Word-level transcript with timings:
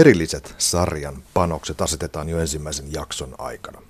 Perilliset 0.00 0.54
sarjan 0.58 1.22
panokset 1.34 1.80
asetetaan 1.80 2.28
jo 2.28 2.38
ensimmäisen 2.38 2.92
jakson 2.92 3.34
aikana. 3.38 3.82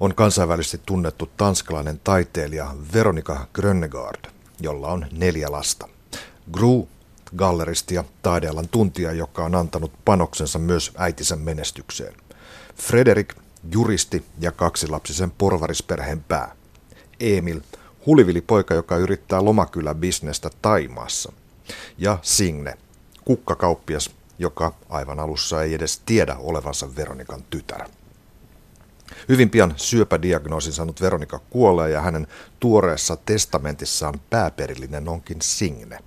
On 0.00 0.14
kansainvälisesti 0.14 0.80
tunnettu 0.86 1.30
tanskalainen 1.36 2.00
taiteilija 2.04 2.74
Veronika 2.92 3.46
Grönnegard, 3.54 4.24
jolla 4.60 4.88
on 4.88 5.06
neljä 5.12 5.52
lasta. 5.52 5.88
Gru, 6.52 6.88
galleristi 7.36 7.94
ja 7.94 8.04
taidealan 8.22 8.68
tuntija, 8.68 9.12
joka 9.12 9.44
on 9.44 9.54
antanut 9.54 9.92
panoksensa 10.04 10.58
myös 10.58 10.92
äitinsä 10.96 11.36
menestykseen. 11.36 12.14
Frederik, 12.76 13.34
juristi 13.72 14.24
ja 14.40 14.52
kaksilapsisen 14.52 15.30
porvarisperheen 15.30 16.24
pää. 16.28 16.56
Emil, 17.20 17.60
hulivili 18.06 18.40
poika, 18.40 18.74
joka 18.74 18.96
yrittää 18.96 19.44
lomakylä-bisnestä 19.44 20.50
Taimaassa. 20.62 21.32
Ja 21.98 22.18
Signe, 22.22 22.78
kukkakauppias, 23.24 24.17
joka 24.38 24.72
aivan 24.88 25.20
alussa 25.20 25.62
ei 25.62 25.74
edes 25.74 26.02
tiedä 26.06 26.36
olevansa 26.38 26.96
Veronikan 26.96 27.44
tytär. 27.50 27.88
Hyvin 29.28 29.50
pian 29.50 29.74
syöpädiagnoosin 29.76 30.72
saanut 30.72 31.00
Veronika 31.00 31.40
kuolee 31.50 31.90
ja 31.90 32.00
hänen 32.00 32.26
tuoreessa 32.60 33.16
testamentissaan 33.16 34.20
pääperillinen 34.30 35.08
onkin 35.08 35.42
Signe. 35.42 35.98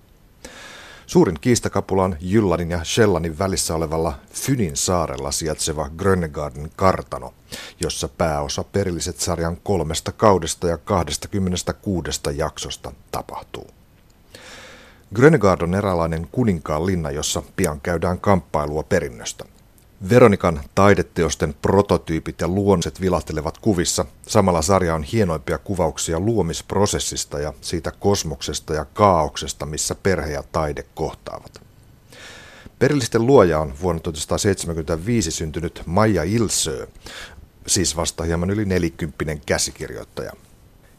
Suurin 1.08 1.38
kiistakapula 1.42 2.04
on 2.04 2.16
Jyllanin 2.20 2.72
ja 2.72 2.84
Shellanin 2.84 3.40
välissä 3.40 3.76
olevalla 3.76 4.20
Fynin 4.34 4.78
saarella 4.78 5.32
sijaitseva 5.32 5.90
Grönnegarden 5.90 6.72
kartano, 6.76 7.34
jossa 7.82 8.08
pääosa 8.08 8.64
perilliset 8.64 9.20
sarjan 9.20 9.58
kolmesta 9.64 10.12
kaudesta 10.12 10.68
ja 10.68 10.78
26 10.78 12.12
jaksosta 12.36 12.92
tapahtuu. 13.12 13.81
Grönegard 15.16 15.62
on 15.62 15.76
eräänlainen 15.76 16.28
kuninkaan 16.32 16.86
linna, 16.86 17.12
jossa 17.12 17.44
pian 17.56 17.82
käydään 17.82 18.20
kamppailua 18.20 18.84
perinnöstä. 18.84 19.46
Veronikan 20.10 20.62
taideteosten 20.76 21.56
prototyypit 21.62 22.42
ja 22.42 22.48
luonnokset 22.48 23.02
vilahtelevat 23.02 23.58
kuvissa. 23.58 24.06
Samalla 24.28 24.62
sarja 24.62 24.96
on 24.96 25.04
hienoimpia 25.04 25.58
kuvauksia 25.58 26.20
luomisprosessista 26.20 27.40
ja 27.40 27.54
siitä 27.62 27.92
kosmoksesta 27.92 28.74
ja 28.74 28.86
kaauksesta, 28.86 29.66
missä 29.66 29.96
perhe 29.96 30.32
ja 30.32 30.44
taide 30.52 30.86
kohtaavat. 30.96 31.62
Perillisten 32.80 33.28
luoja 33.28 33.60
on 33.60 33.74
vuonna 33.82 34.00
1975 34.00 35.32
syntynyt 35.32 35.84
Maija 35.86 36.24
Ilsö, 36.24 36.88
siis 37.68 37.96
vasta 37.96 38.24
hieman 38.24 38.50
yli 38.50 38.66
nelikymppinen 38.66 39.42
käsikirjoittaja. 39.46 40.32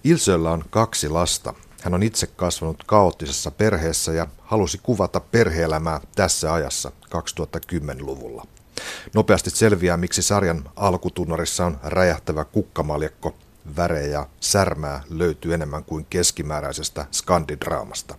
Ilsöllä 0.04 0.50
on 0.50 0.64
kaksi 0.70 1.08
lasta. 1.08 1.54
Hän 1.82 1.94
on 1.94 2.02
itse 2.02 2.26
kasvanut 2.26 2.84
kaoottisessa 2.86 3.50
perheessä 3.50 4.12
ja 4.12 4.26
halusi 4.38 4.78
kuvata 4.82 5.20
perheelämää 5.20 6.00
tässä 6.16 6.52
ajassa 6.52 6.92
2010-luvulla. 7.06 8.46
Nopeasti 9.14 9.50
selviää, 9.50 9.96
miksi 9.96 10.22
sarjan 10.22 10.70
alkutunnarissa 10.76 11.66
on 11.66 11.78
räjähtävä 11.82 12.44
kukkamaljakko. 12.44 13.34
Värejä 13.76 14.06
ja 14.06 14.26
särmää 14.40 15.00
löytyy 15.10 15.54
enemmän 15.54 15.84
kuin 15.84 16.06
keskimääräisestä 16.10 17.06
skandidraamasta. 17.12 18.14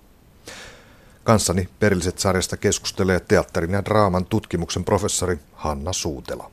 Kanssani 1.23 1.69
perilliset 1.79 2.19
sarjasta 2.19 2.57
keskustelee 2.57 3.19
teatterin 3.19 3.71
ja 3.71 3.85
draaman 3.85 4.25
tutkimuksen 4.25 4.83
professori 4.83 5.39
Hanna 5.53 5.93
Suutela. 5.93 6.51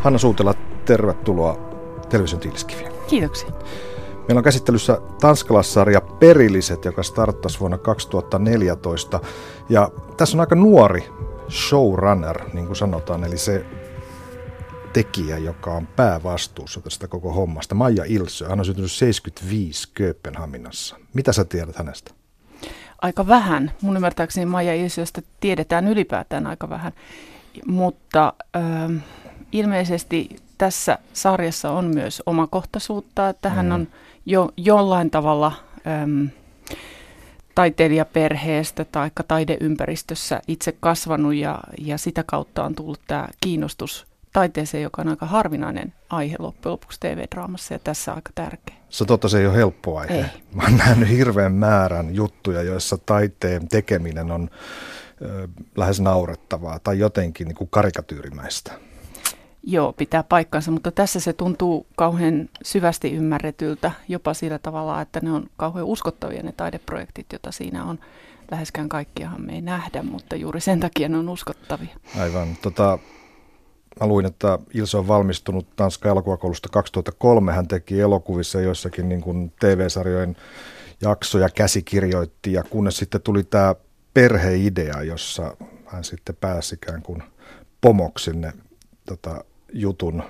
Hanna 0.00 0.18
Suutela, 0.18 0.54
tervetuloa 0.84 1.70
Television 2.08 2.40
Tiiliskiviin. 2.40 2.92
Kiitoksia. 3.08 3.48
Meillä 4.28 4.38
on 4.38 4.44
käsittelyssä 4.44 4.98
tanskalaissarja 5.20 6.00
Perilliset, 6.00 6.84
joka 6.84 7.02
starttasi 7.02 7.60
vuonna 7.60 7.78
2014. 7.78 9.20
Ja 9.68 9.90
tässä 10.16 10.36
on 10.36 10.40
aika 10.40 10.54
nuori 10.54 11.08
showrunner, 11.50 12.40
niin 12.52 12.66
kuin 12.66 12.76
sanotaan, 12.76 13.24
eli 13.24 13.38
se 13.38 13.66
tekijä, 14.92 15.38
joka 15.38 15.74
on 15.74 15.86
päävastuussa 15.86 16.80
tästä 16.80 17.08
koko 17.08 17.32
hommasta. 17.32 17.74
Maija 17.74 18.04
Ilsö, 18.04 18.48
hän 18.48 18.58
on 18.58 18.64
syntynyt 18.64 18.92
75 18.92 19.88
Kööpenhaminassa. 19.94 20.96
Mitä 21.14 21.32
sä 21.32 21.44
tiedät 21.44 21.76
hänestä? 21.76 22.10
Aika 23.02 23.26
vähän. 23.26 23.72
Mun 23.82 23.96
ymmärtääkseni 23.96 24.46
Maija 24.46 24.74
Ilsöstä 24.74 25.22
tiedetään 25.40 25.88
ylipäätään 25.88 26.46
aika 26.46 26.70
vähän. 26.70 26.92
Mutta... 27.66 28.32
Öö, 28.56 28.88
ilmeisesti 29.52 30.36
tässä 30.58 30.98
sarjassa 31.12 31.70
on 31.70 31.84
myös 31.84 32.22
omakohtaisuutta, 32.26 33.28
että 33.28 33.48
mm. 33.48 33.54
hän 33.54 33.72
on 33.72 33.88
jo 34.26 34.50
jollain 34.56 35.10
tavalla 35.10 35.52
äm, 36.02 36.28
taiteilijaperheestä 37.54 38.84
tai 38.84 39.10
taideympäristössä 39.28 40.40
itse 40.48 40.76
kasvanut 40.80 41.34
ja, 41.34 41.60
ja 41.78 41.98
sitä 41.98 42.24
kautta 42.26 42.64
on 42.64 42.74
tullut 42.74 43.00
tämä 43.06 43.28
kiinnostus 43.40 44.06
taiteeseen, 44.32 44.82
joka 44.82 45.02
on 45.02 45.08
aika 45.08 45.26
harvinainen 45.26 45.92
aihe 46.10 46.36
loppujen 46.38 46.72
lopuksi 46.72 47.00
TV-draamassa 47.00 47.74
ja 47.74 47.78
tässä 47.78 48.12
aika 48.12 48.30
tärkeä. 48.34 48.76
Se 48.88 49.04
totta 49.04 49.28
se 49.28 49.40
ei 49.40 49.46
ole 49.46 49.56
helppo 49.56 49.98
aihe. 49.98 50.14
Ei. 50.14 50.24
Mä 50.54 50.62
oon 50.62 50.76
nähnyt 50.76 51.08
hirveän 51.08 51.52
määrän 51.52 52.14
juttuja, 52.14 52.62
joissa 52.62 52.98
taiteen 53.06 53.68
tekeminen 53.68 54.30
on 54.30 54.50
ö, 55.22 55.48
lähes 55.76 56.00
naurettavaa 56.00 56.78
tai 56.78 56.98
jotenkin 56.98 57.48
niin 57.48 57.56
kuin 57.56 57.70
karikatyyrimäistä. 57.70 58.72
Joo, 59.62 59.92
pitää 59.92 60.22
paikkansa, 60.22 60.70
mutta 60.70 60.90
tässä 60.90 61.20
se 61.20 61.32
tuntuu 61.32 61.86
kauhean 61.96 62.48
syvästi 62.62 63.12
ymmärretyltä, 63.12 63.92
jopa 64.08 64.34
sillä 64.34 64.58
tavalla, 64.58 65.00
että 65.00 65.20
ne 65.22 65.32
on 65.32 65.46
kauhean 65.56 65.86
uskottavia 65.86 66.42
ne 66.42 66.52
taideprojektit, 66.52 67.26
joita 67.32 67.52
siinä 67.52 67.84
on. 67.84 67.98
Läheskään 68.50 68.88
kaikkiahan 68.88 69.46
me 69.46 69.52
ei 69.52 69.60
nähdä, 69.60 70.02
mutta 70.02 70.36
juuri 70.36 70.60
sen 70.60 70.80
takia 70.80 71.08
ne 71.08 71.18
on 71.18 71.28
uskottavia. 71.28 71.96
Aivan. 72.20 72.56
Tota, 72.62 72.98
mä 74.00 74.06
luin, 74.06 74.26
että 74.26 74.58
Ilse 74.74 74.96
on 74.96 75.08
valmistunut 75.08 75.76
Tanskan 75.76 76.10
elokuvakoulusta 76.10 76.68
2003. 76.68 77.52
Hän 77.52 77.68
teki 77.68 78.00
elokuvissa 78.00 78.60
joissakin 78.60 79.08
niin 79.08 79.20
kuin 79.20 79.52
TV-sarjojen 79.60 80.36
jaksoja, 81.00 81.48
käsikirjoitti 81.48 82.52
ja 82.52 82.62
kunnes 82.62 82.96
sitten 82.96 83.22
tuli 83.22 83.44
tämä 83.44 83.74
perheidea, 84.14 85.02
jossa 85.02 85.56
hän 85.86 86.04
sitten 86.04 86.36
pääsi 86.40 86.74
ikään 86.74 87.02
kuin 87.02 87.22
pomoksi 87.80 88.24
sinne 88.24 88.52
tota, 89.06 89.44
jutun 89.72 90.22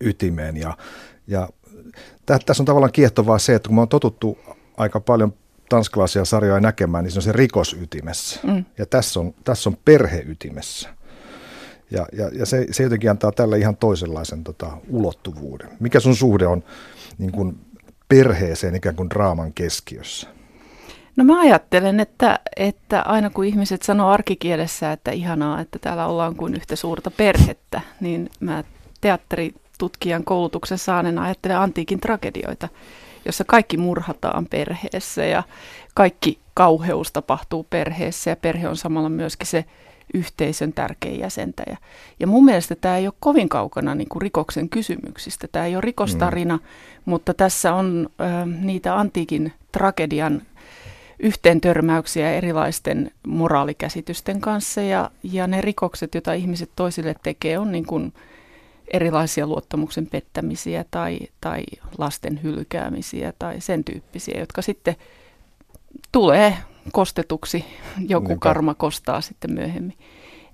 ytimeen. 0.00 0.56
Ja, 0.56 0.76
ja 1.26 1.48
tässä 2.26 2.62
on 2.62 2.64
tavallaan 2.64 2.92
kiehtovaa 2.92 3.38
se, 3.38 3.54
että 3.54 3.68
kun 3.68 3.76
me 3.76 3.80
on 3.80 3.88
totuttu 3.88 4.38
aika 4.76 5.00
paljon 5.00 5.34
tanskalaisia 5.68 6.24
sarjoja 6.24 6.60
näkemään, 6.60 7.04
niin 7.04 7.12
se 7.12 7.18
on 7.18 7.22
se 7.22 7.32
rikosytimessä. 7.32 8.40
Mm. 8.42 8.64
Ja 8.78 8.86
tässä 8.86 9.20
on, 9.20 9.34
tässä 9.44 9.70
on 9.70 9.76
perheytimessä. 9.84 10.88
Ja, 11.90 12.06
ja, 12.12 12.30
ja 12.32 12.46
se, 12.46 12.66
se 12.70 12.82
jotenkin 12.82 13.10
antaa 13.10 13.32
tälle 13.32 13.58
ihan 13.58 13.76
toisenlaisen 13.76 14.44
tota, 14.44 14.76
ulottuvuuden. 14.88 15.68
Mikä 15.80 16.00
sun 16.00 16.16
suhde 16.16 16.46
on 16.46 16.64
niin 17.18 17.32
kuin 17.32 17.60
perheeseen 18.08 18.74
ikään 18.74 18.96
kuin 18.96 19.10
draaman 19.10 19.52
keskiössä? 19.52 20.28
No 21.18 21.24
mä 21.24 21.40
ajattelen, 21.40 22.00
että, 22.00 22.38
että 22.56 23.02
aina 23.02 23.30
kun 23.30 23.44
ihmiset 23.44 23.82
sanoo 23.82 24.10
arkikielessä, 24.10 24.92
että 24.92 25.10
ihanaa, 25.10 25.60
että 25.60 25.78
täällä 25.78 26.06
ollaan 26.06 26.36
kuin 26.36 26.54
yhtä 26.54 26.76
suurta 26.76 27.10
perhettä, 27.10 27.80
niin 28.00 28.30
mä 28.40 28.64
teatteritutkijan 29.00 30.24
koulutuksen 30.24 30.78
saaneena 30.78 31.22
ajattelen 31.22 31.58
antiikin 31.58 32.00
tragedioita, 32.00 32.68
jossa 33.24 33.44
kaikki 33.44 33.76
murhataan 33.76 34.46
perheessä 34.46 35.24
ja 35.24 35.42
kaikki 35.94 36.38
kauheus 36.54 37.12
tapahtuu 37.12 37.66
perheessä 37.70 38.30
ja 38.30 38.36
perhe 38.36 38.68
on 38.68 38.76
samalla 38.76 39.08
myöskin 39.08 39.46
se 39.46 39.64
yhteisön 40.14 40.72
tärkein 40.72 41.20
jäsentäjä. 41.20 41.76
Ja 42.20 42.26
mun 42.26 42.44
mielestä 42.44 42.74
tämä 42.74 42.96
ei 42.96 43.06
ole 43.06 43.14
kovin 43.20 43.48
kaukana 43.48 43.94
niin 43.94 44.08
kuin 44.08 44.22
rikoksen 44.22 44.68
kysymyksistä. 44.68 45.48
Tämä 45.52 45.66
ei 45.66 45.76
ole 45.76 45.80
rikostarina, 45.80 46.56
mm. 46.56 46.62
mutta 47.04 47.34
tässä 47.34 47.74
on 47.74 48.08
ö, 48.20 48.46
niitä 48.60 48.98
antiikin 48.98 49.52
tragedian 49.72 50.42
yhteen 51.20 51.60
törmäyksiä 51.60 52.32
erilaisten 52.32 53.10
moraalikäsitysten 53.26 54.40
kanssa 54.40 54.80
ja, 54.80 55.10
ja 55.22 55.46
ne 55.46 55.60
rikokset, 55.60 56.14
joita 56.14 56.32
ihmiset 56.32 56.70
toisille 56.76 57.14
tekee, 57.22 57.58
on 57.58 57.72
niin 57.72 57.86
kuin 57.86 58.12
erilaisia 58.92 59.46
luottamuksen 59.46 60.06
pettämisiä 60.06 60.84
tai, 60.90 61.18
tai 61.40 61.64
lasten 61.98 62.42
hylkäämisiä 62.42 63.32
tai 63.38 63.60
sen 63.60 63.84
tyyppisiä, 63.84 64.40
jotka 64.40 64.62
sitten 64.62 64.96
tulee 66.12 66.56
kostetuksi, 66.92 67.64
joku 68.08 68.28
Niinpä. 68.28 68.42
karma 68.42 68.74
kostaa 68.74 69.20
sitten 69.20 69.52
myöhemmin. 69.52 69.98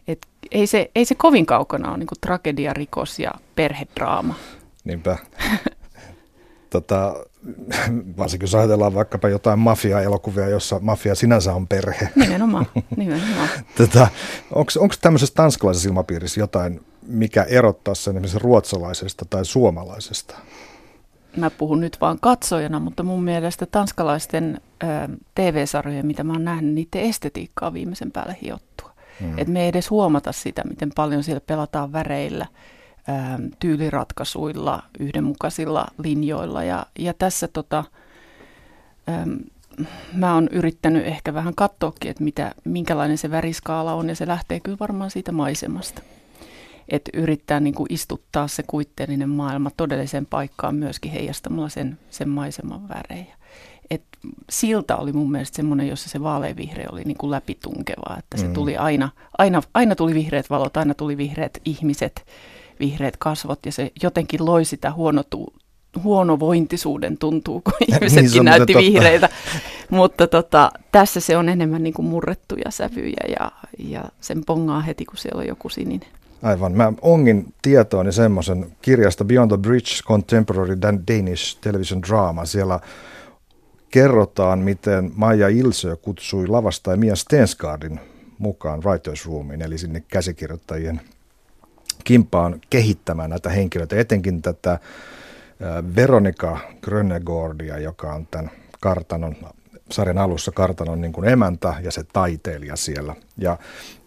Et 0.09 0.27
ei, 0.51 0.67
se, 0.67 0.91
ei 0.95 1.05
se 1.05 1.15
kovin 1.15 1.47
kaukana 1.47 1.89
ole 1.89 1.99
niin 1.99 2.09
tragedia, 2.21 2.75
rikos 2.75 3.19
ja 3.19 3.31
perhedraama. 3.55 4.35
Niinpä. 4.85 5.19
tota, 6.71 7.15
varsinkin 8.19 8.45
jos 8.45 8.55
ajatellaan 8.55 8.95
vaikkapa 8.95 9.29
jotain 9.29 9.59
mafia-elokuvia, 9.59 10.49
jossa 10.49 10.79
mafia 10.83 11.15
sinänsä 11.15 11.55
on 11.55 11.69
perhe. 11.69 12.09
Nimenomaan, 12.17 12.67
nimenomaan. 12.97 13.49
tota, 13.77 14.09
Onko 14.55 14.95
tämmöisessä 15.01 15.35
tanskalaisessa 15.35 15.89
ilmapiirissä 15.89 16.41
jotain, 16.41 16.81
mikä 17.07 17.43
erottaa 17.43 17.95
sen 17.95 18.17
esimerkiksi 18.17 18.39
ruotsalaisesta 18.39 19.25
tai 19.31 19.45
suomalaisesta? 19.45 20.37
Mä 21.37 21.51
puhun 21.51 21.81
nyt 21.81 21.97
vaan 22.01 22.19
katsojana, 22.21 22.81
mutta 22.81 23.03
mun 23.03 23.25
mielestä 23.25 23.67
tanskalaisten 23.67 24.61
ö, 24.83 24.87
TV-sarjojen, 25.35 26.07
mitä 26.07 26.25
mä 26.25 26.33
oon 26.33 26.45
nähnyt, 26.45 26.75
niiden 26.75 27.01
estetiikkaa 27.01 27.73
viimeisen 27.73 28.13
päälle 28.13 28.37
hiottua. 28.43 28.91
Mm. 29.21 29.39
Et 29.39 29.49
me 29.49 29.63
ei 29.63 29.69
edes 29.69 29.91
huomata 29.91 30.33
sitä, 30.33 30.63
miten 30.69 30.91
paljon 30.95 31.23
siellä 31.23 31.41
pelataan 31.47 31.93
väreillä– 31.93 32.47
tyyliratkaisuilla, 33.61 34.83
yhdenmukaisilla 35.01 35.87
linjoilla. 35.99 36.65
Ja, 36.65 36.87
ja 36.99 37.15
tässä 37.15 37.49
tota, 37.49 37.85
äm, 39.09 39.39
mä 40.13 40.35
oon 40.35 40.49
yrittänyt 40.53 41.07
ehkä 41.07 41.35
vähän 41.35 41.55
katsoakin, 41.55 42.11
että 42.11 42.25
mitä, 42.25 42.55
minkälainen 42.65 43.19
se 43.19 43.31
väriskaala 43.31 43.95
on, 43.95 44.09
ja 44.09 44.17
se 44.17 44.27
lähtee 44.27 44.61
kyllä 44.61 44.79
varmaan 44.81 45.11
siitä 45.11 45.33
maisemasta. 45.33 46.03
Että 46.89 47.11
yrittää 47.15 47.61
niin 47.61 47.75
kuin 47.75 47.93
istuttaa 47.93 48.49
se 48.49 48.63
kuitteellinen 48.63 49.29
maailma 49.29 49.71
todelliseen 49.77 50.27
paikkaan 50.27 50.75
myöskin 50.75 51.13
heijastamalla 51.13 51.69
sen, 51.69 51.99
sen 52.11 52.29
maiseman 52.29 52.89
värejä. 52.89 53.35
Et 53.91 54.03
silta 54.51 54.97
oli 54.97 55.13
mun 55.13 55.33
mielestä 55.33 55.57
semmoinen, 55.57 55.89
jossa 55.89 56.09
se 56.09 56.23
vaaleanvihreä 56.23 56.89
oli 56.93 57.03
niin 57.05 57.17
kuin 57.17 57.31
läpitunkeva, 57.31 58.17
että 58.19 58.37
se 58.37 58.47
mm. 58.47 58.53
tuli 58.53 58.77
aina, 58.77 59.09
aina, 59.39 59.63
aina 59.75 59.95
tuli 59.95 60.15
vihreät 60.15 60.51
valot, 60.51 60.77
aina 60.77 60.95
tuli 60.95 61.17
vihreät 61.17 61.59
ihmiset, 61.65 62.27
vihreät 62.81 63.17
kasvot 63.17 63.67
ja 63.67 63.73
se 63.73 63.93
jotenkin 64.03 64.47
loi 64.47 64.65
sitä 64.65 64.93
huonotu, 64.93 65.53
huonovointisuuden 66.03 67.19
tuntuu, 67.19 67.61
kun 67.61 67.73
ihmisetkin 67.89 68.33
niin, 68.33 68.45
näytti 68.45 68.73
totta. 68.73 68.87
vihreitä. 68.87 69.29
Mutta 69.91 70.27
tota, 70.27 70.71
tässä 70.93 71.21
se 71.21 71.37
on 71.37 71.49
enemmän 71.49 71.83
niin 71.83 71.95
kuin 71.95 72.07
murrettuja 72.07 72.71
sävyjä 72.71 73.25
ja, 73.41 73.53
ja 73.79 74.05
sen 74.21 74.45
pongaa 74.45 74.81
heti, 74.81 75.05
kun 75.05 75.17
siellä 75.17 75.41
on 75.41 75.47
joku 75.47 75.69
sininen. 75.69 76.09
Aivan. 76.43 76.73
Mä 76.73 76.93
ongin 77.03 77.55
tietooni 77.63 78.13
semmoisen 78.13 78.67
kirjasta 78.83 79.25
Beyond 79.25 79.51
the 79.51 79.59
Bridge 79.59 80.03
Contemporary 80.05 80.79
Danish 81.09 81.59
Television 81.61 82.03
Drama. 82.03 82.45
Siellä 82.45 82.81
kerrotaan, 83.91 84.59
miten 84.59 85.11
Maija 85.15 85.49
Ilsö 85.49 85.97
kutsui 85.97 86.47
lavasta 86.47 86.97
Mia 86.97 87.17
Stensgaardin 87.17 88.01
mukaan 88.39 88.83
Writers 88.83 89.27
Roomiin, 89.27 89.63
eli 89.63 89.79
sinne 89.79 90.03
käsikirjoittajien 90.09 91.01
kimpaan 92.05 92.61
kehittämään 92.71 93.31
näitä 93.31 93.51
henkilöitä, 93.51 93.97
etenkin 93.97 94.43
tätä 94.43 94.79
Veronika 95.97 96.59
Grönegordia, 96.83 97.79
joka 97.79 98.13
on 98.13 98.27
tämän 98.31 98.51
kartanon, 98.81 99.37
sarjan 99.91 100.19
alussa 100.19 100.53
kartanon 100.53 101.01
niin 101.01 101.13
kuin 101.13 101.29
emäntä 101.29 101.75
ja 101.83 101.91
se 101.91 102.05
taiteilija 102.13 102.77
siellä. 102.77 103.15
Ja 103.39 103.59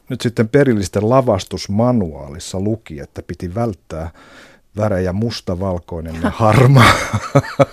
nyt 0.09 0.21
sitten 0.21 0.49
perillisten 0.49 1.09
lavastusmanuaalissa 1.09 2.59
luki, 2.59 2.99
että 2.99 3.21
piti 3.21 3.55
välttää 3.55 4.11
värejä 4.77 5.13
musta, 5.13 5.59
valkoinen 5.59 6.15
ja 6.23 6.29
harma. 6.43 6.83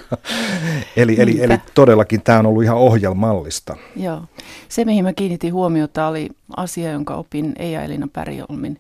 eli, 0.97 1.17
eli, 1.19 1.43
eli 1.43 1.59
todellakin 1.75 2.23
tämä 2.23 2.39
on 2.39 2.47
ollut 2.47 2.63
ihan 2.63 2.77
ohjelmallista. 2.77 3.77
Joo. 3.97 4.23
Se, 4.69 4.85
mihin 4.85 5.05
mä 5.05 5.13
kiinnitin 5.13 5.53
huomiota, 5.53 6.07
oli 6.07 6.29
asia, 6.57 6.91
jonka 6.91 7.15
opin 7.15 7.53
Eija 7.59 7.83
Elina 7.83 8.09
Päriolmin 8.13 8.79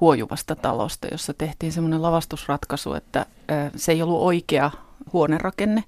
huojuvasta 0.00 0.56
talosta, 0.56 1.06
jossa 1.12 1.34
tehtiin 1.34 1.72
semmoinen 1.72 2.02
lavastusratkaisu, 2.02 2.94
että 2.94 3.26
se 3.76 3.92
ei 3.92 4.02
ollut 4.02 4.22
oikea 4.22 4.70
huonerakenne, 5.12 5.84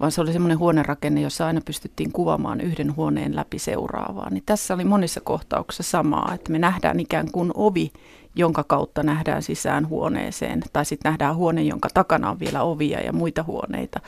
vaan 0.00 0.12
se 0.12 0.20
oli 0.20 0.32
semmoinen 0.32 0.58
huonerakenne, 0.58 1.20
jossa 1.20 1.46
aina 1.46 1.60
pystyttiin 1.64 2.12
kuvaamaan 2.12 2.60
yhden 2.60 2.96
huoneen 2.96 3.36
läpi 3.36 3.58
seuraavaa. 3.58 4.30
Niin 4.30 4.42
tässä 4.46 4.74
oli 4.74 4.84
monissa 4.84 5.20
kohtauksissa 5.20 5.90
samaa, 5.90 6.32
että 6.34 6.52
me 6.52 6.58
nähdään 6.58 7.00
ikään 7.00 7.30
kuin 7.32 7.50
ovi, 7.54 7.92
jonka 8.34 8.64
kautta 8.64 9.02
nähdään 9.02 9.42
sisään 9.42 9.88
huoneeseen, 9.88 10.62
tai 10.72 10.84
sitten 10.84 11.10
nähdään 11.10 11.36
huone, 11.36 11.62
jonka 11.62 11.88
takana 11.94 12.30
on 12.30 12.40
vielä 12.40 12.62
ovia 12.62 13.00
ja 13.00 13.12
muita 13.12 13.42
huoneita. 13.42 14.00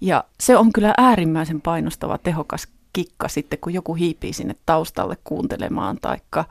Ja 0.00 0.24
se 0.40 0.56
on 0.56 0.72
kyllä 0.72 0.94
äärimmäisen 0.98 1.60
painostava, 1.60 2.18
tehokas 2.18 2.68
kikka 2.92 3.28
sitten, 3.28 3.58
kun 3.58 3.74
joku 3.74 3.94
hiipii 3.94 4.32
sinne 4.32 4.54
taustalle 4.66 5.16
kuuntelemaan, 5.24 5.98
taikka 6.02 6.44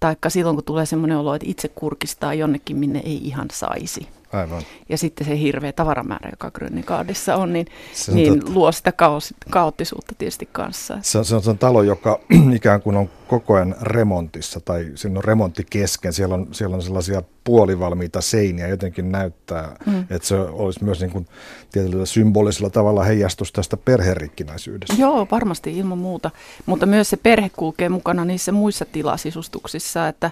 taikka 0.00 0.30
silloin, 0.30 0.56
kun 0.56 0.64
tulee 0.64 0.86
semmoinen 0.86 1.18
olo, 1.18 1.34
että 1.34 1.48
itse 1.50 1.68
kurkistaa 1.68 2.34
jonnekin, 2.34 2.76
minne 2.76 3.02
ei 3.04 3.16
ihan 3.16 3.48
saisi. 3.52 4.08
Aivan. 4.32 4.62
Ja 4.88 4.98
sitten 4.98 5.26
se 5.26 5.38
hirveä 5.38 5.72
tavaramäärä, 5.72 6.30
joka 6.30 6.50
Grönikaadissa 6.50 7.36
on, 7.36 7.52
niin, 7.52 7.66
on 8.08 8.14
niin 8.14 8.54
luo 8.54 8.72
sitä 8.72 8.92
kaos, 8.92 9.34
kaoottisuutta 9.50 10.14
tietysti 10.18 10.48
kanssa. 10.52 10.98
Se 11.02 11.18
on, 11.18 11.24
se 11.24 11.34
on, 11.34 11.42
se 11.42 11.50
on 11.50 11.58
talo, 11.58 11.82
joka 11.82 12.20
ikään 12.54 12.82
kuin 12.82 12.96
on 12.96 13.10
koko 13.28 13.54
ajan 13.54 13.76
remontissa 13.80 14.60
tai 14.60 14.92
siinä 14.94 15.18
on 15.18 15.24
remontti 15.24 15.66
kesken. 15.70 16.12
Siellä 16.12 16.34
on, 16.34 16.48
siellä 16.52 16.76
on 16.76 16.82
sellaisia 16.82 17.22
puolivalmiita 17.44 18.20
seiniä, 18.20 18.68
jotenkin 18.68 19.12
näyttää, 19.12 19.76
mm. 19.86 20.00
että 20.10 20.28
se 20.28 20.36
olisi 20.36 20.84
myös 20.84 21.00
niin 21.00 21.10
kuin 21.10 21.26
tietyllä 21.72 22.06
symbolisella 22.06 22.70
tavalla 22.70 23.04
heijastus 23.04 23.52
tästä 23.52 23.76
perherikkinäisyydestä. 23.76 24.94
Joo, 24.98 25.26
varmasti 25.30 25.78
ilman 25.78 25.98
muuta, 25.98 26.30
mutta 26.66 26.86
myös 26.86 27.10
se 27.10 27.16
perhe 27.16 27.50
kulkee 27.56 27.88
mukana 27.88 28.24
niissä 28.24 28.52
muissa 28.52 28.84
tilasisustuksissa, 28.84 30.08
että 30.08 30.30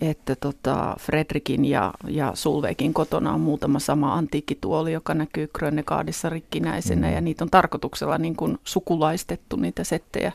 että 0.00 0.36
tota 0.36 0.96
Fredrikin 1.00 1.64
ja, 1.64 1.94
ja 2.08 2.32
Sulvekin 2.34 2.94
kotona 2.94 3.34
on 3.34 3.40
muutama 3.40 3.78
sama 3.78 4.14
antiikkituoli, 4.14 4.92
joka 4.92 5.14
näkyy 5.14 5.48
Grönnegaardissa 5.54 6.28
rikkinäisenä 6.28 7.08
mm. 7.08 7.14
ja 7.14 7.20
niitä 7.20 7.44
on 7.44 7.50
tarkoituksella 7.50 8.18
niin 8.18 8.36
kuin 8.36 8.58
sukulaistettu 8.64 9.56
niitä 9.56 9.84
settejä 9.84 10.32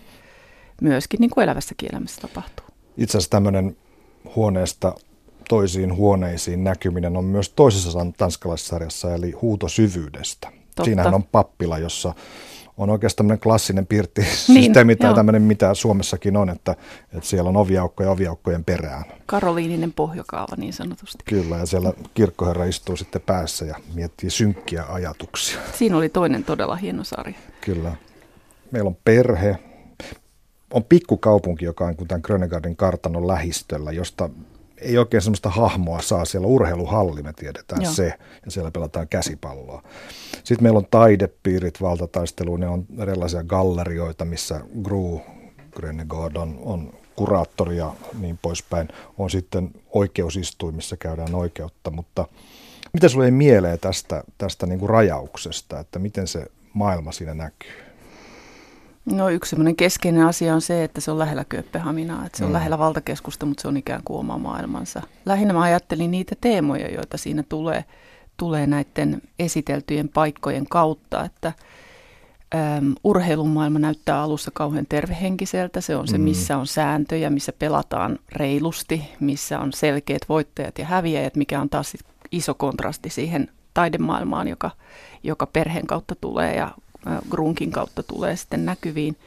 myöskin 0.82 1.20
niin 1.20 1.30
kuin 1.30 1.44
elävässä 1.44 1.76
elämässä 1.92 2.22
tapahtuu. 2.22 2.66
Itse 2.98 3.18
asiassa 3.18 3.32
tämmöinen 3.32 3.78
huoneesta 4.36 4.96
toisiin 5.50 5.96
huoneisiin 5.96 6.64
näkyminen 6.64 7.18
on 7.18 7.26
myös 7.26 7.50
toisessa 7.50 8.06
tanskalaissarjassa, 8.18 9.16
eli 9.16 9.32
huuto 9.32 9.68
syvyydestä. 9.68 10.48
Totta. 10.50 10.84
Siinähän 10.84 11.14
on 11.14 11.24
pappila, 11.24 11.78
jossa 11.78 12.14
on 12.78 12.90
oikeastaan 12.90 13.18
tämmöinen 13.18 13.40
klassinen 13.40 13.88
pirttisysteemi 13.88 14.94
niin, 14.94 14.98
tai 14.98 15.14
tämmöinen, 15.14 15.42
mitä 15.42 15.74
Suomessakin 15.74 16.38
on, 16.38 16.50
että, 16.50 16.72
että 17.14 17.30
siellä 17.30 17.50
on 17.50 17.58
oviaukkoja 17.58 18.12
oviaukkojen 18.12 18.64
perään. 18.64 19.04
Karoliininen 19.26 19.94
pohjakaava 19.94 20.56
niin 20.58 20.74
sanotusti. 20.74 21.24
Kyllä, 21.26 21.58
ja 21.58 21.66
siellä 21.66 21.94
kirkkoherra 22.14 22.66
istuu 22.66 22.96
sitten 22.96 23.22
päässä 23.22 23.66
ja 23.66 23.76
miettii 23.94 24.30
synkkiä 24.30 24.84
ajatuksia. 24.90 25.60
Siinä 25.74 25.98
oli 25.98 26.10
toinen 26.10 26.44
todella 26.44 26.76
hieno 26.76 27.04
sarja. 27.04 27.38
Kyllä. 27.62 27.96
Meillä 28.72 28.88
on 28.88 28.98
perhe, 29.06 29.58
on 30.74 30.84
pikkukaupunki, 30.84 31.66
joka 31.66 31.86
on 31.86 31.96
tämän 32.08 32.22
Grönegardin 32.24 32.76
kartanon 32.76 33.28
lähistöllä, 33.28 33.92
josta 33.92 34.30
ei 34.78 34.98
oikein 34.98 35.22
sellaista 35.22 35.50
hahmoa 35.50 36.02
saa. 36.02 36.26
Siellä 36.26 36.48
urheiluhalli, 36.48 37.24
me 37.24 37.34
tiedetään 37.34 37.82
Joo. 37.82 37.94
se, 37.94 38.14
ja 38.46 38.52
siellä 38.52 38.72
pelataan 38.72 39.08
käsipalloa. 39.08 39.84
Sitten 40.34 40.64
meillä 40.64 40.78
on 40.78 40.88
taidepiirit 40.92 41.82
valtataisteluun, 41.82 42.60
ne 42.60 42.68
on 42.68 42.86
erilaisia 43.00 43.44
gallerioita, 43.44 44.26
missä 44.26 44.62
Gru 44.84 45.22
Grenegard 45.76 46.36
on, 46.36 46.60
on 46.64 46.94
kuraattori 47.16 47.78
ja 47.78 47.94
niin 48.20 48.40
poispäin. 48.42 48.88
On 49.18 49.30
sitten 49.30 49.72
oikeusistuin, 49.90 50.76
missä 50.76 50.98
käydään 50.98 51.36
oikeutta, 51.36 51.92
mutta 51.92 52.28
mitä 52.94 53.10
sulle 53.10 53.26
ei 53.26 53.32
mieleen 53.32 53.80
tästä, 53.80 54.24
tästä 54.38 54.66
niin 54.66 54.80
kuin 54.80 54.90
rajauksesta, 54.90 55.80
että 55.80 56.00
miten 56.00 56.28
se 56.28 56.46
maailma 56.74 57.12
siinä 57.12 57.34
näkyy? 57.34 57.85
No 59.06 59.30
yksi 59.30 59.50
semmoinen 59.50 59.76
keskeinen 59.76 60.26
asia 60.26 60.54
on 60.56 60.62
se, 60.62 60.84
että 60.84 61.02
se 61.02 61.12
on 61.12 61.20
lähellä 61.20 61.46
Kööpenhaminaa, 61.50 62.26
että 62.26 62.38
se 62.38 62.44
on 62.44 62.50
mm. 62.50 62.54
lähellä 62.54 62.78
valtakeskusta, 62.78 63.46
mutta 63.46 63.62
se 63.62 63.68
on 63.68 63.78
ikään 63.78 64.02
kuin 64.06 64.20
oma 64.20 64.38
maailmansa. 64.38 65.02
Lähinnä 65.26 65.54
mä 65.54 65.62
ajattelin 65.62 66.12
niitä 66.12 66.36
teemoja, 66.42 66.92
joita 66.92 67.18
siinä 67.18 67.44
tulee, 67.50 67.86
tulee 68.38 68.68
näiden 68.68 69.22
esiteltyjen 69.40 70.10
paikkojen 70.10 70.66
kautta, 70.70 71.24
että 71.24 71.54
äm, 72.56 72.96
urheilumaailma 73.04 73.80
näyttää 73.80 74.22
alussa 74.22 74.52
kauhean 74.54 74.86
tervehenkiseltä. 74.90 75.82
Se 75.82 75.96
on 75.96 76.08
se, 76.08 76.18
mm. 76.18 76.24
missä 76.24 76.58
on 76.58 76.68
sääntöjä, 76.68 77.30
missä 77.30 77.54
pelataan 77.60 78.20
reilusti, 78.32 79.04
missä 79.20 79.60
on 79.60 79.74
selkeät 79.74 80.22
voittajat 80.30 80.80
ja 80.80 80.86
häviäjät, 80.86 81.36
mikä 81.36 81.62
on 81.62 81.70
taas 81.70 81.98
iso 82.32 82.54
kontrasti 82.54 83.10
siihen 83.10 83.50
taidemaailmaan, 83.74 84.48
joka, 84.48 84.72
joka 85.24 85.46
perheen 85.46 85.88
kautta 85.88 86.16
tulee 86.16 86.56
ja 86.56 86.72
Grunkin 87.30 87.72
kautta 87.72 88.04
tulee 88.04 88.36
sitten 88.36 88.66
näkyviin. 88.66 89.18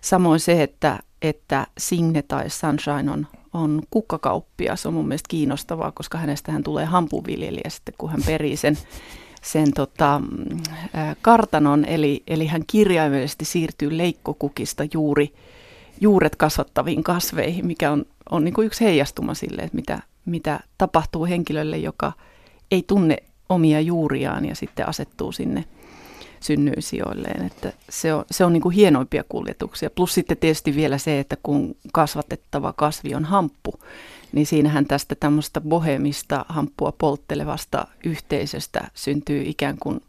Samoin 0.00 0.40
se, 0.40 0.62
että, 0.62 0.98
että 1.22 1.66
Signe 1.78 2.22
tai 2.22 2.50
Sunshine 2.50 3.10
on, 3.10 3.26
on 3.52 3.82
kukkakauppia, 3.90 4.76
se 4.76 4.88
on 4.88 4.94
mun 4.94 5.08
mielestä 5.08 5.28
kiinnostavaa, 5.28 5.92
koska 5.92 6.18
hänestä 6.18 6.52
hän 6.52 6.62
tulee 6.62 6.84
hampuviljelijä 6.84 7.70
sitten, 7.70 7.94
kun 7.98 8.10
hän 8.10 8.22
perii 8.26 8.56
sen, 8.56 8.78
sen 9.42 9.72
tota, 9.72 10.20
kartanon, 11.22 11.84
eli, 11.84 12.22
eli 12.26 12.46
hän 12.46 12.62
kirjaimellisesti 12.66 13.44
siirtyy 13.44 13.98
leikkokukista 13.98 14.84
juuri 14.92 15.34
juuret 16.00 16.36
kasvattaviin 16.36 17.02
kasveihin, 17.02 17.66
mikä 17.66 17.90
on, 17.90 18.04
on 18.30 18.44
niin 18.44 18.54
kuin 18.54 18.66
yksi 18.66 18.84
heijastuma 18.84 19.34
sille, 19.34 19.62
että 19.62 19.76
mitä, 19.76 20.02
mitä 20.24 20.60
tapahtuu 20.78 21.26
henkilölle, 21.26 21.78
joka 21.78 22.12
ei 22.70 22.84
tunne 22.86 23.16
omia 23.48 23.80
juuriaan 23.80 24.44
ja 24.44 24.54
sitten 24.54 24.88
asettuu 24.88 25.32
sinne 25.32 25.64
synnyisijoilleen. 26.40 27.46
Että 27.46 27.72
se 27.90 28.14
on, 28.14 28.24
se 28.30 28.44
on 28.44 28.52
niin 28.52 28.62
kuin 28.62 28.74
hienoimpia 28.74 29.24
kuljetuksia. 29.28 29.90
Plus 29.90 30.14
sitten 30.14 30.36
tietysti 30.36 30.76
vielä 30.76 30.98
se, 30.98 31.20
että 31.20 31.36
kun 31.42 31.76
kasvatettava 31.92 32.72
kasvi 32.72 33.14
on 33.14 33.24
hamppu, 33.24 33.74
niin 34.32 34.46
siinähän 34.46 34.86
tästä 34.86 35.14
tämmöistä 35.14 35.60
bohemista 35.60 36.44
hamppua 36.48 36.92
polttelevasta 36.98 37.86
yhteisöstä 38.04 38.90
syntyy 38.94 39.42
ikään 39.46 39.76
kuin 39.80 40.00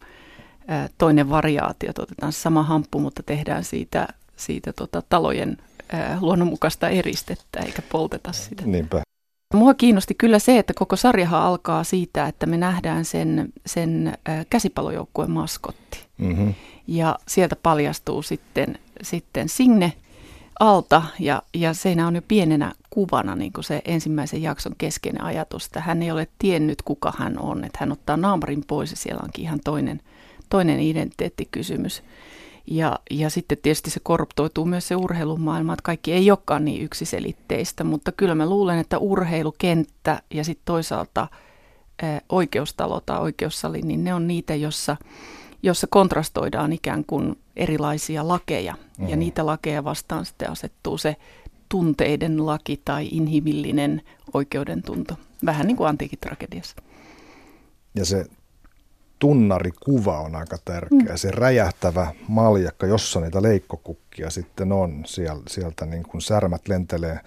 toinen 0.98 1.30
variaatio. 1.30 1.90
Otetaan 2.00 2.34
sama 2.34 2.64
hamppu, 2.64 3.00
mutta 3.00 3.24
tehdään 3.24 3.64
siitä, 3.64 4.08
siitä 4.36 4.74
tota, 4.74 5.04
talojen 5.10 5.58
luonnonmukaista 6.22 6.90
eristettä 6.90 7.60
eikä 7.60 7.82
polteta 7.82 8.32
sitä. 8.32 8.64
Niinpä. 8.66 9.02
Mua 9.54 9.74
kiinnosti 9.74 10.14
kyllä 10.14 10.40
se, 10.40 10.58
että 10.60 10.74
koko 10.74 10.96
sarjahan 10.96 11.42
alkaa 11.42 11.84
siitä, 11.84 12.28
että 12.28 12.46
me 12.46 12.58
nähdään 12.58 13.06
sen, 13.06 13.54
sen 13.66 14.18
käsipallojoukkueen 14.50 15.32
maskotti. 15.32 16.00
Mm-hmm. 16.18 16.54
Ja 16.88 17.20
sieltä 17.28 17.56
paljastuu 17.56 18.22
sitten, 18.22 18.80
sitten 19.02 19.50
Signe 19.50 19.94
alta 20.60 21.04
ja, 21.20 21.42
ja 21.54 21.74
siinä 21.74 22.08
on 22.08 22.16
jo 22.16 22.22
pienenä 22.28 22.74
kuvana 22.90 23.36
niin 23.36 23.54
kuin 23.54 23.64
se 23.64 23.82
ensimmäisen 23.86 24.42
jakson 24.42 24.74
keskeinen 24.78 25.24
ajatus, 25.24 25.66
että 25.66 25.82
hän 25.82 26.04
ei 26.04 26.12
ole 26.12 26.28
tiennyt 26.40 26.82
kuka 26.82 27.14
hän 27.18 27.40
on, 27.40 27.64
että 27.64 27.78
hän 27.80 27.92
ottaa 27.92 28.18
naamarin 28.18 28.64
pois 28.68 28.92
ja 28.92 28.98
siellä 28.98 29.22
onkin 29.24 29.44
ihan 29.44 29.60
toinen, 29.64 30.02
toinen 30.50 30.80
identiteettikysymys. 30.80 32.04
Ja, 32.72 33.00
ja 33.12 33.30
sitten 33.30 33.58
tietysti 33.62 33.90
se 33.90 34.00
korruptoituu 34.04 34.66
myös 34.66 34.88
se 34.88 34.96
urheilumaailma, 34.96 35.74
että 35.74 35.84
kaikki 35.84 36.14
ei 36.14 36.32
olekaan 36.32 36.66
niin 36.66 36.82
yksiselitteistä, 36.82 37.84
mutta 37.84 38.12
kyllä 38.12 38.36
mä 38.36 38.50
luulen, 38.50 38.80
että 38.80 38.98
urheilukenttä 38.98 40.22
ja 40.34 40.44
sitten 40.44 40.66
toisaalta 40.66 41.28
oikeustalo 42.30 43.02
tai 43.06 43.20
oikeussali, 43.20 43.82
niin 43.82 44.04
ne 44.04 44.14
on 44.14 44.28
niitä, 44.28 44.56
jossa, 44.56 44.98
jossa 45.64 45.88
kontrastoidaan 45.90 46.74
ikään 46.74 47.06
kuin 47.06 47.36
erilaisia 47.56 48.28
lakeja. 48.28 48.74
Mm-hmm. 48.74 49.08
Ja 49.08 49.16
niitä 49.16 49.46
lakeja 49.46 49.84
vastaan 49.84 50.26
sitten 50.26 50.52
asettuu 50.52 50.98
se 50.98 51.16
tunteiden 51.70 52.46
laki 52.46 52.82
tai 52.86 53.08
inhimillinen 53.12 54.02
oikeudentunto. 54.34 55.18
Vähän 55.46 55.68
niin 55.68 55.78
kuin 55.78 55.88
antiikin 55.90 56.20
tragediassa. 56.20 56.76
Ja 57.96 58.06
se 58.06 58.26
tunnarikuva 59.20 60.20
on 60.20 60.36
aika 60.36 60.58
tärkeä. 60.66 61.10
Mm. 61.10 61.16
Se 61.18 61.32
räjähtävä 61.32 62.08
maljakka, 62.28 62.88
jossa 62.88 63.20
niitä 63.20 63.42
leikkokukkia 63.42 64.30
sitten 64.30 64.72
on. 64.72 65.04
Siel, 65.06 65.40
sieltä 65.48 65.86
niin 65.86 66.04
kuin 66.04 66.22
särmät 66.22 66.68
lentelee, 66.68 67.20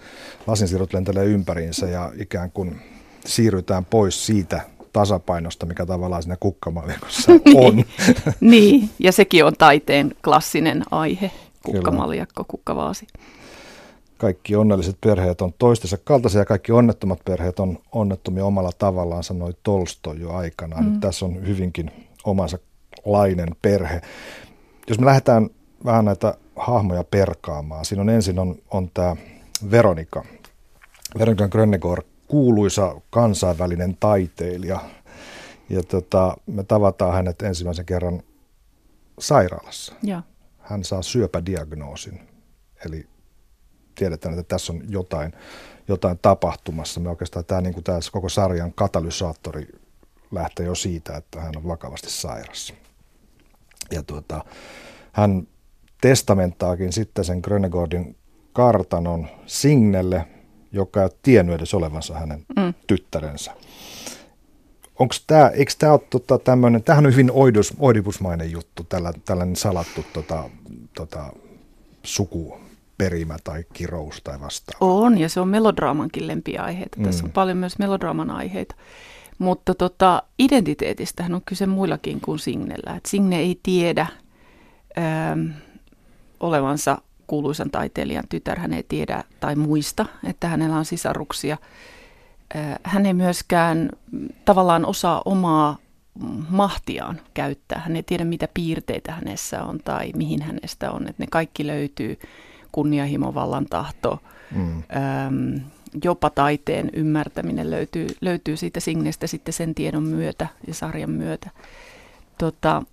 lasinsirut 0.47 0.93
lentelee 0.93 1.25
ympäriinsä 1.25 1.85
ja 1.85 2.11
ikään 2.19 2.51
kuin 2.51 2.81
siirrytään 3.25 3.85
pois 3.85 4.25
siitä 4.25 4.61
tasapainosta, 4.93 5.65
mikä 5.65 5.85
tavallaan 5.85 6.23
siinä 6.23 6.37
kukkamaljakossa 6.39 7.31
on. 7.65 7.83
niin, 8.39 8.89
ja 8.99 9.11
sekin 9.11 9.45
on 9.45 9.53
taiteen 9.57 10.15
klassinen 10.23 10.83
aihe, 10.91 11.31
kukkamaljakko, 11.63 12.43
kukkavaasi 12.47 13.07
kaikki 14.21 14.55
onnelliset 14.55 14.97
perheet 15.01 15.41
on 15.41 15.53
toistensa 15.59 15.97
kaltaisia 16.03 16.41
ja 16.41 16.45
kaikki 16.45 16.71
onnettomat 16.71 17.19
perheet 17.25 17.59
on 17.59 17.77
onnettomia 17.91 18.45
omalla 18.45 18.71
tavallaan, 18.77 19.23
sanoi 19.23 19.53
Tolsto 19.63 20.13
jo 20.13 20.33
aikanaan. 20.33 20.83
Mm. 20.83 20.91
Nyt 20.91 20.99
tässä 20.99 21.25
on 21.25 21.47
hyvinkin 21.47 21.91
omansa 22.23 22.57
lainen 23.05 23.55
perhe. 23.61 24.01
Jos 24.87 24.99
me 24.99 25.05
lähdetään 25.05 25.49
vähän 25.85 26.05
näitä 26.05 26.37
hahmoja 26.55 27.03
perkaamaan, 27.03 27.85
siinä 27.85 28.01
on 28.01 28.09
ensin 28.09 28.39
on, 28.39 28.55
on 28.71 28.89
tämä 28.93 29.15
Veronika. 29.71 30.25
Veronika 31.19 31.47
Grönnegård, 31.47 32.03
kuuluisa 32.27 33.01
kansainvälinen 33.09 33.97
taiteilija. 33.99 34.79
Ja 35.69 35.83
tota, 35.83 36.37
me 36.45 36.63
tavataan 36.63 37.13
hänet 37.13 37.41
ensimmäisen 37.41 37.85
kerran 37.85 38.23
sairaalassa. 39.19 39.93
Ja. 40.03 40.21
Hän 40.59 40.83
saa 40.83 41.01
syöpädiagnoosin, 41.01 42.19
eli 42.85 43.10
tiedetään, 43.95 44.39
että 44.39 44.55
tässä 44.55 44.73
on 44.73 44.81
jotain, 44.89 45.33
jotain 45.87 46.19
tapahtumassa. 46.21 46.99
Me 46.99 47.09
oikeastaan 47.09 47.45
tämä, 47.45 47.61
niin 47.61 47.73
kuin 47.73 47.83
tämä 47.83 47.99
koko 48.11 48.29
sarjan 48.29 48.73
katalysaattori 48.73 49.67
lähtee 50.31 50.65
jo 50.65 50.75
siitä, 50.75 51.17
että 51.17 51.41
hän 51.41 51.57
on 51.57 51.67
vakavasti 51.67 52.09
sairas. 52.09 52.73
Ja 53.91 54.03
tuota, 54.03 54.45
hän 55.11 55.47
testamenttaakin 56.01 56.93
sitten 56.93 57.25
sen 57.25 57.39
Grönegårdin 57.43 58.15
kartanon 58.53 59.27
Signelle, 59.45 60.27
joka 60.71 61.03
ei 61.03 61.09
tiennyt 61.21 61.55
edes 61.55 61.73
olevansa 61.73 62.13
hänen 62.13 62.45
mm. 62.55 62.73
tyttärensä. 62.87 63.51
Onko 64.99 65.15
tämä, 65.27 65.47
eikö 65.47 65.71
tämä 65.79 65.91
ole 65.93 66.01
tota, 66.09 66.39
tämmöinen, 66.39 66.83
tämähän 66.83 67.05
on 67.05 67.11
hyvin 67.11 67.31
oidus, 67.31 67.73
oidipusmainen 67.79 68.51
juttu, 68.51 68.83
tällä, 68.83 69.13
tällainen 69.25 69.55
salattu 69.55 70.05
tota, 70.13 70.49
tota, 70.95 71.33
suku, 72.03 72.57
perimä 73.03 73.37
tai 73.43 73.63
kirous 73.73 74.21
tai 74.23 74.39
vastaava. 74.39 74.93
On, 74.93 75.17
ja 75.17 75.29
se 75.29 75.39
on 75.39 75.47
melodraamankin 75.47 76.27
lempiaiheita. 76.27 76.97
Mm. 76.97 77.03
Tässä 77.03 77.25
on 77.25 77.31
paljon 77.31 77.57
myös 77.57 77.79
melodraaman 77.79 78.29
aiheita. 78.29 78.75
Mutta 79.37 79.75
tota, 79.75 80.23
identiteetistähän 80.39 81.35
on 81.35 81.41
kyse 81.45 81.65
muillakin 81.65 82.21
kuin 82.21 82.39
Signellä. 82.39 82.95
Et 82.95 83.05
Signe 83.05 83.39
ei 83.39 83.59
tiedä 83.63 84.07
ähm, 84.97 85.49
olevansa 86.39 86.97
kuuluisan 87.27 87.71
taiteilijan 87.71 88.23
tytär. 88.29 88.59
Hän 88.59 88.73
ei 88.73 88.83
tiedä 88.83 89.23
tai 89.39 89.55
muista, 89.55 90.05
että 90.23 90.47
hänellä 90.47 90.77
on 90.77 90.85
sisaruksia. 90.85 91.57
Äh, 92.55 92.79
hän 92.83 93.05
ei 93.05 93.13
myöskään 93.13 93.89
tavallaan 94.45 94.85
osaa 94.85 95.21
omaa 95.25 95.77
mahtiaan 96.49 97.21
käyttää. 97.33 97.79
Hän 97.79 97.95
ei 97.95 98.03
tiedä, 98.03 98.25
mitä 98.25 98.47
piirteitä 98.53 99.11
hänessä 99.11 99.63
on 99.63 99.79
tai 99.79 100.11
mihin 100.15 100.41
hänestä 100.41 100.91
on. 100.91 101.07
Että 101.07 101.23
ne 101.23 101.27
kaikki 101.31 101.67
löytyy 101.67 102.19
kunnianhimo, 102.71 103.33
vallan 103.33 103.65
tahto, 103.65 104.19
mm. 104.55 104.77
äm, 104.77 105.61
jopa 106.03 106.29
taiteen 106.29 106.89
ymmärtäminen 106.93 107.71
löytyy, 107.71 108.07
löytyy 108.21 108.57
siitä 108.57 108.79
Signestä 108.79 109.27
sitten 109.27 109.53
sen 109.53 109.75
tiedon 109.75 110.03
myötä 110.03 110.47
ja 110.67 110.73
sarjan 110.73 111.09
myötä. 111.09 111.49
Tota, 112.37 112.83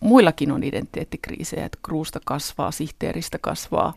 muillakin 0.00 0.52
on 0.52 0.64
identiteettikriisejä, 0.64 1.64
että 1.64 1.78
Kruusta 1.82 2.20
kasvaa, 2.24 2.70
sihteeristä 2.70 3.38
kasvaa 3.38 3.94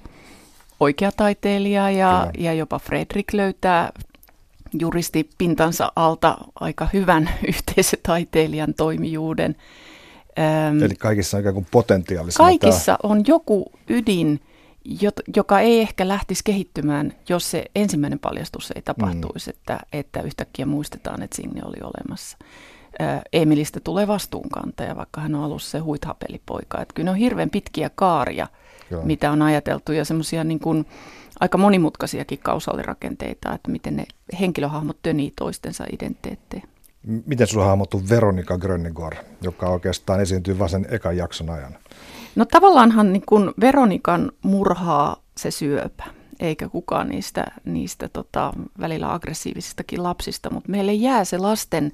oikea 0.80 1.12
taiteilija 1.12 1.92
ja, 1.92 2.32
ja 2.38 2.54
jopa 2.54 2.80
Fredrik 2.80 3.34
löytää 3.34 3.92
juristi 4.80 5.30
pintansa 5.38 5.92
alta 5.96 6.38
aika 6.60 6.88
hyvän 6.94 7.30
yhteisötaiteilijan 7.48 8.74
toimijuuden. 8.74 9.56
Eli 10.86 10.96
kaikissa 10.96 11.38
on 11.38 11.42
ikään 11.42 11.54
kuin 11.54 11.68
potentiaalisia. 11.72 12.38
Kaikissa 12.38 12.98
tämä... 13.02 13.14
on 13.14 13.24
joku 13.28 13.72
ydin, 13.90 14.40
joka 15.36 15.60
ei 15.60 15.80
ehkä 15.82 16.08
lähtisi 16.08 16.44
kehittymään, 16.44 17.14
jos 17.30 17.52
se 17.52 17.66
ensimmäinen 17.76 18.20
paljastus 18.20 18.72
ei 18.76 18.82
tapahtuisi, 18.82 19.50
mm. 19.50 19.56
että, 19.58 19.80
että 19.94 20.22
yhtäkkiä 20.22 20.66
muistetaan, 20.66 21.22
että 21.22 21.36
Signe 21.36 21.62
oli 21.66 21.78
olemassa. 21.84 22.38
Emilistä 23.34 23.80
tulee 23.80 24.08
vastuunkantaja, 24.08 24.96
vaikka 24.96 25.22
hän 25.22 25.36
on 25.36 25.44
ollut 25.44 25.62
se 25.62 25.80
huithapelipoika. 25.80 26.82
Että 26.82 26.94
kyllä 26.94 27.06
ne 27.06 27.12
on 27.12 27.18
hirveän 27.18 27.50
pitkiä 27.50 27.90
kaaria, 27.96 28.48
Joo. 28.92 29.06
mitä 29.06 29.32
on 29.32 29.42
ajateltu, 29.42 29.92
ja 29.92 30.06
semmoisia 30.06 30.44
niin 30.44 30.60
kuin 30.60 30.86
aika 31.40 31.58
monimutkaisiakin 31.58 32.40
kausaalirakenteita, 32.40 33.54
että 33.54 33.72
miten 33.72 33.96
ne 33.96 34.06
henkilöhahmot 34.40 34.98
tönii 35.02 35.34
toistensa 35.36 35.86
identiteettejä. 35.92 36.64
Miten 37.26 37.48
sinulla 37.48 37.68
hahmottu 37.68 38.02
Veronika 38.10 38.58
Grönnegård, 38.58 39.18
joka 39.42 39.70
oikeastaan 39.70 40.22
esiintyy 40.22 40.60
vain 40.60 40.70
sen 40.70 40.86
ekan 40.90 41.18
jakson 41.18 41.50
ajan? 41.50 41.78
No 42.38 42.46
tavallaanhan 42.46 43.14
niin 43.14 43.24
kun 43.26 43.54
Veronikan 43.60 44.32
murhaa 44.42 45.18
se 45.38 45.52
syöpä, 45.52 46.04
eikä 46.40 46.70
kukaan 46.70 47.10
niistä, 47.10 47.46
niistä 47.66 48.10
tota, 48.10 48.54
välillä 48.80 49.14
aggressiivisistakin 49.14 50.04
lapsista, 50.04 50.50
mutta 50.50 50.72
meille 50.72 50.94
jää 50.94 51.26
se 51.26 51.38
lasten 51.38 51.92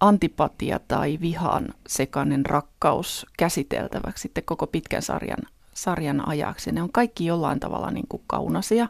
antipatia 0.00 0.80
tai 0.88 1.18
vihan 1.20 1.68
sekainen 1.86 2.46
rakkaus 2.46 3.26
käsiteltäväksi 3.38 4.22
sitten 4.22 4.44
koko 4.44 4.66
pitkän 4.66 5.02
sarjan, 5.02 5.38
sarjan 5.72 6.28
ajaksi. 6.28 6.72
Ne 6.72 6.82
on 6.82 6.92
kaikki 6.92 7.26
jollain 7.26 7.60
tavalla 7.60 7.90
niin 7.90 8.08
kuin 8.08 8.22
kaunasia, 8.26 8.88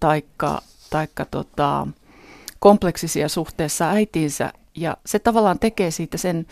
taikka, 0.00 0.62
taikka 0.90 1.24
tota, 1.24 1.86
kompleksisia 2.58 3.28
suhteessa 3.28 3.90
äitiinsä, 3.90 4.52
ja 4.74 4.96
se 5.06 5.18
tavallaan 5.18 5.58
tekee 5.58 5.90
siitä 5.90 6.18
sen 6.18 6.46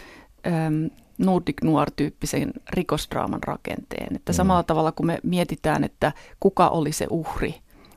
äm, 0.47 0.91
Nordic 1.23 1.57
Noir-tyyppisen 1.65 2.53
rikosdraaman 2.71 3.43
rakenteen. 3.43 4.17
Että 4.17 4.33
mm. 4.33 4.37
samalla 4.37 4.63
tavalla 4.63 4.93
kun 4.93 5.07
me 5.07 5.19
mietitään, 5.23 5.85
että 5.85 6.13
kuka 6.41 6.69
oli 6.69 6.93
se 6.93 7.07
uhri 7.11 7.55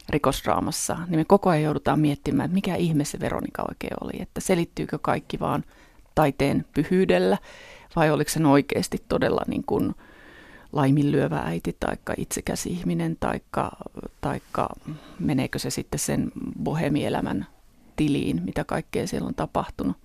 rikosdraamassa, 0.10 0.98
niin 1.08 1.20
me 1.20 1.25
koko 1.25 1.50
ajan 1.50 1.63
joudutaan 1.63 2.00
miettimään, 2.00 2.46
että 2.46 2.55
mikä 2.55 2.75
ihme 2.75 3.05
se 3.05 3.20
Veronika 3.20 3.65
oikein 3.70 3.94
oli. 4.01 4.22
Että 4.22 4.41
selittyykö 4.41 5.00
kaikki 5.01 5.39
vaan 5.39 5.63
taiteen 6.15 6.65
pyhyydellä 6.74 7.38
vai 7.96 8.12
oliko 8.12 8.29
se 8.29 8.48
oikeasti 8.48 9.03
todella 9.08 9.41
niin 9.48 9.63
kuin 9.65 9.96
laiminlyövä 10.74 11.39
äiti 11.39 11.75
tai 11.79 11.96
itsekäs 12.17 12.65
ihminen 12.65 13.17
taikka, 13.20 13.72
taikka 14.22 14.70
meneekö 15.20 15.60
se 15.60 15.70
sitten 15.70 16.00
sen 16.00 16.32
bohemielämän 16.63 17.48
tiliin, 17.96 18.41
mitä 18.46 18.63
kaikkea 18.63 19.08
siellä 19.08 19.27
on 19.27 19.36
tapahtunut. 19.36 19.98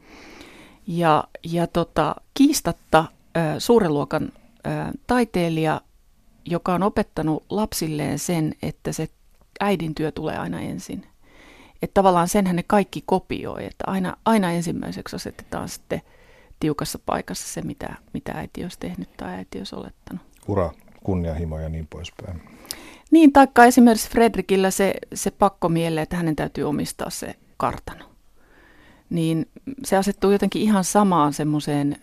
Ja, 0.87 1.25
ja 1.45 1.67
tota, 1.67 2.15
kiistatta 2.35 3.05
suuren 3.59 3.95
luokan 3.95 4.33
taiteilija, 5.07 5.81
joka 6.45 6.75
on 6.75 6.83
opettanut 6.83 7.45
lapsilleen 7.51 8.19
sen, 8.19 8.55
että 8.63 8.93
se 8.93 9.09
äidin 9.61 9.95
työ 9.95 10.13
tulee 10.13 10.39
aina 10.39 10.61
ensin. 10.61 11.07
Että 11.83 11.95
tavallaan 11.95 12.29
senhän 12.29 12.57
ne 12.57 12.63
kaikki 12.63 13.03
kopioi, 13.07 13.65
että 13.65 13.85
aina, 13.87 14.17
aina 14.25 14.51
ensimmäiseksi 14.53 15.17
asetetaan 15.17 15.69
sitten 15.69 16.03
tiukassa 16.61 16.99
paikassa 17.07 17.49
se, 17.49 17.63
mitä, 17.63 17.95
mitä 18.13 18.33
äiti 18.33 18.63
olisi 18.63 18.79
tehnyt 18.79 19.17
tai 19.17 19.35
äiti 19.35 19.59
olisi 19.59 19.77
olettanut. 19.77 20.23
Ura, 20.49 20.73
kunnianhimo 21.05 21.59
ja 21.59 21.69
niin 21.69 21.87
poispäin. 21.91 22.43
Niin, 23.11 23.33
taikka 23.33 23.65
esimerkiksi 23.65 24.11
Fredrikillä 24.11 24.71
se, 24.71 24.95
se 25.15 25.31
pakko 25.31 25.69
mieleen, 25.69 26.03
että 26.03 26.17
hänen 26.17 26.37
täytyy 26.37 26.65
omistaa 26.65 27.11
se 27.11 27.35
kartano. 27.57 28.05
Niin 29.11 29.49
se 29.85 29.97
asettuu 29.97 30.31
jotenkin 30.31 30.63
ihan 30.63 30.85
samaan 30.85 31.33
semmoiseen 31.33 31.97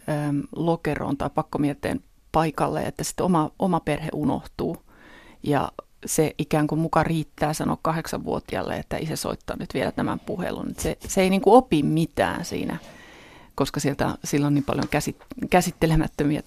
lokeroon 0.56 1.18
tai 1.18 1.30
pakkomieteen 1.30 2.02
paikalle, 2.32 2.84
että 2.84 3.04
sitten 3.04 3.26
oma, 3.26 3.52
oma 3.60 3.80
perhe 3.80 4.10
unohtuu. 4.14 4.78
Ja 5.44 5.72
se 6.06 6.34
ikään 6.38 6.68
kuin 6.68 6.80
muka 6.80 7.04
riittää 7.04 7.54
sanoa 7.54 7.78
kahdeksanvuotiaalle, 7.82 8.78
että 8.78 8.98
isä 8.98 9.16
soittaa 9.16 9.56
nyt 9.60 9.74
vielä 9.74 9.92
tämän 9.92 10.20
puhelun. 10.20 10.68
Se, 10.78 10.98
se 11.08 11.22
ei 11.22 11.30
niin 11.30 11.42
kuin 11.42 11.54
opi 11.54 11.84
mitään 11.84 12.46
siinä, 12.46 12.78
koska 13.56 13.80
sieltä, 13.80 14.18
sillä 14.24 14.48
on 14.48 14.54
niin 14.54 14.64
paljon 14.64 14.88
käsit, 14.90 15.18
käsittelemättömiä 15.50 16.44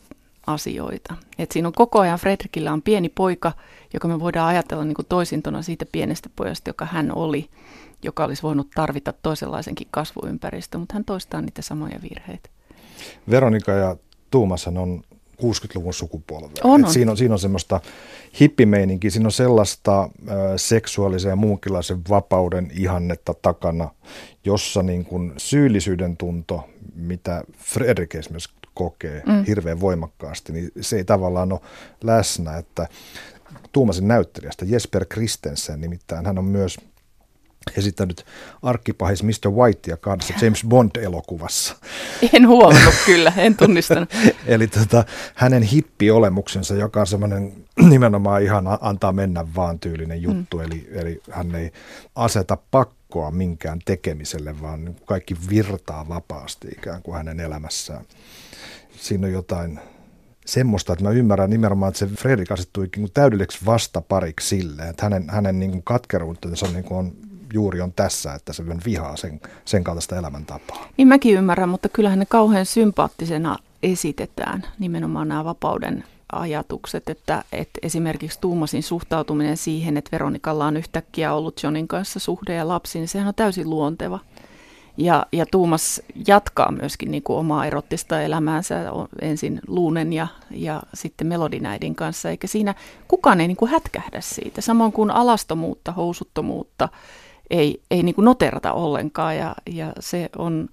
asioita. 0.47 1.15
Et 1.39 1.53
siinä 1.53 1.69
on 1.69 1.75
koko 1.75 2.01
ajan, 2.01 2.19
Fredrikillä 2.19 2.73
on 2.73 2.83
pieni 2.83 3.09
poika, 3.09 3.53
joka 3.95 4.09
me 4.09 4.21
voidaan 4.21 4.49
ajatella 4.49 4.85
niin 4.85 4.95
kuin 4.95 5.07
toisintona 5.09 5.63
siitä 5.63 5.87
pienestä 5.93 6.31
pojasta, 6.37 6.71
joka 6.71 6.85
hän 6.85 7.13
oli, 7.15 7.49
joka 8.03 8.25
olisi 8.25 8.43
voinut 8.43 8.71
tarvita 8.75 9.13
toisenlaisenkin 9.13 9.89
kasvuympäristön, 9.91 10.81
mutta 10.81 10.95
hän 10.95 11.05
toistaa 11.05 11.41
niitä 11.41 11.63
samoja 11.63 11.99
virheitä. 12.03 12.51
Veronika 13.31 13.73
ja 13.73 13.97
Tuumashan 14.31 14.79
on 14.79 15.03
60-luvun 15.43 15.95
sukupolvea. 15.95 16.51
On, 16.65 16.85
on. 16.85 16.93
Siinä, 16.93 17.11
on, 17.11 17.17
siinä 17.17 17.35
on 17.35 17.39
semmoista 17.39 17.81
hippimeininkiä, 18.41 19.11
siinä 19.11 19.27
on 19.27 19.33
sellaista 19.33 20.03
äh, 20.03 20.09
seksuaalisen 20.57 21.31
ja 21.31 21.37
muunkinlaisen 21.37 22.01
vapauden 22.09 22.71
ihannetta 22.75 23.35
takana, 23.43 23.89
jossa 24.45 24.83
niin 24.83 25.05
kuin 25.05 25.33
syyllisyyden 25.37 26.17
tunto, 26.17 26.69
mitä 26.95 27.45
Fredrik 27.59 28.15
esimerkiksi 28.15 28.55
kokee 28.75 29.23
mm. 29.27 29.45
hirveän 29.45 29.81
voimakkaasti, 29.81 30.53
niin 30.53 30.71
se 30.81 30.97
ei 30.97 31.05
tavallaan 31.05 31.53
ole 31.53 31.61
läsnä, 32.03 32.57
että 32.57 32.89
Tuumasin 33.73 34.09
näyttelijästä 34.09 34.65
Jesper 34.65 35.05
Kristensen 35.09 35.81
nimittäin, 35.81 36.27
hän 36.27 36.39
on 36.39 36.45
myös 36.45 36.79
esittänyt 37.77 38.27
arkkipahis 38.63 39.23
Mr. 39.23 39.51
Whitea 39.51 39.97
kahdessa 39.97 40.35
James 40.43 40.65
Bond-elokuvassa. 40.69 41.77
En 42.33 42.49
huomannut 42.49 42.95
kyllä, 43.07 43.33
en 43.37 43.57
tunnistanut. 43.57 44.09
Eli 44.47 44.67
tota, 44.67 45.05
hänen 45.35 45.63
hippiolemuksensa, 45.63 46.75
joka 46.75 47.01
on 47.01 47.07
semmoinen 47.07 47.53
nimenomaan 47.91 48.43
ihan 48.43 48.65
antaa 48.81 49.13
mennä 49.13 49.47
vaan 49.57 49.79
tyylinen 49.79 50.23
juttu, 50.23 50.57
mm. 50.57 50.65
eli, 50.65 50.89
eli 50.93 51.23
hän 51.31 51.55
ei 51.55 51.73
aseta 52.15 52.59
pakkoa 52.71 53.31
minkään 53.31 53.79
tekemiselle, 53.85 54.61
vaan 54.61 54.97
kaikki 55.05 55.37
virtaa 55.51 56.09
vapaasti 56.09 56.69
ikään 56.69 57.03
kuin 57.03 57.17
hänen 57.17 57.41
elämässään. 57.41 58.05
Siinä 58.97 59.27
on 59.27 59.33
jotain 59.33 59.81
semmoista, 60.47 60.93
että 60.93 61.05
mä 61.05 61.11
ymmärrän 61.11 61.51
nimenomaan, 61.51 61.89
että 61.89 61.99
se 61.99 62.07
Fredrik 62.07 62.53
asettui 62.53 62.89
täydelliseksi 63.15 63.67
vastapariksi 63.67 64.49
sille, 64.49 64.89
että 64.89 65.03
hänen, 65.03 65.31
hänen 65.31 65.59
niin 65.59 65.83
katkeruutensa 65.83 66.67
niin 66.67 66.85
on 66.91 67.13
juuri 67.53 67.81
on 67.81 67.93
tässä, 67.93 68.35
että 68.35 68.53
se 68.53 68.65
vihaa 68.85 69.17
sen, 69.17 69.41
sen 69.65 69.85
kaltaista 69.85 70.17
elämäntapaa. 70.17 70.89
Niin 70.97 71.09
mäkin 71.09 71.35
ymmärrän, 71.35 71.69
mutta 71.69 71.89
kyllähän 71.89 72.19
ne 72.19 72.27
kauhean 72.27 72.67
sympaattisena 72.67 73.57
esitetään 73.83 74.63
nimenomaan 74.79 75.29
nämä 75.29 75.45
vapauden 75.45 76.05
ajatukset, 76.33 77.09
että, 77.09 77.45
että 77.53 77.79
esimerkiksi 77.83 78.41
Tuumasin 78.41 78.83
suhtautuminen 78.83 79.57
siihen, 79.57 79.97
että 79.97 80.13
Veronikalla 80.13 80.67
on 80.67 80.77
yhtäkkiä 80.77 81.35
ollut 81.35 81.63
Johnin 81.63 81.89
kanssa 81.89 82.21
suhde 82.21 82.55
ja 82.55 82.69
lapsi, 82.69 82.99
niin 82.99 83.09
sehän 83.09 83.29
on 83.29 83.35
täysin 83.35 83.71
luonteva. 83.71 84.19
Ja, 84.97 85.27
ja 85.33 85.47
Tuumas 85.47 86.03
jatkaa 86.27 86.73
myöskin 86.73 87.11
niin 87.11 87.23
kuin 87.23 87.37
omaa 87.37 87.67
erottista 87.67 88.23
elämäänsä 88.23 88.77
ensin 89.21 89.61
Luunen 89.67 90.13
ja, 90.13 90.27
ja 90.51 90.83
sitten 90.95 91.27
Melodinäidin 91.27 91.95
kanssa, 91.95 92.31
eikä 92.31 92.47
siinä 92.47 92.75
kukaan 93.09 93.41
ei 93.41 93.49
niin 93.49 93.57
kuin 93.57 93.71
hätkähdä 93.71 94.21
siitä. 94.21 94.61
Samoin 94.61 94.93
kuin 94.93 95.11
alastomuutta, 95.11 95.93
housuttomuutta, 95.93 96.89
ei, 97.51 97.83
ei 97.91 98.03
niin 98.03 98.15
kuin 98.15 98.25
noterata 98.25 98.73
ollenkaan 98.73 99.37
ja, 99.37 99.55
ja 99.71 99.93
se 100.01 100.31
on, 100.39 100.69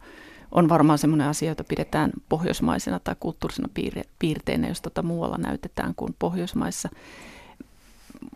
on 0.51 0.69
varmaan 0.69 0.99
semmoinen 0.99 1.27
asia, 1.27 1.49
jota 1.49 1.63
pidetään 1.63 2.11
pohjoismaisena 2.29 2.99
tai 2.99 3.15
kulttuurisena 3.19 3.69
piirre, 3.73 4.03
piirteinä, 4.19 4.67
jos 4.67 4.81
tota 4.81 5.03
muualla 5.03 5.37
näytetään 5.37 5.93
kuin 5.95 6.15
Pohjoismaissa. 6.19 6.89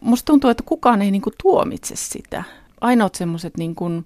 Musta 0.01 0.25
tuntuu, 0.25 0.49
että 0.49 0.63
kukaan 0.65 1.01
ei 1.01 1.12
niin 1.12 1.21
kuin 1.21 1.34
tuomitse 1.41 1.95
sitä. 1.95 2.43
Ainoat 2.82 3.15
semmoiset 3.15 3.58
niin 3.58 3.75
kuin 3.75 4.06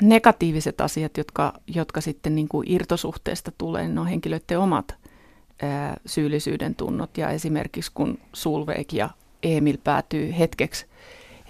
negatiiviset 0.00 0.80
asiat, 0.80 1.16
jotka, 1.16 1.52
jotka 1.66 2.00
sitten 2.00 2.34
niin 2.34 2.48
kuin 2.48 2.70
irtosuhteesta 2.70 3.52
tulee, 3.58 3.82
niin 3.82 3.94
ne 3.94 4.00
on 4.00 4.06
henkilöiden 4.06 4.58
omat 4.58 4.94
syyllisyyden 6.06 6.74
tunnot. 6.74 7.18
Ja 7.18 7.30
esimerkiksi 7.30 7.90
kun 7.94 8.18
Sulveik 8.32 8.92
ja 8.92 9.10
Emil 9.42 9.78
päätyy 9.84 10.34
hetkeksi 10.38 10.86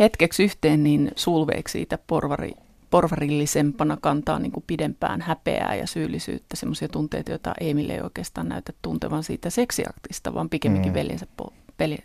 hetkeksi 0.01 0.45
yhteen, 0.45 0.83
niin 0.83 1.13
Sulveik 1.17 1.69
siitä 1.69 1.99
porvari, 2.07 2.53
porvarillisempana 2.91 3.99
kantaa 4.01 4.39
niin 4.39 4.53
kuin 4.53 4.65
pidempään 4.67 5.21
häpeää 5.21 5.75
ja 5.75 5.87
syyllisyyttä, 5.87 6.57
semmoisia 6.57 6.89
tunteita, 6.89 7.31
joita 7.31 7.55
Emil 7.61 7.91
ei 7.91 8.01
oikeastaan 8.01 8.49
näytä 8.49 8.73
tuntevan 8.83 9.23
siitä 9.23 9.51
seksiaktista, 9.51 10.35
vaan 10.35 10.49
pikemminkin 10.49 10.93
mm. 10.93 10.95
veljensä, 10.95 11.27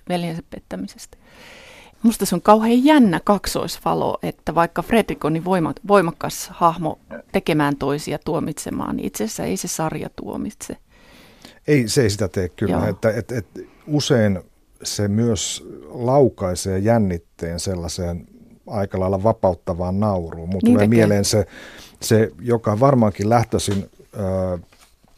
veljensä 0.10 0.44
pettämisestä. 0.50 1.18
Musta 2.04 2.26
se 2.26 2.36
on 2.36 2.42
kauhean 2.42 2.84
jännä 2.84 3.20
kaksoisvalo, 3.24 4.18
että 4.24 4.56
vaikka 4.56 4.82
Fredrik 4.82 5.26
on 5.26 5.34
niin 5.34 5.44
voimakas 5.88 6.50
hahmo 6.50 7.00
tekemään 7.32 7.76
toisia 7.76 8.20
tuomitsemaan, 8.26 8.96
niin 8.96 9.08
itse 9.08 9.24
asiassa 9.24 9.44
ei 9.44 9.58
se 9.58 9.68
sarja 9.68 10.10
tuomitse. 10.16 10.78
Ei, 11.68 11.88
se 11.88 12.02
ei 12.02 12.10
sitä 12.10 12.28
tee 12.28 12.50
kyllä. 12.50 12.88
Että, 12.88 13.10
et, 13.12 13.32
et, 13.32 13.48
usein 13.88 14.40
se 14.86 15.08
myös 15.08 15.68
laukaisee 15.90 16.80
jännitteen 16.80 17.60
sellaiseen 17.60 18.28
aika 18.68 19.00
lailla 19.00 19.24
vapauttavaan 19.24 20.00
nauruun. 20.00 20.50
Mulla 20.50 20.60
niin 20.64 20.74
tulee 20.74 20.88
mieleen 20.88 21.26
se, 21.26 21.46
se, 22.02 22.32
joka 22.42 22.80
varmaankin 22.80 23.30
lähtöisin 23.30 23.90
ö, 24.16 24.58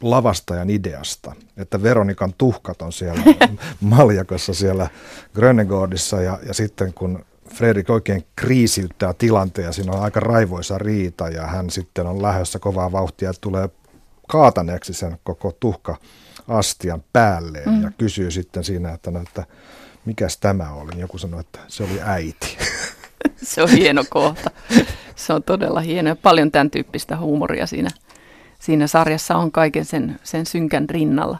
lavastajan 0.02 0.70
ideasta, 0.70 1.32
että 1.56 1.82
Veronikan 1.82 2.34
tuhkat 2.38 2.82
on 2.82 2.92
siellä 2.92 3.22
Maljakossa 3.80 4.54
siellä 4.54 4.88
Grönegårdissa 5.34 6.22
ja, 6.22 6.38
ja 6.46 6.54
sitten 6.54 6.94
kun 6.94 7.24
Fredrik 7.54 7.90
oikein 7.90 8.24
kriisiyttää 8.36 9.12
tilanteen 9.12 9.66
ja 9.66 9.72
siinä 9.72 9.92
on 9.92 10.02
aika 10.02 10.20
raivoisa 10.20 10.78
riita 10.78 11.28
ja 11.28 11.46
hän 11.46 11.70
sitten 11.70 12.06
on 12.06 12.22
lähdössä 12.22 12.58
kovaa 12.58 12.92
vauhtia 12.92 13.28
ja 13.28 13.34
tulee 13.40 13.68
kaataneeksi 14.28 14.94
sen 14.94 15.18
koko 15.24 15.52
tuhka 15.60 15.96
astian 16.48 17.02
päälleen 17.12 17.68
mm. 17.68 17.82
ja 17.82 17.90
kysyy 17.98 18.30
sitten 18.30 18.64
siinä, 18.64 18.92
että, 18.92 19.10
no, 19.10 19.20
että 19.20 19.44
mikäs 20.04 20.36
tämä 20.36 20.72
oli. 20.72 21.00
Joku 21.00 21.18
sanoi, 21.18 21.40
että 21.40 21.58
se 21.68 21.82
oli 21.82 22.00
äiti. 22.04 22.56
se 23.42 23.62
on 23.62 23.68
hieno 23.68 24.04
kohta. 24.10 24.50
Se 25.16 25.32
on 25.32 25.42
todella 25.42 25.80
hieno 25.80 26.08
ja 26.08 26.16
paljon 26.16 26.50
tämän 26.50 26.70
tyyppistä 26.70 27.16
huumoria 27.16 27.66
siinä, 27.66 27.90
siinä 28.58 28.86
sarjassa 28.86 29.36
on 29.36 29.52
kaiken 29.52 29.84
sen, 29.84 30.20
sen 30.22 30.46
synkän 30.46 30.90
rinnalla. 30.90 31.38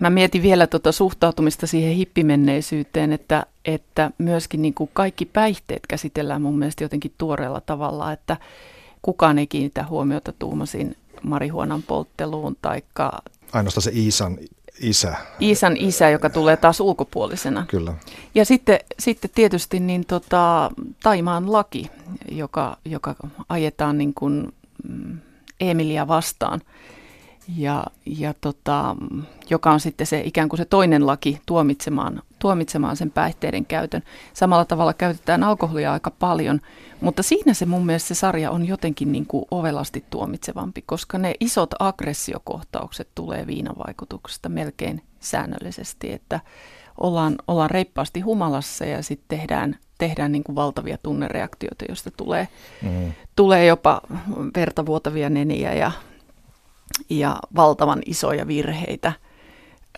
Mä 0.00 0.10
mietin 0.10 0.42
vielä 0.42 0.66
tuota 0.66 0.92
suhtautumista 0.92 1.66
siihen 1.66 1.94
hippimenneisyyteen, 1.94 3.12
että, 3.12 3.46
että 3.64 4.10
myöskin 4.18 4.62
niin 4.62 4.74
kuin 4.74 4.90
kaikki 4.92 5.24
päihteet 5.24 5.86
käsitellään 5.86 6.42
mun 6.42 6.58
mielestä 6.58 6.84
jotenkin 6.84 7.14
tuoreella 7.18 7.60
tavalla, 7.60 8.12
että 8.12 8.36
kukaan 9.02 9.38
ei 9.38 9.46
kiinnitä 9.46 9.84
huomiota 9.86 10.32
Tuumasin 10.38 10.96
marihuonan 11.22 11.82
poltteluun 11.82 12.56
taikka 12.62 13.22
ainoastaan 13.52 13.82
se 13.82 13.90
Iisan 13.94 14.38
isä. 14.80 15.16
Iisan 15.42 15.76
isä, 15.76 16.08
joka 16.08 16.30
tulee 16.30 16.56
taas 16.56 16.80
ulkopuolisena. 16.80 17.66
Kyllä. 17.68 17.94
Ja 18.34 18.44
sitten, 18.44 18.78
sitten 18.98 19.30
tietysti 19.34 19.80
niin 19.80 20.06
tota, 20.06 20.70
Taimaan 21.02 21.52
laki, 21.52 21.90
joka, 22.30 22.76
joka 22.84 23.14
ajetaan 23.48 23.98
niin 23.98 24.14
kuin, 24.14 24.52
mm, 24.88 25.18
Emilia 25.60 26.08
vastaan 26.08 26.60
ja, 27.56 27.84
ja 28.06 28.34
tota, 28.40 28.96
joka 29.50 29.72
on 29.72 29.80
sitten 29.80 30.06
se 30.06 30.22
ikään 30.24 30.48
kuin 30.48 30.58
se 30.58 30.64
toinen 30.64 31.06
laki 31.06 31.40
tuomitsemaan, 31.46 32.22
tuomitsemaan 32.38 32.96
sen 32.96 33.10
päihteiden 33.10 33.66
käytön. 33.66 34.02
Samalla 34.34 34.64
tavalla 34.64 34.92
käytetään 34.92 35.42
alkoholia 35.42 35.92
aika 35.92 36.10
paljon, 36.10 36.60
mutta 37.04 37.22
siinä 37.22 37.54
se 37.54 37.66
mun 37.66 37.86
mielestä 37.86 38.08
se 38.08 38.14
sarja 38.14 38.50
on 38.50 38.66
jotenkin 38.66 39.12
niin 39.12 39.26
kuin 39.26 39.44
ovelasti 39.50 40.04
tuomitsevampi, 40.10 40.82
koska 40.82 41.18
ne 41.18 41.34
isot 41.40 41.70
aggressiokohtaukset 41.78 43.08
tulee 43.14 43.46
viinavaikutuksesta 43.46 44.48
melkein 44.48 45.02
säännöllisesti, 45.20 46.12
että 46.12 46.40
ollaan, 47.00 47.34
ollaan 47.48 47.70
reippaasti 47.70 48.20
humalassa 48.20 48.84
ja 48.84 49.02
sitten 49.02 49.38
tehdään, 49.38 49.78
tehdään 49.98 50.32
niin 50.32 50.44
kuin 50.44 50.56
valtavia 50.56 50.98
tunnereaktioita, 50.98 51.84
joista 51.88 52.10
tulee, 52.10 52.48
mm. 52.82 53.12
tulee 53.36 53.66
jopa 53.66 54.00
vertavuotavia 54.56 55.30
neniä 55.30 55.74
ja 55.74 55.92
ja 57.10 57.36
valtavan 57.56 58.02
isoja 58.06 58.46
virheitä. 58.46 59.12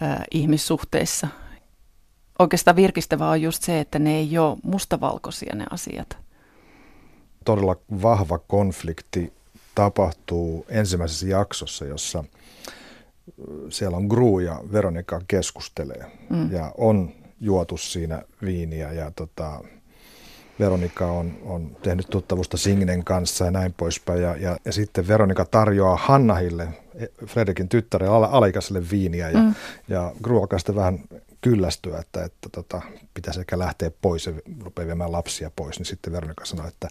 äh, 0.02 0.16
ihmissuhteissa. 0.30 1.28
Oikeastaan 2.38 2.76
virkistävää 2.76 3.30
on 3.30 3.42
just 3.42 3.62
se, 3.62 3.80
että 3.80 3.98
ne 3.98 4.16
ei 4.16 4.38
ole 4.38 4.56
mustavalkoisia 4.62 5.54
ne 5.54 5.64
asiat. 5.70 6.25
Todella 7.46 7.76
vahva 8.02 8.38
konflikti 8.38 9.32
tapahtuu 9.74 10.66
ensimmäisessä 10.68 11.26
jaksossa, 11.26 11.84
jossa 11.84 12.24
siellä 13.68 13.96
on 13.96 14.06
Gru 14.06 14.38
ja 14.38 14.60
Veronika 14.72 15.20
keskustelee 15.28 16.06
mm. 16.30 16.52
ja 16.52 16.72
on 16.78 17.10
juotu 17.40 17.76
siinä 17.76 18.22
viiniä 18.42 18.92
ja 18.92 19.10
tota, 19.10 19.60
Veronika 20.58 21.06
on, 21.06 21.38
on 21.44 21.76
tehnyt 21.82 22.06
tuttavusta 22.10 22.56
Signen 22.56 23.04
kanssa 23.04 23.44
ja 23.44 23.50
näin 23.50 23.74
poispäin. 23.76 24.22
Ja, 24.22 24.36
ja, 24.36 24.56
ja 24.64 24.72
sitten 24.72 25.08
Veronika 25.08 25.44
tarjoaa 25.44 25.96
Hannahille, 25.96 26.68
Fredrikin 27.26 27.68
tyttärelle, 27.68 28.14
ala, 28.14 28.28
alaikäiselle 28.32 28.90
viiniä 28.90 29.30
ja, 29.30 29.38
mm. 29.38 29.54
ja 29.88 30.12
Gru 30.22 30.40
alkaa 30.40 30.58
sitten 30.58 30.74
vähän 30.74 31.00
kyllästyä, 31.40 31.98
että, 31.98 32.24
että 32.24 32.48
tota, 32.52 32.82
pitäisi 33.14 33.40
ehkä 33.40 33.58
lähteä 33.58 33.90
pois 34.02 34.26
ja 34.26 34.32
rupeaa 34.62 34.86
viemään 34.86 35.12
lapsia 35.12 35.50
pois. 35.56 35.78
Niin 35.78 35.86
sitten 35.86 36.12
Veronika 36.12 36.44
sanoi, 36.44 36.68
että 36.68 36.88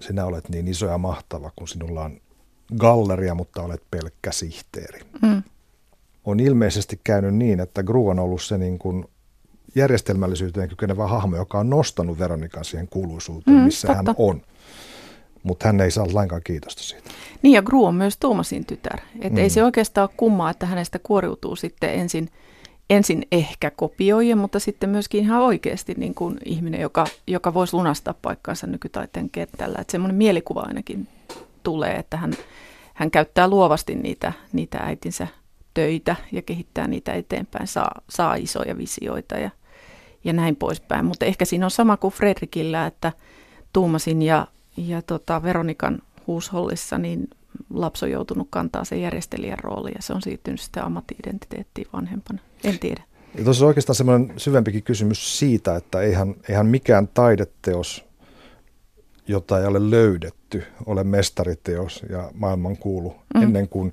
sinä 0.00 0.24
olet 0.24 0.48
niin 0.48 0.68
iso 0.68 0.86
ja 0.86 0.98
mahtava, 0.98 1.50
kun 1.56 1.68
sinulla 1.68 2.04
on 2.04 2.20
galleria, 2.76 3.34
mutta 3.34 3.62
olet 3.62 3.82
pelkkä 3.90 4.32
sihteeri. 4.32 5.00
Mm. 5.22 5.42
On 6.24 6.40
ilmeisesti 6.40 7.00
käynyt 7.04 7.34
niin, 7.34 7.60
että 7.60 7.82
Gru 7.82 8.08
on 8.08 8.18
ollut 8.18 8.42
se 8.42 8.58
niin 8.58 8.78
kuin 8.78 9.04
järjestelmällisyyteen 9.74 10.68
kykenevä 10.68 11.06
hahmo, 11.06 11.36
joka 11.36 11.58
on 11.58 11.70
nostanut 11.70 12.18
Veronikan 12.18 12.64
siihen 12.64 12.88
kuuluisuuteen, 12.88 13.56
mm, 13.56 13.62
missä 13.62 13.88
totta. 13.88 13.96
hän 13.96 14.14
on. 14.18 14.42
Mutta 15.42 15.66
hän 15.66 15.80
ei 15.80 15.90
saa 15.90 16.06
lainkaan 16.12 16.42
kiitosta 16.44 16.82
siitä. 16.82 17.10
Niin 17.42 17.52
ja 17.52 17.62
Gru 17.62 17.84
on 17.84 17.94
myös 17.94 18.16
Tuomasin 18.16 18.66
tytär. 18.66 19.00
Et 19.20 19.32
mm. 19.32 19.38
Ei 19.38 19.50
se 19.50 19.64
oikeastaan 19.64 20.08
ole 20.08 20.14
kummaa, 20.16 20.50
että 20.50 20.66
hänestä 20.66 20.98
kuoriutuu 20.98 21.56
sitten 21.56 21.94
ensin, 21.94 22.30
ensin 22.90 23.26
ehkä 23.32 23.70
kopioija, 23.70 24.36
mutta 24.36 24.58
sitten 24.58 24.90
myöskin 24.90 25.20
ihan 25.20 25.42
oikeasti 25.42 25.94
niin 25.96 26.14
kuin 26.14 26.38
ihminen, 26.44 26.80
joka, 26.80 27.06
joka 27.26 27.54
voisi 27.54 27.74
lunastaa 27.74 28.14
paikkaansa 28.22 28.66
nykytaiteen 28.66 29.30
kentällä. 29.30 29.78
Että 29.80 29.92
semmoinen 29.92 30.16
mielikuva 30.16 30.60
ainakin 30.60 31.08
tulee, 31.62 31.94
että 31.94 32.16
hän, 32.16 32.32
hän 32.94 33.10
käyttää 33.10 33.48
luovasti 33.48 33.94
niitä, 33.94 34.32
niitä 34.52 34.78
äitinsä 34.78 35.26
töitä 35.74 36.16
ja 36.32 36.42
kehittää 36.42 36.86
niitä 36.86 37.12
eteenpäin, 37.12 37.66
saa, 37.66 38.00
saa 38.08 38.34
isoja 38.34 38.78
visioita 38.78 39.34
ja, 39.36 39.50
ja 40.24 40.32
näin 40.32 40.56
poispäin. 40.56 41.04
Mutta 41.04 41.24
ehkä 41.24 41.44
siinä 41.44 41.66
on 41.66 41.70
sama 41.70 41.96
kuin 41.96 42.14
Fredrikillä, 42.14 42.86
että 42.86 43.12
Tuumasin 43.72 44.22
ja, 44.22 44.46
ja 44.76 45.02
tota 45.02 45.42
Veronikan 45.42 45.98
huushollissa, 46.26 46.98
niin 46.98 47.28
lapsi 47.70 48.04
on 48.04 48.10
joutunut 48.10 48.48
kantaa 48.50 48.84
sen 48.84 49.02
järjestelijän 49.02 49.58
rooli 49.58 49.90
ja 49.94 50.02
se 50.02 50.12
on 50.12 50.22
siirtynyt 50.22 50.60
sitten 50.60 50.84
ammatti-identiteettiin 50.84 51.86
vanhempana. 51.92 52.38
En 52.64 52.78
tiedä. 52.78 53.02
Ja 53.38 53.44
tuossa 53.44 53.64
on 53.64 53.68
oikeastaan 53.68 53.96
semmoinen 53.96 54.32
syvempikin 54.36 54.82
kysymys 54.82 55.38
siitä, 55.38 55.76
että 55.76 56.00
eihän, 56.00 56.34
eihän 56.48 56.66
mikään 56.66 57.08
taideteos, 57.08 58.04
jota 59.28 59.60
ei 59.60 59.66
ole 59.66 59.90
löydetty, 59.90 60.62
ole 60.86 61.04
mestariteos 61.04 62.02
ja 62.10 62.30
maailman 62.34 62.76
kuulu 62.76 63.16
mm. 63.34 63.42
ennen 63.42 63.68
kuin 63.68 63.92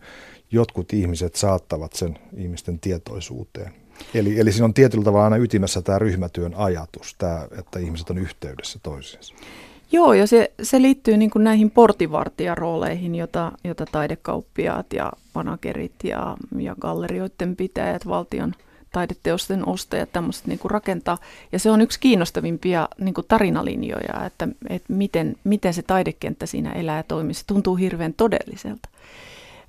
jotkut 0.51 0.93
ihmiset 0.93 1.35
saattavat 1.35 1.93
sen 1.93 2.19
ihmisten 2.37 2.79
tietoisuuteen. 2.79 3.73
Eli, 4.13 4.39
eli 4.39 4.51
siinä 4.51 4.65
on 4.65 4.73
tietyllä 4.73 5.03
tavalla 5.03 5.23
aina 5.23 5.37
ytimessä 5.37 5.81
tämä 5.81 5.99
ryhmätyön 5.99 6.53
ajatus, 6.55 7.15
tämä, 7.17 7.47
että 7.59 7.79
ihmiset 7.79 8.09
on 8.09 8.17
yhteydessä 8.17 8.79
toisiinsa. 8.83 9.33
Joo, 9.93 10.13
ja 10.13 10.27
se, 10.27 10.51
se 10.61 10.81
liittyy 10.81 11.17
niin 11.17 11.29
kuin 11.29 11.43
näihin 11.43 11.71
portivartijarooleihin, 11.71 13.15
jota, 13.15 13.51
jota 13.63 13.85
taidekauppiaat 13.91 14.93
ja 14.93 15.11
managerit 15.35 15.93
ja, 16.03 16.37
ja 16.59 16.75
gallerioiden 16.81 17.55
pitäjät, 17.55 18.07
valtion 18.07 18.53
taideteosten 18.91 19.67
ostajat 19.67 20.11
tämmöiset 20.11 20.47
niin 20.47 20.59
rakentaa. 20.63 21.17
Ja 21.51 21.59
se 21.59 21.71
on 21.71 21.81
yksi 21.81 21.99
kiinnostavimpia 21.99 22.89
niin 22.99 23.13
kuin 23.13 23.27
tarinalinjoja, 23.27 24.25
että, 24.25 24.47
että 24.69 24.93
miten, 24.93 25.35
miten 25.43 25.73
se 25.73 25.81
taidekenttä 25.81 26.45
siinä 26.45 26.71
elää 26.71 26.97
ja 26.97 27.03
toimii. 27.03 27.33
Se 27.33 27.45
tuntuu 27.47 27.75
hirveän 27.75 28.13
todelliselta 28.13 28.89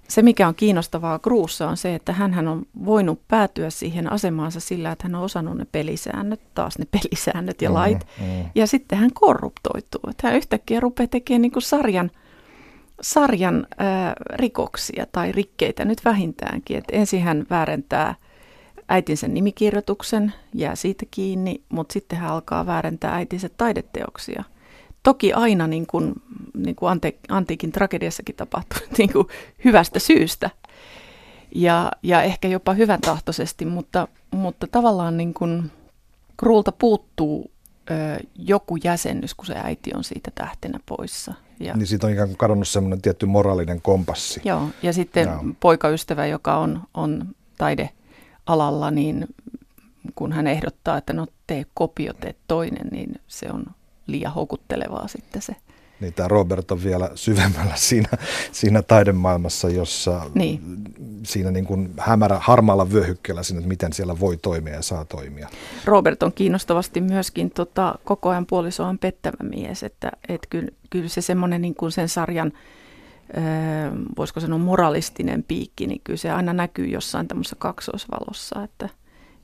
se, 0.09 0.23
mikä 0.23 0.49
on 0.49 0.55
kiinnostavaa 0.55 1.19
Kruussa, 1.19 1.69
on 1.69 1.77
se, 1.77 1.95
että 1.95 2.13
hän 2.13 2.49
on 2.49 2.67
voinut 2.85 3.21
päätyä 3.29 3.71
siihen 3.71 4.13
asemaansa 4.13 4.61
sillä, 4.61 4.93
että 4.93 5.05
hän 5.05 5.15
on 5.15 5.23
osannut 5.23 5.59
ne 5.59 5.67
pelisäännöt, 5.73 6.41
taas 6.55 6.79
ne 6.79 6.85
pelisäännöt 7.01 7.63
ja 7.63 7.69
mm, 7.69 7.75
lait, 7.75 8.07
mm, 8.21 8.27
mm. 8.27 8.45
ja 8.55 8.67
sitten 8.67 8.99
hän 8.99 9.11
korruptoituu. 9.15 10.01
Että 10.11 10.29
hän 10.29 10.37
yhtäkkiä 10.37 10.81
rupeaa 10.81 11.07
tekemään 11.07 11.43
niin 11.43 11.53
kuin 11.53 11.63
sarjan, 11.63 12.11
sarjan 13.01 13.67
ää, 13.79 14.13
rikoksia 14.35 15.07
tai 15.13 15.33
rikkeitä 15.33 15.85
nyt 15.85 16.05
vähintäänkin. 16.05 16.77
Että 16.77 16.97
ensin 16.97 17.23
hän 17.23 17.47
väärentää 17.51 18.15
äitinsä 18.89 19.29
nimikirjoituksen, 19.29 20.33
jää 20.55 20.75
siitä 20.75 21.07
kiinni, 21.11 21.63
mutta 21.69 21.93
sitten 21.93 22.19
hän 22.19 22.31
alkaa 22.31 22.67
väärentää 22.67 23.15
äitinsä 23.15 23.49
taideteoksia– 23.49 24.45
toki 25.05 25.33
aina 25.33 25.67
niin 25.67 25.87
kuin, 25.87 26.13
niin 26.55 26.77
kuin 26.77 26.91
ante, 26.91 27.19
antiikin 27.29 27.73
tragediassakin 27.73 28.37
tapahtui 28.37 28.79
niin 28.99 29.13
kuin 29.13 29.29
hyvästä 29.65 29.99
syystä 29.99 30.51
ja, 31.55 31.93
ja 32.03 32.23
ehkä 32.23 32.49
jopa 32.49 32.75
hyvän 32.75 33.01
tahtoisesti, 33.01 33.65
mutta, 33.65 34.09
mutta 34.31 34.67
tavallaan 34.67 35.17
niin 35.17 35.35
kuin 35.35 35.71
Kruulta 36.37 36.73
puuttuu 36.73 37.51
ö, 37.91 37.95
joku 38.35 38.77
jäsennys, 38.85 39.35
kun 39.35 39.47
se 39.47 39.55
äiti 39.57 39.91
on 39.95 40.05
siitä 40.05 40.31
tähtenä 40.35 40.81
poissa. 40.87 41.35
Ja, 41.61 41.75
niin 41.75 41.87
siitä 41.87 42.07
on 42.07 42.13
ikään 42.13 42.29
kuin 42.29 42.39
kadonnut 42.39 42.69
semmoinen 42.69 43.03
tietty 43.03 43.27
moraalinen 43.27 43.81
kompassi. 43.83 44.41
Joo, 44.45 44.69
ja 44.83 44.93
sitten 44.93 45.29
Joo. 45.29 45.45
poikaystävä, 45.61 46.27
joka 46.27 46.57
on, 46.57 46.83
on 46.95 47.35
taidealalla, 47.59 48.91
niin 48.91 49.27
kun 50.15 50.33
hän 50.33 50.47
ehdottaa, 50.47 50.99
että 50.99 51.13
no 51.13 51.27
tee 51.47 51.67
kopio, 51.75 52.13
tee 52.13 52.35
toinen, 52.49 52.89
niin 52.91 53.21
se 53.27 53.47
on 53.53 53.65
liian 54.07 54.35
houkuttelevaa 54.35 55.09
sitten 55.09 55.43
se. 55.43 55.57
Niin 56.01 56.15
tämä 56.15 56.29
Robert 56.29 56.71
on 56.71 56.85
vielä 56.85 57.11
syvemmällä 57.15 57.73
siinä, 57.77 58.09
siinä 58.53 58.83
taidemaailmassa, 58.83 59.69
jossa 59.69 60.31
niin. 60.35 60.61
siinä 61.23 61.51
niin 61.51 61.65
kuin 61.65 61.95
hämärä, 61.99 62.39
harmaalla 62.41 62.93
vyöhykkeellä 62.93 63.43
siinä, 63.43 63.59
että 63.59 63.69
miten 63.69 63.93
siellä 63.93 64.21
voi 64.21 64.37
toimia 64.37 64.75
ja 64.75 64.83
saa 64.83 65.05
toimia. 65.05 65.49
Robert 65.85 66.23
on 66.23 66.33
kiinnostavasti 66.33 67.01
myöskin 67.01 67.51
tota, 67.51 67.95
koko 68.05 68.29
ajan 68.29 68.47
puolisoaan 68.47 68.99
pettävä 68.99 69.37
mies, 69.43 69.83
että 69.83 70.13
et 70.29 70.47
kyllä, 70.51 70.69
kyllä 70.91 71.09
se 71.09 71.21
semmoinen 71.21 71.63
niin 71.63 71.75
kuin 71.75 71.93
sen 71.93 72.09
sarjan, 72.09 72.53
voisiko 74.17 74.41
sanoa 74.41 74.59
moralistinen 74.59 75.43
piikki, 75.43 75.87
niin 75.87 76.01
kyllä 76.05 76.17
se 76.17 76.31
aina 76.31 76.53
näkyy 76.53 76.87
jossain 76.87 77.29
tämmöisessä 77.29 77.57
kaksoisvalossa, 77.59 78.63
että 78.63 78.89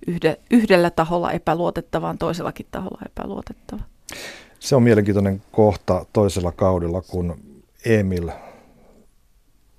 yhde, 0.07 0.40
yhdellä 0.51 0.90
taholla 0.90 1.33
epäluotettavaan, 1.33 2.18
toisellakin 2.18 2.66
taholla 2.70 3.03
epäluotettava. 3.07 3.83
Se 4.61 4.77
on 4.77 4.83
mielenkiintoinen 4.83 5.42
kohta 5.53 6.07
toisella 6.12 6.53
kaudella, 6.53 7.03
kun 7.03 7.37
Emil 7.85 8.31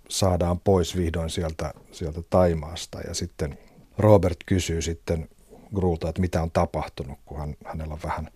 saadaan 0.10 0.60
pois 0.60 0.98
vihdoin 0.98 1.30
sieltä, 1.30 1.74
sieltä 1.91 2.22
Taimaasta 2.30 3.02
ja 3.08 3.13
sitten 3.13 3.58
Robert 3.98 4.38
kysyy 4.46 4.82
sitten 4.82 5.30
Grulta, 5.76 6.10
että 6.10 6.22
mitä 6.22 6.41
on 6.41 6.52
tapahtunut, 6.52 7.20
kun 7.26 7.38
hän, 7.38 7.56
hänellä 7.65 7.94
on 7.94 8.00
vähän 8.04 8.28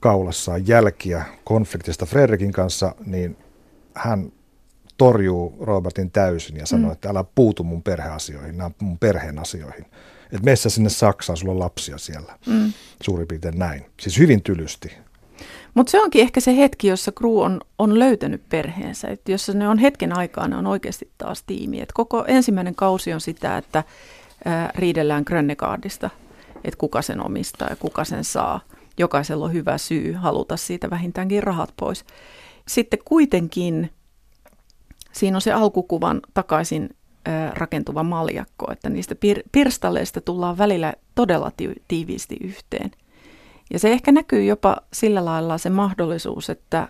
kaulassaan 0.00 0.68
jälkiä 0.68 1.24
konfliktista 1.44 2.06
Fredrikin 2.06 2.52
kanssa, 2.52 2.94
niin 3.06 3.36
hän 3.94 4.32
torjuu 4.96 5.56
Robertin 5.60 6.10
täysin 6.10 6.56
ja 6.56 6.66
sanoo, 6.66 6.86
mm. 6.86 6.92
että 6.92 7.08
älä 7.08 7.24
puutu 7.34 7.64
mun 7.64 7.82
perheasioihin, 7.82 8.58
nämä 8.58 8.70
mun 8.80 8.98
perheen 8.98 9.38
asioihin. 9.38 9.84
Että 10.24 10.44
meissä 10.44 10.70
sinne 10.70 10.90
Saksaan, 10.90 11.36
sulla 11.36 11.52
on 11.52 11.58
lapsia 11.58 11.98
siellä. 11.98 12.38
Mm. 12.46 12.72
Suurin 13.02 13.28
piirtein 13.28 13.58
näin. 13.58 13.86
Siis 14.00 14.18
hyvin 14.18 14.42
tylysti. 14.42 14.92
Mutta 15.74 15.90
se 15.90 16.00
onkin 16.00 16.22
ehkä 16.22 16.40
se 16.40 16.56
hetki, 16.56 16.88
jossa 16.88 17.12
Kru 17.12 17.40
on, 17.40 17.60
on 17.78 17.98
löytänyt 17.98 18.48
perheensä, 18.48 19.08
että 19.08 19.32
jossa 19.32 19.52
ne 19.52 19.68
on 19.68 19.78
hetken 19.78 20.16
aikaa, 20.16 20.48
ne 20.48 20.56
on 20.56 20.66
oikeasti 20.66 21.10
taas 21.18 21.42
tiimi. 21.42 21.80
Et 21.80 21.92
koko 21.92 22.24
ensimmäinen 22.28 22.74
kausi 22.74 23.12
on 23.12 23.20
sitä, 23.20 23.58
että 23.58 23.84
ää, 24.44 24.70
riidellään 24.74 25.22
Grönnegaardista, 25.26 26.10
että 26.64 26.78
kuka 26.78 27.02
sen 27.02 27.26
omistaa 27.26 27.68
ja 27.70 27.76
kuka 27.76 28.04
sen 28.04 28.24
saa. 28.24 28.60
Jokaisella 28.98 29.44
on 29.44 29.52
hyvä 29.52 29.78
syy 29.78 30.12
haluta 30.12 30.56
siitä 30.56 30.90
vähintäänkin 30.90 31.42
rahat 31.42 31.72
pois. 31.76 32.04
Sitten 32.68 32.98
kuitenkin 33.04 33.90
siinä 35.12 35.36
on 35.36 35.40
se 35.40 35.52
alkukuvan 35.52 36.20
takaisin 36.34 36.90
rakentuva 37.52 38.02
maljakko, 38.02 38.72
että 38.72 38.88
niistä 38.88 39.14
pir- 39.14 39.48
pirstaleista 39.52 40.20
tullaan 40.20 40.58
välillä 40.58 40.94
todella 41.14 41.52
ti- 41.56 41.82
tiiviisti 41.88 42.36
yhteen– 42.40 42.90
ja 43.72 43.78
se 43.78 43.92
ehkä 43.92 44.12
näkyy 44.12 44.44
jopa 44.44 44.76
sillä 44.92 45.24
lailla 45.24 45.58
se 45.58 45.70
mahdollisuus, 45.70 46.50
että 46.50 46.88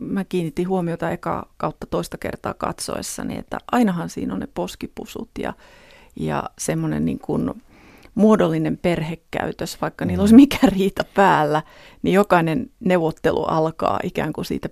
mä 0.00 0.24
kiinnitin 0.24 0.68
huomiota 0.68 1.10
eka 1.10 1.48
kautta 1.56 1.86
toista 1.86 2.18
kertaa 2.18 2.54
katsoessani, 2.54 3.38
että 3.38 3.58
ainahan 3.72 4.08
siinä 4.08 4.34
on 4.34 4.40
ne 4.40 4.48
poskipusut 4.54 5.30
ja, 5.38 5.52
ja 6.16 6.50
semmoinen 6.58 7.04
niin 7.04 7.18
kuin 7.18 7.50
muodollinen 8.14 8.76
perhekäytös, 8.76 9.80
vaikka 9.80 10.04
niillä 10.04 10.22
olisi 10.22 10.34
mikä 10.34 10.58
riita 10.66 11.04
päällä, 11.14 11.62
niin 12.02 12.14
jokainen 12.14 12.70
neuvottelu 12.80 13.44
alkaa 13.44 14.00
ikään 14.02 14.32
kuin 14.32 14.44
siitä 14.44 14.68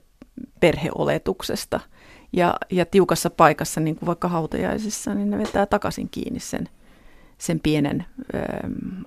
perheoletuksesta. 0.61 1.81
Ja, 2.33 2.55
ja 2.71 2.87
tiukassa 2.87 3.31
paikassa, 3.31 3.81
niin 3.81 3.97
kuin 3.97 4.07
vaikka 4.07 4.29
hautajaisissa, 4.29 5.15
niin 5.15 5.31
ne 5.31 5.39
vetää 5.39 5.67
takaisin 5.67 6.09
kiinni 6.11 6.41
sen, 6.41 6.69
sen 7.39 7.61
pienen 7.61 8.07
ö, 8.35 8.39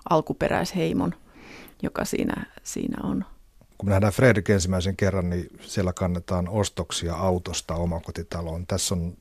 alkuperäisheimon, 0.10 1.14
joka 1.84 2.06
siinä, 2.06 2.46
siinä 2.63 2.98
on. 3.04 3.26
Kun 3.78 3.89
me 3.89 3.92
nähdään 3.92 4.13
Fredrik 4.13 4.50
ensimmäisen 4.50 4.96
kerran, 4.96 5.30
niin 5.30 5.48
siellä 5.62 5.94
kannetaan 5.94 6.50
ostoksia 6.50 7.15
autosta 7.15 7.76
omakotitaloon. 7.76 8.68
Tässä 8.68 8.96
on 8.96 9.18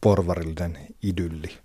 porvarillinen 0.00 0.78
idylli. 1.02 1.58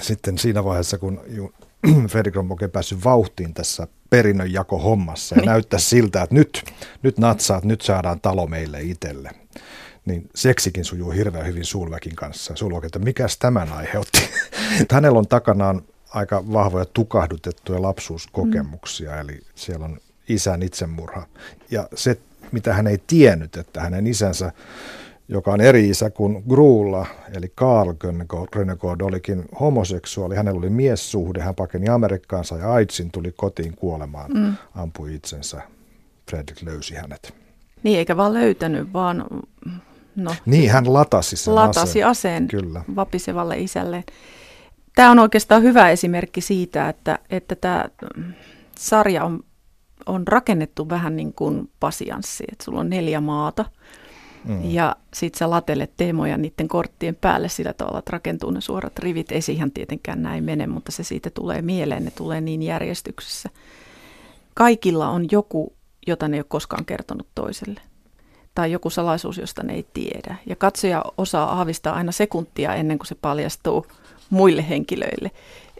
Sitten 0.00 0.38
siinä 0.38 0.64
vaiheessa, 0.64 0.98
kun 0.98 1.20
Fredrik 2.10 2.36
on 2.36 2.52
oikein 2.52 2.70
päässyt 2.70 3.04
vauhtiin 3.04 3.54
tässä 3.54 3.86
perinnönjako-hommassa 4.10 5.34
ja 5.34 5.40
niin. 5.40 5.46
näyttää 5.46 5.78
siltä, 5.78 6.22
että 6.22 6.34
nyt, 6.34 6.64
nyt 7.02 7.18
natsaat, 7.18 7.64
nyt 7.64 7.80
saadaan 7.80 8.20
talo 8.20 8.46
meille 8.46 8.82
itselle. 8.82 9.30
Niin 10.04 10.30
seksikin 10.34 10.84
sujuu 10.84 11.10
hirveän 11.10 11.46
hyvin 11.46 11.64
Sulväkin 11.64 12.16
kanssa. 12.16 12.56
Sulvak, 12.56 12.84
että 12.84 12.98
mikäs 12.98 13.38
tämän 13.38 13.72
aiheutti? 13.72 14.30
Hänellä 14.92 15.18
on 15.18 15.28
takanaan 15.28 15.82
aika 16.14 16.44
vahvoja 16.52 16.84
tukahdutettuja 16.84 17.82
lapsuuskokemuksia, 17.82 19.10
mm. 19.10 19.20
eli 19.20 19.40
siellä 19.54 19.84
on 19.84 19.98
isän 20.28 20.62
itsemurha. 20.62 21.26
Ja 21.70 21.88
se, 21.94 22.18
mitä 22.52 22.74
hän 22.74 22.86
ei 22.86 22.98
tiennyt, 23.06 23.56
että 23.56 23.80
hänen 23.80 24.06
isänsä 24.06 24.52
joka 25.28 25.52
on 25.52 25.60
eri 25.60 25.88
isä 25.88 26.10
kuin 26.10 26.42
Gruulla, 26.48 27.06
eli 27.36 27.48
Carl 27.48 27.92
Grönegård 28.56 29.02
olikin 29.02 29.44
homoseksuaali. 29.60 30.36
Hänellä 30.36 30.58
oli 30.58 30.70
miessuhde, 30.70 31.40
hän 31.40 31.54
pakeni 31.54 31.88
Amerikkaan, 31.88 32.44
sai 32.44 32.62
AIDSin, 32.62 33.10
tuli 33.10 33.32
kotiin 33.36 33.76
kuolemaan, 33.76 34.30
mm. 34.32 34.54
ampui 34.74 35.14
itsensä. 35.14 35.62
Fredrik 36.30 36.62
löysi 36.62 36.94
hänet. 36.94 37.34
Niin, 37.82 37.98
eikä 37.98 38.16
vaan 38.16 38.34
löytänyt, 38.34 38.92
vaan... 38.92 39.24
No, 40.16 40.34
niin, 40.46 40.70
hän 40.70 40.92
latasi 40.92 41.36
sen 41.36 41.54
latasi 41.54 42.02
aseen, 42.02 42.06
aseen 42.06 42.48
Kyllä. 42.48 42.84
vapisevalle 42.96 43.58
isälle. 43.58 44.04
Tämä 44.94 45.10
on 45.10 45.18
oikeastaan 45.18 45.62
hyvä 45.62 45.90
esimerkki 45.90 46.40
siitä, 46.40 46.88
että, 46.88 47.18
että 47.30 47.54
tämä 47.54 47.88
sarja 48.78 49.24
on, 49.24 49.40
on 50.06 50.28
rakennettu 50.28 50.88
vähän 50.88 51.16
niin 51.16 51.32
kuin 51.32 51.70
pasianssi. 51.80 52.44
Että 52.52 52.64
sulla 52.64 52.80
on 52.80 52.90
neljä 52.90 53.20
maata– 53.20 53.64
Mm. 54.44 54.70
Ja 54.70 54.96
sit 55.14 55.34
sä 55.34 55.50
latelet 55.50 55.92
teemoja 55.96 56.36
niiden 56.36 56.68
korttien 56.68 57.16
päälle 57.16 57.48
sillä 57.48 57.72
tavalla, 57.72 57.98
että 57.98 58.10
rakentuu 58.10 58.50
ne 58.50 58.60
suorat 58.60 58.98
rivit. 58.98 59.32
Ei 59.32 59.42
siihen 59.42 59.72
tietenkään 59.72 60.22
näin 60.22 60.44
mene, 60.44 60.66
mutta 60.66 60.92
se 60.92 61.04
siitä 61.04 61.30
tulee 61.30 61.62
mieleen, 61.62 62.04
ne 62.04 62.10
tulee 62.10 62.40
niin 62.40 62.62
järjestyksessä. 62.62 63.48
Kaikilla 64.54 65.08
on 65.08 65.26
joku, 65.30 65.72
jota 66.06 66.28
ne 66.28 66.36
ei 66.36 66.40
ole 66.40 66.46
koskaan 66.48 66.84
kertonut 66.84 67.26
toiselle. 67.34 67.80
Tai 68.54 68.72
joku 68.72 68.90
salaisuus, 68.90 69.38
josta 69.38 69.62
ne 69.62 69.74
ei 69.74 69.86
tiedä. 69.94 70.36
Ja 70.46 70.56
katsoja 70.56 71.04
osaa 71.18 71.52
aavistaa 71.52 71.94
aina 71.94 72.12
sekuntia 72.12 72.74
ennen 72.74 72.98
kuin 72.98 73.06
se 73.06 73.14
paljastuu 73.14 73.86
muille 74.30 74.68
henkilöille. 74.68 75.30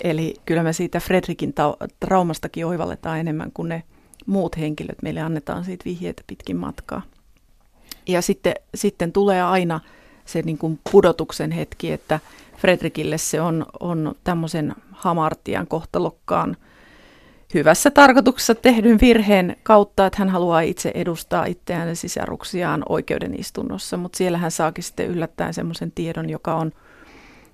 Eli 0.04 0.34
kyllä 0.46 0.62
me 0.62 0.72
siitä 0.72 1.00
Fredrikin 1.00 1.54
traumastakin 2.00 2.66
oivalletaan 2.66 3.20
enemmän 3.20 3.52
kuin 3.52 3.68
ne 3.68 3.82
muut 4.26 4.58
henkilöt. 4.58 5.02
Meille 5.02 5.20
annetaan 5.20 5.64
siitä 5.64 5.84
vihjeitä 5.84 6.22
pitkin 6.26 6.56
matkaa. 6.56 7.02
Ja 8.06 8.22
sitten, 8.22 8.54
sitten 8.74 9.12
tulee 9.12 9.42
aina 9.42 9.80
se 10.24 10.42
niin 10.42 10.58
kuin 10.58 10.80
pudotuksen 10.92 11.50
hetki, 11.50 11.92
että 11.92 12.20
Fredrikille 12.56 13.18
se 13.18 13.40
on, 13.40 13.66
on 13.80 14.14
tämmöisen 14.24 14.74
hamartian 14.92 15.66
kohtalokkaan 15.66 16.56
hyvässä 17.54 17.90
tarkoituksessa 17.90 18.54
tehdyn 18.54 19.00
virheen 19.00 19.56
kautta, 19.62 20.06
että 20.06 20.18
hän 20.18 20.28
haluaa 20.28 20.60
itse 20.60 20.92
edustaa 20.94 21.44
itseään 21.44 21.88
ja 21.88 21.96
sisaruksiaan 21.96 22.82
oikeudenistunnossa, 22.88 23.96
mutta 23.96 24.16
siellä 24.16 24.38
hän 24.38 24.50
saakin 24.50 24.84
sitten 24.84 25.06
yllättäen 25.06 25.54
semmoisen 25.54 25.92
tiedon, 25.92 26.30
joka 26.30 26.54
on 26.54 26.72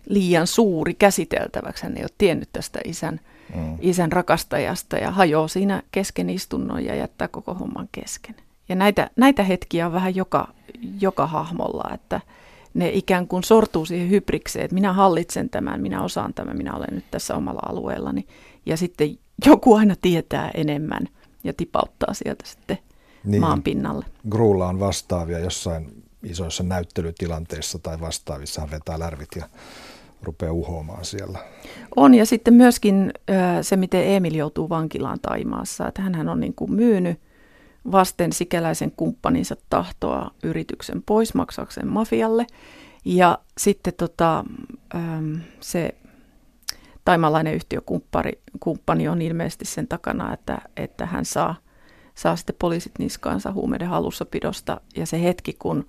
liian 0.09 0.47
suuri 0.47 0.95
käsiteltäväksi. 0.95 1.83
Hän 1.83 1.97
ei 1.97 2.03
ole 2.03 2.11
tiennyt 2.19 2.49
tästä 2.53 2.81
isän, 2.85 3.21
mm. 3.55 3.77
isän 3.81 4.13
rakastajasta 4.13 4.97
ja 4.97 5.11
hajoaa 5.11 5.49
siinä 5.49 5.83
kesken 5.93 6.31
istunnon 6.31 6.85
ja 6.85 6.95
jättää 6.95 7.29
koko 7.29 7.55
homman 7.55 7.89
kesken. 7.93 8.35
Ja 8.69 8.75
näitä, 8.75 9.11
näitä 9.17 9.43
hetkiä 9.43 9.87
on 9.87 9.93
vähän 9.93 10.17
joka, 10.17 10.49
joka 11.01 11.27
hahmolla, 11.27 11.95
että 11.95 12.21
ne 12.75 12.89
ikään 12.89 13.29
kuin 13.29 13.45
sortuu 13.45 13.85
siihen 13.85 14.11
hybrikseen, 14.11 14.65
että 14.65 14.75
minä 14.75 14.93
hallitsen 14.93 15.51
tämän, 15.51 15.81
minä 15.81 16.03
osaan 16.03 16.35
tämän, 16.35 16.57
minä 16.57 16.75
olen 16.75 16.95
nyt 16.95 17.05
tässä 17.11 17.35
omalla 17.35 17.61
alueellani. 17.69 18.27
Ja 18.67 18.77
sitten 18.77 19.19
joku 19.47 19.75
aina 19.75 19.95
tietää 20.03 20.51
enemmän 20.55 21.09
ja 21.45 21.53
tipauttaa 21.53 22.15
sieltä 22.15 22.47
sitten 22.47 22.79
niin, 23.25 23.41
maan 23.41 23.63
pinnalle. 23.63 24.05
Gruulla 24.31 24.69
on 24.69 24.81
vastaavia 24.81 25.39
jossain 25.39 26.03
isoissa 26.23 26.63
näyttelytilanteissa 26.63 27.79
tai 27.79 28.01
vastaavissa 28.01 28.61
hän 28.61 28.71
vetää 28.71 28.99
lärvit 28.99 29.29
ja 29.37 29.45
rupeaa 30.23 30.53
uhoamaan 30.53 31.05
siellä. 31.05 31.39
On 31.97 32.15
ja 32.15 32.27
sitten 32.27 32.55
myöskin 32.55 33.13
se, 33.63 33.77
miten 33.77 34.07
Emil 34.07 34.35
joutuu 34.35 34.69
vankilaan 34.69 35.21
Taimaassa, 35.23 35.89
että 35.89 36.03
hän 36.03 36.29
on 36.29 36.41
niin 36.41 36.55
kuin 36.55 36.73
myynyt 36.73 37.21
vasten 37.93 38.33
sikäläisen 38.33 38.91
kumppaninsa 38.91 39.57
tahtoa 39.71 40.31
yrityksen 40.43 41.03
pois 41.03 41.35
maksakseen 41.35 41.89
mafialle. 41.89 42.47
Ja 43.05 43.39
sitten 43.59 43.95
tota, 43.97 44.45
se 45.61 45.95
taimalainen 47.09 47.55
yhtiökumppani 47.55 49.09
on 49.09 49.23
ilmeisesti 49.23 49.65
sen 49.65 49.89
takana, 49.89 50.35
että, 50.35 50.59
että 50.77 51.07
hän 51.07 51.25
saa, 51.25 51.55
saa 52.15 52.37
sitten 52.37 52.57
poliisit 52.59 52.93
niskaansa 52.99 53.53
huumeiden 53.53 53.89
hallussapidosta. 53.89 54.81
Ja 54.97 55.07
se 55.07 55.23
hetki, 55.23 55.57
kun 55.59 55.87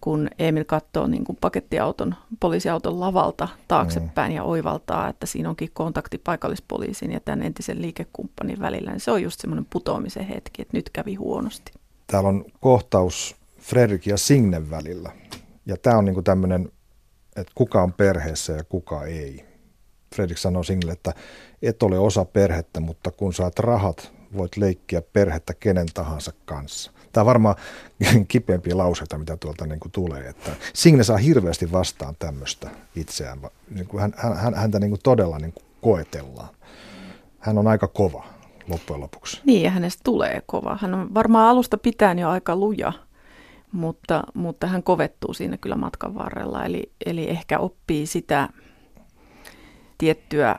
kun 0.00 0.28
Emil 0.38 0.64
katsoo 0.64 1.06
niin 1.06 1.24
kuin 1.24 1.38
pakettiauton, 1.40 2.14
poliisiauton 2.40 3.00
lavalta 3.00 3.48
taaksepäin 3.68 4.32
mm. 4.32 4.36
ja 4.36 4.42
oivaltaa, 4.42 5.08
että 5.08 5.26
siinä 5.26 5.48
onkin 5.48 5.70
kontakti 5.72 6.18
paikallispoliisin 6.18 7.12
ja 7.12 7.20
tämän 7.20 7.42
entisen 7.42 7.82
liikekumppanin 7.82 8.60
välillä, 8.60 8.90
niin 8.90 9.00
se 9.00 9.10
on 9.10 9.22
just 9.22 9.40
semmoinen 9.40 9.66
putoamisen 9.70 10.24
hetki, 10.24 10.62
että 10.62 10.76
nyt 10.76 10.90
kävi 10.90 11.14
huonosti. 11.14 11.72
Täällä 12.06 12.28
on 12.28 12.44
kohtaus 12.60 13.36
Fredrik 13.58 14.06
ja 14.06 14.16
Signe 14.16 14.70
välillä. 14.70 15.12
Ja 15.66 15.76
tämä 15.76 15.98
on 15.98 16.04
niin 16.04 16.24
tämmöinen, 16.24 16.72
että 17.36 17.52
kuka 17.54 17.82
on 17.82 17.92
perheessä 17.92 18.52
ja 18.52 18.64
kuka 18.64 19.04
ei. 19.04 19.49
Fredrik 20.14 20.38
sanoo 20.38 20.62
Signelle, 20.62 20.92
että 20.92 21.14
et 21.62 21.82
ole 21.82 21.98
osa 21.98 22.24
perhettä, 22.24 22.80
mutta 22.80 23.10
kun 23.10 23.34
saat 23.34 23.58
rahat, 23.58 24.12
voit 24.36 24.56
leikkiä 24.56 25.02
perhettä 25.02 25.54
kenen 25.54 25.86
tahansa 25.94 26.32
kanssa. 26.44 26.92
Tämä 27.12 27.22
on 27.22 27.26
varmaan 27.26 27.56
kipeämpiä 28.28 28.76
lauseita, 28.76 29.18
mitä 29.18 29.36
tuolta 29.36 29.66
niin 29.66 29.80
kuin 29.80 29.92
tulee. 29.92 30.28
Että 30.28 30.50
Signe 30.74 31.04
saa 31.04 31.16
hirveästi 31.16 31.72
vastaan 31.72 32.16
tämmöistä 32.18 32.70
itseään. 32.96 33.38
Niin 33.70 33.86
kuin 33.86 34.00
hän, 34.00 34.14
hän, 34.16 34.54
häntä 34.54 34.78
niin 34.78 34.90
kuin 34.90 35.00
todella 35.02 35.38
niin 35.38 35.52
kuin 35.52 35.64
koetellaan. 35.80 36.54
Hän 37.38 37.58
on 37.58 37.66
aika 37.66 37.88
kova 37.88 38.24
loppujen 38.68 39.00
lopuksi. 39.00 39.40
Niin, 39.44 39.62
ja 39.62 39.70
hänestä 39.70 40.00
tulee 40.04 40.42
kova. 40.46 40.78
Hän 40.80 40.94
on 40.94 41.14
varmaan 41.14 41.48
alusta 41.48 41.78
pitäen 41.78 42.18
jo 42.18 42.28
aika 42.28 42.56
luja, 42.56 42.92
mutta, 43.72 44.22
mutta 44.34 44.66
hän 44.66 44.82
kovettuu 44.82 45.34
siinä 45.34 45.56
kyllä 45.56 45.76
matkan 45.76 46.14
varrella. 46.14 46.64
Eli, 46.64 46.92
eli 47.06 47.30
ehkä 47.30 47.58
oppii 47.58 48.06
sitä 48.06 48.48
tiettyä 50.00 50.56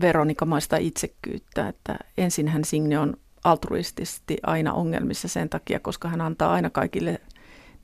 veronikamaista 0.00 0.76
itsekkyyttä, 0.76 1.68
että 1.68 1.96
ensin 2.18 2.48
hän 2.48 2.64
Signe 2.64 2.98
on 2.98 3.16
altruistisesti 3.44 4.38
aina 4.42 4.72
ongelmissa 4.72 5.28
sen 5.28 5.48
takia, 5.48 5.80
koska 5.80 6.08
hän 6.08 6.20
antaa 6.20 6.52
aina 6.52 6.70
kaikille 6.70 7.20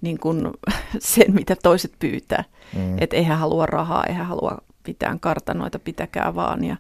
niin 0.01 0.19
kuin 0.19 0.51
sen, 0.99 1.35
mitä 1.35 1.57
toiset 1.63 1.93
pyytää. 1.99 2.45
Mm. 2.77 2.97
Että 2.99 3.17
eihän 3.17 3.39
halua 3.39 3.67
rahaa, 3.67 4.05
eihän 4.05 4.27
halua 4.27 4.59
mitään 4.87 5.21
kartanoita, 5.21 5.79
pitäkää 5.79 6.35
vaan. 6.35 6.65
Ja 6.65 6.77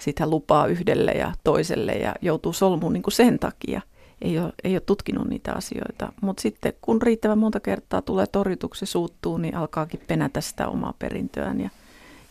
sitten 0.00 0.24
hän 0.24 0.30
lupaa 0.30 0.66
yhdelle 0.66 1.12
ja 1.12 1.32
toiselle 1.44 1.92
ja 1.92 2.14
joutuu 2.22 2.52
solmuun 2.52 2.92
niin 2.92 3.02
kuin 3.02 3.14
sen 3.14 3.38
takia. 3.38 3.80
Ei 4.22 4.38
ole, 4.38 4.52
ei 4.64 4.74
ole 4.74 4.80
tutkinut 4.80 5.28
niitä 5.28 5.52
asioita. 5.52 6.12
Mutta 6.20 6.40
sitten 6.40 6.72
kun 6.80 7.02
riittävän 7.02 7.38
monta 7.38 7.60
kertaa 7.60 8.02
tulee 8.02 8.26
torjutuksi 8.26 8.86
suuttuu, 8.86 9.38
niin 9.38 9.56
alkaakin 9.56 10.00
penätä 10.06 10.40
sitä 10.40 10.68
omaa 10.68 10.94
perintöään 10.98 11.60
ja, 11.60 11.70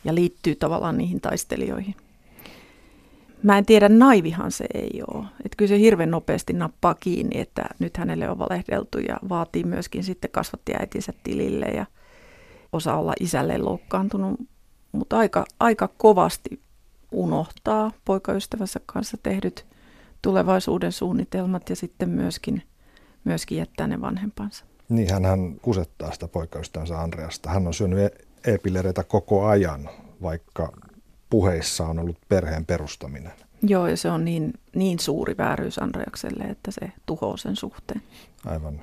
ja 0.08 0.16
liittyy 0.16 0.56
tavallaan 0.56 0.98
niihin 0.98 1.22
taistelijoihin. 1.22 1.96
Mä 3.44 3.58
en 3.58 3.66
tiedä, 3.66 3.90
naivihan 3.90 4.52
se 4.52 4.66
ei 4.74 5.02
ole. 5.08 5.26
Että 5.46 5.56
kyllä 5.58 5.70
se 5.70 5.80
hirveän 5.80 6.12
nopeasti 6.12 6.54
nappaa 6.54 6.96
kiinni, 6.96 7.40
että 7.40 7.66
nyt 7.80 7.98
hänelle 7.98 8.30
on 8.30 8.40
valehdeltu 8.40 9.00
ja 9.00 9.20
vaatii 9.30 9.64
myöskin 9.64 10.04
sitten 10.04 10.32
kasvattiäitinsä 10.32 11.14
tilille 11.24 11.66
ja 11.66 11.86
osaa 12.74 13.00
olla 13.00 13.14
isälle 13.20 13.58
loukkaantunut. 13.58 14.40
Mutta 14.92 15.18
aika, 15.18 15.46
aika 15.60 15.90
kovasti 15.98 16.60
unohtaa 17.12 17.92
poikaystävänsä 18.06 18.80
kanssa 18.86 19.18
tehdyt 19.24 19.66
tulevaisuuden 20.22 20.92
suunnitelmat 20.92 21.70
ja 21.70 21.76
sitten 21.76 22.10
myöskin, 22.10 22.64
myöskin 23.24 23.58
jättää 23.58 23.88
ne 23.88 24.02
vanhempansa. 24.02 24.66
Niin, 24.90 25.26
hän 25.26 25.60
kusettaa 25.62 26.12
sitä 26.12 26.28
poikaystävänsä 26.28 27.00
Andreasta. 27.02 27.50
Hän 27.50 27.68
on 27.68 27.74
syönyt 27.74 28.00
e- 28.00 28.27
e-pillereitä 28.48 29.04
koko 29.04 29.46
ajan, 29.46 29.90
vaikka 30.22 30.72
puheissa 31.30 31.88
on 31.88 32.00
ollut 32.00 32.18
perheen 32.30 32.66
perustaminen. 32.66 33.32
Joo, 33.62 33.88
ja 33.88 33.98
se 33.98 34.12
on 34.12 34.26
niin, 34.26 34.54
niin 34.76 35.00
suuri 35.00 35.38
vääryys 35.38 35.80
Andreakselle, 35.80 36.44
että 36.44 36.72
se 36.72 36.92
tuhoaa 37.06 37.38
sen 37.38 37.56
suhteen. 37.56 38.02
Aivan. 38.46 38.82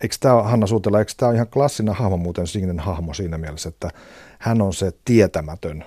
Eikö 0.00 0.16
tämä, 0.20 0.42
Hanna 0.42 0.66
Suutela, 0.66 0.98
eikö 0.98 1.12
tämä 1.16 1.28
ole 1.28 1.36
ihan 1.36 1.48
klassinen 1.48 1.94
hahmo 1.94 2.16
muuten 2.16 2.46
Signen 2.46 2.78
hahmo 2.78 3.14
siinä 3.14 3.38
mielessä, 3.38 3.68
että 3.68 3.90
hän 4.38 4.62
on 4.62 4.74
se 4.74 4.92
tietämätön 5.04 5.84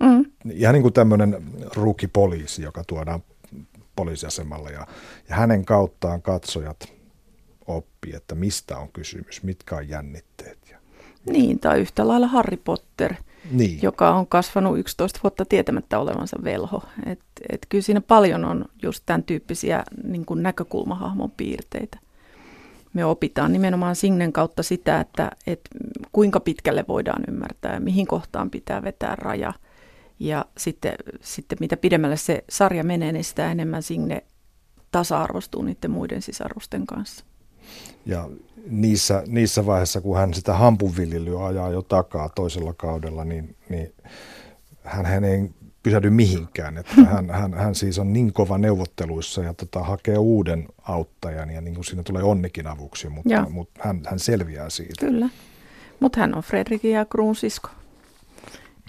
Mm. 0.00 0.24
Ihan 0.50 0.72
niin 0.72 0.82
kuin 0.82 0.94
tämmöinen 0.94 1.42
ruukipoliisi, 1.74 2.62
joka 2.62 2.84
tuodaan 2.86 3.22
poliisiasemalle 3.96 4.70
ja, 4.70 4.86
ja 5.28 5.36
hänen 5.36 5.64
kauttaan 5.64 6.22
katsojat 6.22 6.92
oppii, 7.66 8.14
että 8.14 8.34
mistä 8.34 8.78
on 8.78 8.92
kysymys, 8.92 9.42
mitkä 9.42 9.76
on 9.76 9.88
jännitteet. 9.88 10.58
Niin, 11.26 11.58
tai 11.58 11.80
yhtä 11.80 12.08
lailla 12.08 12.26
Harry 12.26 12.56
Potter, 12.56 13.14
niin. 13.50 13.78
joka 13.82 14.14
on 14.14 14.26
kasvanut 14.26 14.78
11 14.78 15.20
vuotta 15.22 15.44
tietämättä 15.44 15.98
olevansa 15.98 16.36
velho. 16.44 16.82
Et, 17.06 17.20
et 17.48 17.66
kyllä 17.68 17.82
siinä 17.82 18.00
paljon 18.00 18.44
on 18.44 18.64
just 18.82 19.02
tämän 19.06 19.22
tyyppisiä 19.22 19.84
niin 20.04 20.24
kuin 20.24 20.42
näkökulmahahmon 20.42 21.30
piirteitä. 21.30 21.98
Me 22.92 23.04
opitaan 23.04 23.52
nimenomaan 23.52 23.96
Signen 23.96 24.32
kautta 24.32 24.62
sitä, 24.62 25.00
että, 25.00 25.30
että 25.46 25.70
kuinka 26.12 26.40
pitkälle 26.40 26.84
voidaan 26.88 27.22
ymmärtää 27.28 27.74
ja 27.74 27.80
mihin 27.80 28.06
kohtaan 28.06 28.50
pitää 28.50 28.82
vetää 28.82 29.16
raja. 29.16 29.52
Ja 30.18 30.44
sitten, 30.58 30.94
sitten 31.20 31.58
mitä 31.60 31.76
pidemmälle 31.76 32.16
se 32.16 32.44
sarja 32.50 32.84
menee, 32.84 33.12
niin 33.12 33.24
sitä 33.24 33.52
enemmän 33.52 33.82
Signe 33.82 34.24
tasa-arvostuu 34.92 35.62
niiden 35.62 35.90
muiden 35.90 36.22
sisarusten 36.22 36.86
kanssa. 36.86 37.24
Ja 38.06 38.28
niissä, 38.66 39.22
niissä 39.26 39.66
vaiheissa, 39.66 40.00
kun 40.00 40.16
hän 40.16 40.34
sitä 40.34 40.54
hampunviljelyä 40.54 41.46
ajaa 41.46 41.70
jo 41.70 41.82
takaa 41.82 42.28
toisella 42.28 42.72
kaudella, 42.72 43.24
niin, 43.24 43.56
niin 43.68 43.94
hän, 44.84 45.06
hän 45.06 45.24
ei 45.24 45.50
pysähdy 45.82 46.10
mihinkään. 46.10 46.78
Että 46.78 46.94
hän, 47.12 47.30
hän, 47.30 47.54
hän 47.54 47.74
siis 47.74 47.98
on 47.98 48.12
niin 48.12 48.32
kova 48.32 48.58
neuvotteluissa 48.58 49.42
ja 49.42 49.54
tota, 49.54 49.82
hakee 49.82 50.18
uuden 50.18 50.68
auttajan 50.82 51.50
ja 51.50 51.60
niin 51.60 51.74
kuin 51.74 51.84
siinä 51.84 52.02
tulee 52.02 52.22
onnekin 52.22 52.66
avuksi, 52.66 53.08
mutta, 53.08 53.46
mutta 53.50 53.80
hän, 53.84 54.00
hän 54.06 54.18
selviää 54.18 54.70
siitä. 54.70 55.06
Kyllä, 55.06 55.28
mutta 56.00 56.20
hän 56.20 56.34
on 56.34 56.42
Fredrikin 56.42 56.92
ja 56.92 57.04
Kruun 57.04 57.36
sisko. 57.36 57.68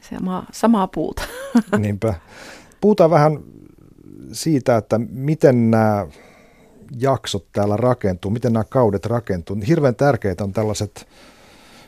Sama, 0.01 0.45
samaa 0.51 0.87
puuta. 0.87 1.23
Niinpä. 1.77 2.13
Puhutaan 2.81 3.09
vähän 3.09 3.39
siitä, 4.31 4.77
että 4.77 4.99
miten 5.09 5.71
nämä 5.71 6.07
jaksot 6.99 7.45
täällä 7.51 7.77
rakentuu, 7.77 8.31
miten 8.31 8.53
nämä 8.53 8.63
kaudet 8.63 9.05
rakentuu. 9.05 9.57
Hirveän 9.67 9.95
tärkeitä 9.95 10.43
on 10.43 10.53
tällaiset, 10.53 11.07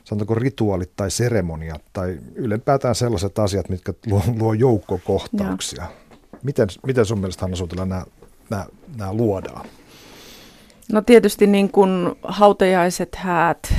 sanotaanko 0.04 0.36
rituaalit 0.36 0.92
tai 0.96 1.12
seremoniat 1.12 1.82
tai 1.94 2.20
ylipäätään 2.36 2.96
sellaiset 2.96 3.40
asiat, 3.40 3.70
mitkä 3.70 3.94
luo, 4.08 4.22
luo 4.40 4.54
joukkokohtauksia. 4.54 5.86
Miten, 6.44 6.68
miten 6.86 7.06
sun 7.06 7.20
mielestä 7.20 7.42
Hanna 7.42 7.56
Suutila 7.56 7.86
nämä, 7.86 8.06
nämä, 8.50 8.66
nämä 8.98 9.14
luodaan? 9.14 9.66
No 10.92 11.02
tietysti 11.02 11.48
niin 11.48 11.72
kuin 11.72 12.16
hautajaiset, 12.24 13.16
häät, 13.16 13.74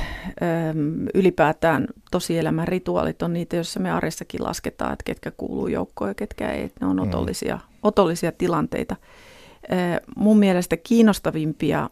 ylipäätään 1.14 1.86
tosielämän 2.10 2.68
rituaalit 2.68 3.22
on 3.22 3.32
niitä, 3.32 3.56
joissa 3.56 3.80
me 3.80 3.90
arjessakin 3.90 4.44
lasketaan, 4.44 4.92
että 4.92 5.04
ketkä 5.04 5.30
kuuluu 5.36 5.66
joukkoon 5.66 6.10
ja 6.10 6.14
ketkä 6.14 6.52
ei. 6.52 6.70
Ne 6.80 6.86
on 6.86 6.96
mm. 6.96 7.02
otollisia, 7.02 7.56
mm. 7.56 7.62
otollisia 7.82 8.32
tilanteita. 8.32 8.96
Mun 10.16 10.38
mielestä 10.38 10.76
kiinnostavimpia 10.76 11.90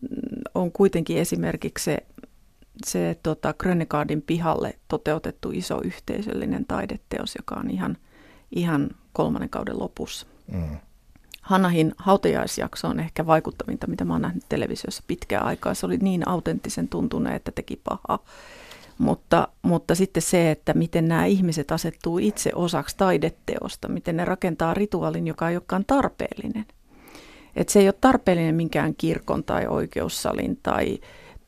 mm, 0.00 0.08
on 0.54 0.72
kuitenkin 0.72 1.18
esimerkiksi 1.18 1.84
se, 1.84 1.98
se 2.86 3.16
tota, 3.22 3.54
Grönegardin 3.54 4.22
pihalle 4.22 4.78
toteutettu 4.88 5.50
iso 5.50 5.80
yhteisöllinen 5.84 6.64
taideteos, 6.64 7.34
joka 7.36 7.54
on 7.54 7.70
ihan, 7.70 7.96
ihan 8.50 8.90
kolmannen 9.12 9.50
kauden 9.50 9.78
lopussa. 9.78 10.26
Mm. 10.52 10.76
Hannahin 11.42 11.94
hautajaisjakso 11.96 12.88
on 12.88 13.00
ehkä 13.00 13.26
vaikuttavinta, 13.26 13.86
mitä 13.86 14.04
mä 14.04 14.14
oon 14.14 14.22
nähnyt 14.22 14.44
televisiossa 14.48 15.02
pitkään 15.06 15.46
aikaa. 15.46 15.74
Se 15.74 15.86
oli 15.86 15.96
niin 15.96 16.28
autenttisen 16.28 16.88
tuntunut, 16.88 17.32
että 17.32 17.52
teki 17.52 17.80
pahaa. 17.84 18.24
Mutta, 18.98 19.48
mutta 19.62 19.94
sitten 19.94 20.22
se, 20.22 20.50
että 20.50 20.74
miten 20.74 21.08
nämä 21.08 21.24
ihmiset 21.26 21.72
asettuu 21.72 22.18
itse 22.18 22.50
osaksi 22.54 22.96
taideteosta, 22.96 23.88
miten 23.88 24.16
ne 24.16 24.24
rakentaa 24.24 24.74
rituaalin, 24.74 25.26
joka 25.26 25.50
ei 25.50 25.56
olekaan 25.56 25.84
tarpeellinen. 25.86 26.64
Et 27.56 27.68
se 27.68 27.80
ei 27.80 27.86
ole 27.86 27.94
tarpeellinen 28.00 28.54
minkään 28.54 28.94
kirkon 28.94 29.44
tai 29.44 29.66
oikeussalin 29.66 30.58
tai, 30.62 30.98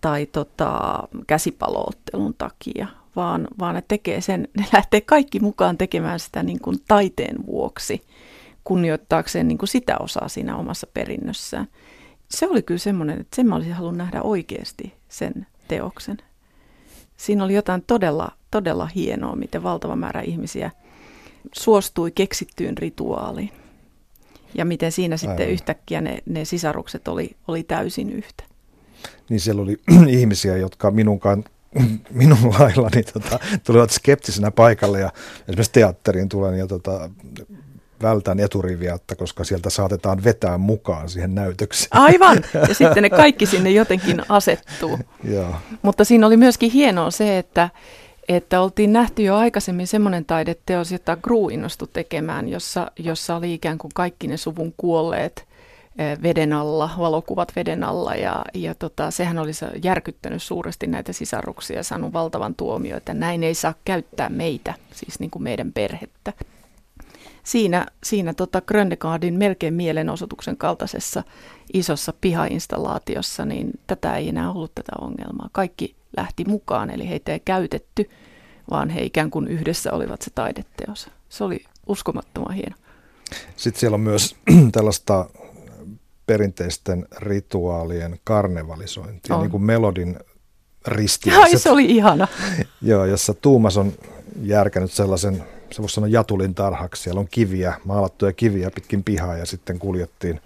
tai 0.00 0.26
tota, 0.26 0.98
käsipaloottelun 1.26 2.34
takia, 2.38 2.86
vaan, 3.16 3.48
vaan 3.58 3.74
ne 3.74 3.82
tekee 3.88 4.20
sen, 4.20 4.48
ne 4.58 4.66
lähtee 4.72 5.00
kaikki 5.00 5.40
mukaan 5.40 5.78
tekemään 5.78 6.20
sitä 6.20 6.42
niin 6.42 6.60
kuin 6.60 6.76
taiteen 6.88 7.46
vuoksi– 7.46 8.02
kunnioittaakseen 8.64 9.48
niin 9.48 9.58
kuin 9.58 9.68
sitä 9.68 9.96
osaa 10.00 10.28
siinä 10.28 10.56
omassa 10.56 10.86
perinnössään. 10.94 11.68
Se 12.28 12.46
oli 12.48 12.62
kyllä 12.62 12.78
semmoinen, 12.78 13.20
että 13.20 13.36
sen 13.36 13.46
mä 13.46 13.56
olisin 13.56 13.72
halunnut 13.74 13.98
nähdä 13.98 14.22
oikeasti 14.22 14.94
sen 15.08 15.46
teoksen. 15.68 16.18
Siinä 17.16 17.44
oli 17.44 17.54
jotain 17.54 17.84
todella, 17.86 18.32
todella 18.50 18.86
hienoa, 18.86 19.36
miten 19.36 19.62
valtava 19.62 19.96
määrä 19.96 20.20
ihmisiä 20.20 20.70
suostui 21.52 22.10
keksittyyn 22.10 22.78
rituaaliin. 22.78 23.50
Ja 24.54 24.64
miten 24.64 24.92
siinä 24.92 25.16
sitten 25.16 25.36
Aivan. 25.36 25.52
yhtäkkiä 25.52 26.00
ne, 26.00 26.18
ne 26.26 26.44
sisarukset 26.44 27.08
oli, 27.08 27.30
oli 27.48 27.62
täysin 27.62 28.10
yhtä. 28.10 28.44
Niin 29.28 29.40
siellä 29.40 29.62
oli 29.62 29.76
ihmisiä, 30.18 30.56
jotka 30.56 30.90
minunkaan 30.90 31.44
minun 32.10 32.54
laillani 32.58 33.02
tota, 33.02 33.38
tulivat 33.66 33.90
skeptisenä 33.90 34.50
paikalle 34.50 35.00
ja 35.00 35.12
esimerkiksi 35.48 35.72
teatteriin 35.72 36.28
tulen 36.28 36.58
ja 36.58 36.66
tota, 36.66 37.10
vältän 38.02 38.40
eturiviatta, 38.40 39.16
koska 39.16 39.44
sieltä 39.44 39.70
saatetaan 39.70 40.24
vetää 40.24 40.58
mukaan 40.58 41.08
siihen 41.08 41.34
näytökseen. 41.34 41.88
Aivan, 41.90 42.44
ja 42.68 42.74
sitten 42.84 43.02
ne 43.02 43.10
kaikki 43.10 43.46
sinne 43.46 43.70
jotenkin 43.70 44.22
asettuu. 44.28 44.98
Joo. 45.24 45.54
Mutta 45.82 46.04
siinä 46.04 46.26
oli 46.26 46.36
myöskin 46.36 46.70
hienoa 46.70 47.10
se, 47.10 47.38
että, 47.38 47.70
että 48.28 48.60
oltiin 48.60 48.92
nähty 48.92 49.22
jo 49.22 49.37
aikaisemmin 49.37 49.87
semmoinen 49.87 50.24
taideteos, 50.24 50.92
jota 50.92 51.16
Gru 51.16 51.48
innostui 51.48 51.88
tekemään, 51.92 52.48
jossa, 52.48 52.90
jossa 52.98 53.37
oli 53.37 53.54
ikään 53.54 53.78
kuin 53.78 53.90
kaikki 53.94 54.26
ne 54.26 54.37
suvun 54.37 54.74
kuolleet 54.76 55.46
eh, 55.98 56.22
veden 56.22 56.52
alla, 56.52 56.90
valokuvat 56.98 57.52
veden 57.56 57.84
alla. 57.84 58.14
Ja, 58.14 58.44
ja 58.54 58.74
tota, 58.74 59.10
sehän 59.10 59.38
olisi 59.38 59.64
järkyttänyt 59.82 60.42
suuresti 60.42 60.87
näitä 60.87 61.12
sisaruksia 61.12 61.76
ja 61.76 61.82
saanut 61.82 62.12
valtavan 62.12 62.54
tuomio, 62.54 62.96
että 62.96 63.14
näin 63.14 63.42
ei 63.42 63.54
saa 63.54 63.74
käyttää 63.84 64.28
meitä, 64.28 64.74
siis 64.92 65.20
niin 65.20 65.30
kuin 65.30 65.42
meidän 65.42 65.72
perhettä. 65.72 66.32
Siinä, 67.42 67.87
siinä 68.04 68.34
tota 68.34 68.60
Grönnegardin 68.60 69.34
melkein 69.34 69.74
mielenosoituksen 69.74 70.56
kaltaisessa 70.56 71.22
isossa 71.72 72.12
pihainstallaatiossa, 72.20 73.44
niin 73.44 73.70
tätä 73.87 74.16
ei 74.16 74.28
enää 74.28 74.50
ollut 74.50 74.74
tätä 74.74 74.92
ongelmaa. 75.00 75.48
Kaikki 75.52 75.94
lähti 76.16 76.44
mukaan, 76.44 76.90
eli 76.90 77.09
heitä 77.09 77.33
ei 77.33 77.40
käytetty, 77.44 78.11
vaan 78.70 78.90
he 78.90 79.03
ikään 79.03 79.31
kuin 79.31 79.48
yhdessä 79.48 79.92
olivat 79.92 80.22
se 80.22 80.31
taideteos. 80.31 81.11
Se 81.29 81.44
oli 81.44 81.64
uskomattoman 81.87 82.55
hieno. 82.55 82.77
Sitten 83.57 83.81
siellä 83.81 83.94
on 83.94 84.00
myös 84.00 84.37
tällaista 84.72 85.31
perinteisten 86.27 87.07
rituaalien 87.16 88.20
karnevalisointia, 88.24 89.37
on. 89.37 89.42
niin 89.42 89.50
kuin 89.50 89.62
melodin 89.62 90.18
ristiäiset. 90.87 91.44
Ai, 91.44 91.59
se 91.59 91.70
oli 91.70 91.85
ihana. 91.85 92.29
Joo, 92.83 93.05
jossa 93.05 93.35
Tuumas 93.35 93.77
on 93.77 93.92
järkännyt 94.42 94.92
sellaisen 94.92 95.44
se 95.74 95.83
voisi 95.83 95.94
sanoa 95.94 96.09
jatulin 96.09 96.55
tarhaksi. 96.55 97.03
Siellä 97.03 97.20
on 97.20 97.29
kiviä, 97.31 97.74
maalattuja 97.85 98.33
kiviä 98.33 98.70
pitkin 98.70 99.05
pihaa 99.05 99.37
ja 99.37 99.46
sitten 99.46 99.79
kuljettiin 99.79 100.40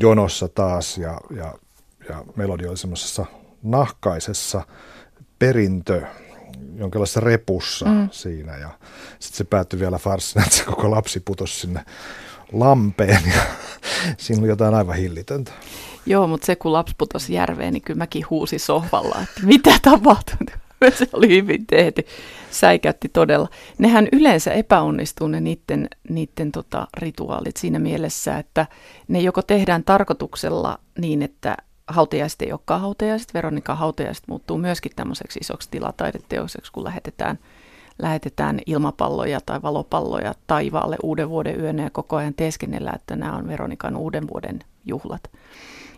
jonossa 0.00 0.48
taas 0.48 0.98
ja, 0.98 1.20
ja, 1.36 1.54
ja 2.08 2.24
melodi 2.36 2.66
oli 2.66 2.76
semmoisessa 2.76 3.26
nahkaisessa 3.62 4.66
perintö, 5.38 6.02
jonkinlaisessa 6.74 7.20
repussa 7.20 7.86
mm. 7.86 8.08
siinä 8.10 8.56
ja 8.56 8.70
sitten 9.18 9.36
se 9.36 9.44
päättyi 9.44 9.80
vielä 9.80 9.98
farssina, 9.98 10.44
että 10.44 10.56
se 10.56 10.64
koko 10.64 10.90
lapsi 10.90 11.20
putosi 11.20 11.60
sinne 11.60 11.84
lampeen 12.52 13.22
ja 13.34 13.42
siinä 14.18 14.40
oli 14.40 14.48
jotain 14.48 14.74
aivan 14.74 14.96
hillitöntä. 14.96 15.52
Joo, 16.06 16.26
mutta 16.26 16.46
se 16.46 16.56
kun 16.56 16.72
lapsi 16.72 16.94
putosi 16.98 17.34
järveen, 17.34 17.72
niin 17.72 17.82
kyllä 17.82 17.98
mäkin 17.98 18.24
huusin 18.30 18.60
sohvalla, 18.60 19.16
että 19.22 19.46
mitä 19.46 19.70
tapahtuu. 19.82 20.36
se 20.98 21.08
oli 21.12 21.28
hyvin 21.28 21.66
tehty. 21.66 22.02
Säikäytti 22.50 23.08
todella. 23.08 23.48
Nehän 23.78 24.08
yleensä 24.12 24.52
epäonnistuu 24.52 25.28
ne 25.28 25.40
niiden, 25.40 25.88
niiden 26.08 26.52
tota, 26.52 26.88
rituaalit 26.96 27.56
siinä 27.56 27.78
mielessä, 27.78 28.38
että 28.38 28.66
ne 29.08 29.20
joko 29.20 29.42
tehdään 29.42 29.84
tarkoituksella 29.84 30.78
niin, 30.98 31.22
että 31.22 31.56
hautajaiset 31.92 32.42
ei 32.42 32.52
olekaan 32.52 32.80
hautajaiset. 32.80 33.34
Veronika 33.34 33.74
hautajaiset 33.74 34.24
muuttuu 34.28 34.58
myöskin 34.58 34.92
tämmöiseksi 34.96 35.38
isoksi 35.42 35.68
tilataideteokseksi, 35.70 36.72
kun 36.72 36.84
lähetetään, 36.84 37.38
lähetetään 37.98 38.60
ilmapalloja 38.66 39.40
tai 39.46 39.62
valopalloja 39.62 40.34
taivaalle 40.46 40.96
uuden 41.02 41.28
vuoden 41.28 41.60
yönä 41.60 41.82
ja 41.82 41.90
koko 41.90 42.16
ajan 42.16 42.34
teeskennellä, 42.34 42.92
että 42.94 43.16
nämä 43.16 43.36
on 43.36 43.48
Veronikan 43.48 43.96
uuden 43.96 44.28
vuoden 44.28 44.58
juhlat 44.84 45.22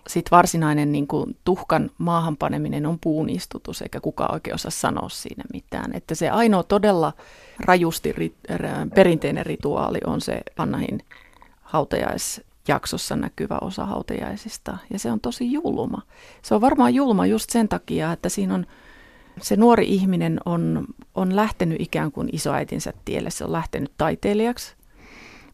sit 0.09 0.31
varsinainen 0.31 0.93
niin 0.93 1.07
kuin, 1.07 1.37
tuhkan 1.45 1.91
maahanpaneminen 1.99 2.87
on 2.87 2.99
puun 3.01 3.31
istutus, 3.31 3.83
eikä 3.83 4.01
kukaan 4.01 4.35
oikein 4.35 4.55
osaa 4.55 4.71
sanoa 4.71 5.09
siinä 5.09 5.45
mitään. 5.53 5.93
Että 5.95 6.15
se 6.15 6.31
ainoa 6.31 6.63
todella 6.63 7.13
rajusti 7.61 8.13
ri, 8.13 8.35
perinteinen 8.95 9.47
rituaali 9.47 9.99
on 10.07 10.21
se 10.21 10.41
Annahin 10.57 11.03
hautajaisjaksossa 12.65 13.17
näkyvä 13.17 13.59
osa 13.61 13.87
hautajaisista. 13.87 14.79
Ja 14.93 14.99
se 14.99 15.11
on 15.11 15.21
tosi 15.21 15.53
julma. 15.53 16.03
Se 16.43 16.55
on 16.55 16.61
varmaan 16.61 16.95
julma 16.95 17.27
just 17.27 17.51
sen 17.51 17.69
takia, 17.69 18.13
että 18.13 18.29
siinä 18.29 18.55
on 18.55 18.67
se 19.43 19.57
nuori 19.57 19.89
ihminen 19.89 20.41
on, 20.45 20.85
on 21.15 21.37
lähtenyt 21.37 21.81
ikään 21.81 22.13
kuin 22.13 22.29
isoäitinsä 22.33 22.93
tielle, 23.05 23.31
se 23.31 23.45
on 23.45 23.53
lähtenyt 23.53 23.93
taiteilijaksi, 23.99 24.75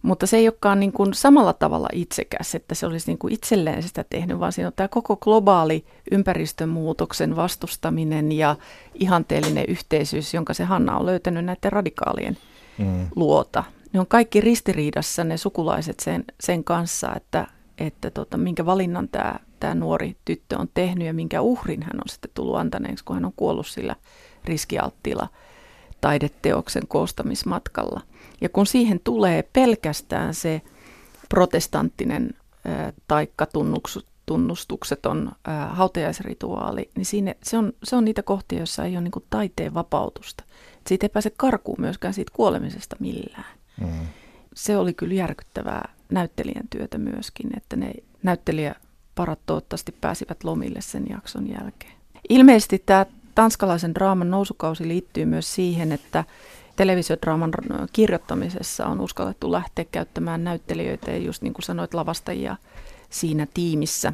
mutta 0.03 0.27
se 0.27 0.37
ei 0.37 0.49
olekaan 0.49 0.81
niin 0.81 0.93
kuin 0.93 1.15
samalla 1.15 1.53
tavalla 1.53 1.89
itsekäs, 1.93 2.55
että 2.55 2.75
se 2.75 2.87
olisi 2.87 3.11
niin 3.11 3.19
kuin 3.19 3.35
itselleen 3.35 3.83
sitä 3.83 4.05
tehnyt, 4.11 4.41
vaan 4.41 4.53
siinä 4.53 4.69
on 4.69 4.73
tämä 4.77 4.89
koko 4.89 5.17
globaali 5.17 5.85
ympäristömuutoksen 6.11 7.37
vastustaminen 7.37 8.33
ja 8.33 8.57
ihanteellinen 8.95 9.65
yhteisyys, 9.69 10.35
jonka 10.35 10.55
se 10.55 10.65
Hanna 10.65 10.97
on 10.99 11.07
löytänyt 11.07 11.45
näiden 11.45 11.73
radikaalien 11.73 12.37
mm. 12.79 13.07
luota. 13.17 13.65
Ne 13.93 14.01
on 14.01 14.07
kaikki 14.07 14.41
ristiriidassa 14.41 15.25
ne 15.25 15.37
sukulaiset 15.37 16.01
sen, 16.01 16.25
sen 16.41 16.65
kanssa, 16.65 17.13
että, 17.17 17.47
että 17.79 18.11
tota, 18.11 18.37
minkä 18.37 18.67
valinnan 18.67 19.09
tämä, 19.09 19.35
tämä 19.61 19.75
nuori 19.75 20.17
tyttö 20.25 20.59
on 20.59 20.69
tehnyt 20.75 21.07
ja 21.07 21.15
minkä 21.15 21.41
uhrin 21.41 21.83
hän 21.83 21.97
on 21.97 22.09
sitten 22.09 22.31
tullut 22.35 22.57
antaneeksi, 22.57 23.05
kun 23.05 23.17
hän 23.17 23.25
on 23.25 23.33
kuollut 23.37 23.67
sillä 23.67 23.97
riskialttilla 24.45 25.29
taideteoksen 26.01 26.87
koostamismatkalla. 26.89 28.01
Ja 28.41 28.49
kun 28.49 28.67
siihen 28.67 29.01
tulee 29.05 29.43
pelkästään 29.53 30.35
se 30.35 30.63
protestanttinen 31.29 32.35
taikka 33.09 33.47
tunnustukseton 34.27 35.33
hautajaisrituaali, 35.69 36.91
niin 36.97 37.07
siinä, 37.07 37.35
se, 37.43 37.59
on, 37.59 37.73
se 37.85 37.97
on 37.97 38.05
niitä 38.05 38.23
kohtia, 38.23 38.59
joissa 38.59 38.85
ei 38.85 38.97
ole 38.97 39.01
niin 39.01 39.25
taiteen 39.31 39.75
vapautusta. 39.75 40.45
Et 40.79 40.87
siitä 40.87 41.07
ei 41.07 41.11
pääse 41.11 41.31
karkuun 41.37 41.81
myöskään 41.81 42.15
siitä 42.15 42.33
kuolemisesta 42.35 42.97
millään. 42.99 43.60
Mm. 43.81 44.07
Se 44.55 44.77
oli 44.77 44.95
kyllä 44.95 45.15
järkyttävää 45.15 45.89
näyttelijän 46.11 46.69
työtä 46.71 46.99
myöskin, 46.99 47.51
että 47.57 47.77
ne 47.77 47.93
näyttelijäparat 48.23 49.39
toivottavasti 49.47 49.95
pääsivät 50.01 50.45
lomille 50.45 50.81
sen 50.81 51.07
jakson 51.11 51.49
jälkeen. 51.51 51.93
Ilmeisesti 52.29 52.83
tämä 52.87 53.07
tanskalaisen 53.35 53.95
draaman 53.95 54.31
nousukausi 54.31 54.89
liittyy 54.89 55.25
myös 55.25 55.55
siihen, 55.55 55.93
että 55.93 56.25
televisiodraaman 56.77 57.53
kirjoittamisessa 57.93 58.87
on 58.87 59.01
uskallettu 59.01 59.53
lähteä 59.53 59.85
käyttämään 59.93 60.45
näyttelijöitä 60.45 61.11
ja 61.11 61.17
just 61.17 61.43
niin 61.43 61.53
kuin 61.53 61.65
sanoit, 61.65 61.95
lavastajia 61.95 62.57
siinä 63.11 63.47
tiimissä 63.55 64.13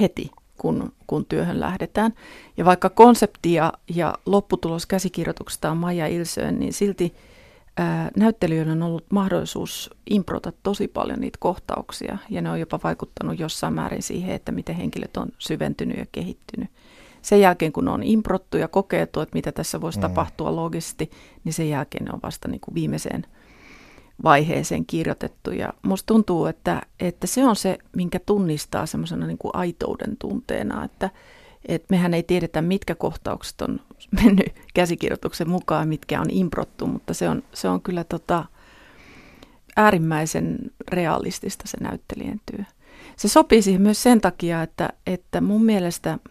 heti, 0.00 0.30
kun, 0.58 0.92
kun 1.06 1.24
työhön 1.24 1.60
lähdetään. 1.60 2.14
Ja 2.56 2.64
vaikka 2.64 2.90
konsepti 2.90 3.52
ja, 3.52 3.72
lopputulos 4.26 4.86
käsikirjoituksesta 4.86 5.70
on 5.70 5.76
Maija 5.76 6.06
Ilsöön, 6.06 6.58
niin 6.58 6.72
silti 6.72 7.14
näyttelijöillä 8.16 8.72
on 8.72 8.82
ollut 8.82 9.04
mahdollisuus 9.12 9.90
improta 10.10 10.52
tosi 10.62 10.88
paljon 10.88 11.20
niitä 11.20 11.38
kohtauksia 11.40 12.18
ja 12.30 12.42
ne 12.42 12.50
on 12.50 12.60
jopa 12.60 12.80
vaikuttanut 12.84 13.38
jossain 13.38 13.74
määrin 13.74 14.02
siihen, 14.02 14.34
että 14.34 14.52
miten 14.52 14.74
henkilöt 14.74 15.16
on 15.16 15.28
syventynyt 15.38 15.98
ja 15.98 16.06
kehittynyt 16.12 16.68
sen 17.22 17.40
jälkeen, 17.40 17.72
kun 17.72 17.88
on 17.88 18.02
improttu 18.02 18.56
ja 18.56 18.68
kokeiltu, 18.68 19.20
että 19.20 19.36
mitä 19.36 19.52
tässä 19.52 19.80
voisi 19.80 19.98
mm. 19.98 20.02
tapahtua 20.02 20.56
logisesti, 20.56 21.10
niin 21.44 21.52
sen 21.52 21.68
jälkeen 21.68 22.04
ne 22.04 22.10
on 22.12 22.20
vasta 22.22 22.48
niin 22.48 22.60
kuin 22.60 22.74
viimeiseen 22.74 23.26
vaiheeseen 24.24 24.86
kirjoitettu. 24.86 25.50
Ja 25.50 25.72
musta 25.82 26.06
tuntuu, 26.06 26.46
että, 26.46 26.82
että 27.00 27.26
se 27.26 27.44
on 27.44 27.56
se, 27.56 27.78
minkä 27.96 28.18
tunnistaa 28.26 28.86
semmoisena 28.86 29.26
niin 29.26 29.38
kuin 29.38 29.54
aitouden 29.54 30.16
tunteena, 30.16 30.84
että, 30.84 31.10
että 31.68 31.86
mehän 31.90 32.14
ei 32.14 32.22
tiedetä, 32.22 32.62
mitkä 32.62 32.94
kohtaukset 32.94 33.60
on 33.60 33.80
mennyt 34.10 34.54
käsikirjoituksen 34.74 35.50
mukaan, 35.50 35.88
mitkä 35.88 36.20
on 36.20 36.30
improttu, 36.30 36.86
mutta 36.86 37.14
se 37.14 37.28
on, 37.28 37.42
se 37.54 37.68
on 37.68 37.82
kyllä 37.82 38.04
tota, 38.04 38.44
äärimmäisen 39.76 40.58
realistista 40.88 41.68
se 41.68 41.76
näyttelijän 41.80 42.40
työ. 42.52 42.64
Se 43.16 43.28
sopii 43.28 43.62
siihen 43.62 43.82
myös 43.82 44.02
sen 44.02 44.20
takia, 44.20 44.62
että, 44.62 44.88
että 45.06 45.40
mun 45.40 45.64
mielestä– 45.64 46.18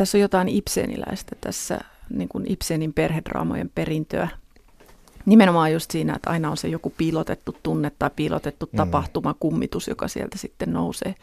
tässä 0.00 0.18
on 0.18 0.22
jotain 0.22 0.48
Ibseniläistä 0.48 1.36
tässä 1.40 1.80
niin 2.10 2.28
kuin 2.28 2.52
Ibsenin 2.52 2.92
perhedraamojen 2.92 3.70
perintöä. 3.74 4.28
Nimenomaan 5.26 5.72
just 5.72 5.90
siinä, 5.90 6.14
että 6.16 6.30
aina 6.30 6.50
on 6.50 6.56
se 6.56 6.68
joku 6.68 6.90
piilotettu 6.90 7.56
tunne 7.62 7.92
tai 7.98 8.10
piilotettu 8.16 8.68
mm. 8.72 8.76
tapahtuma, 8.76 9.34
kummitus, 9.40 9.88
joka 9.88 10.08
sieltä 10.08 10.38
sitten 10.38 10.72
nousee, 10.72 11.14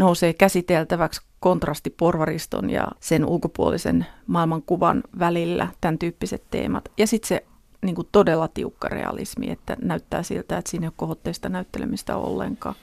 nousee 0.00 0.32
käsiteltäväksi 0.32 1.20
kontrasti 1.40 1.90
porvariston 1.90 2.70
ja 2.70 2.88
sen 3.00 3.24
ulkopuolisen 3.24 4.06
maailmankuvan 4.26 5.02
välillä, 5.18 5.68
tämän 5.80 5.98
tyyppiset 5.98 6.42
teemat. 6.50 6.88
Ja 6.98 7.06
sitten 7.06 7.28
se 7.28 7.44
niin 7.82 7.94
kuin 7.94 8.08
todella 8.12 8.48
tiukka 8.48 8.88
realismi, 8.88 9.50
että 9.50 9.76
näyttää 9.82 10.22
siltä, 10.22 10.58
että 10.58 10.70
siinä 10.70 10.84
ei 10.84 10.88
ole 10.88 10.94
kohotteista 10.96 11.48
näyttelemistä 11.48 12.16
ollenkaan. 12.16 12.74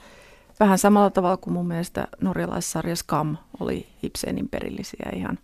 Vähän 0.60 0.78
samalla 0.78 1.10
tavalla 1.10 1.38
kuin 1.38 1.54
mun 1.54 1.68
mielestä 1.68 2.08
norjalaissarja 2.22 2.96
Skam 2.96 3.38
oli 3.60 3.88
Ibsenin 4.04 4.50
perillisiä 4.50 5.10
ihan 5.16 5.40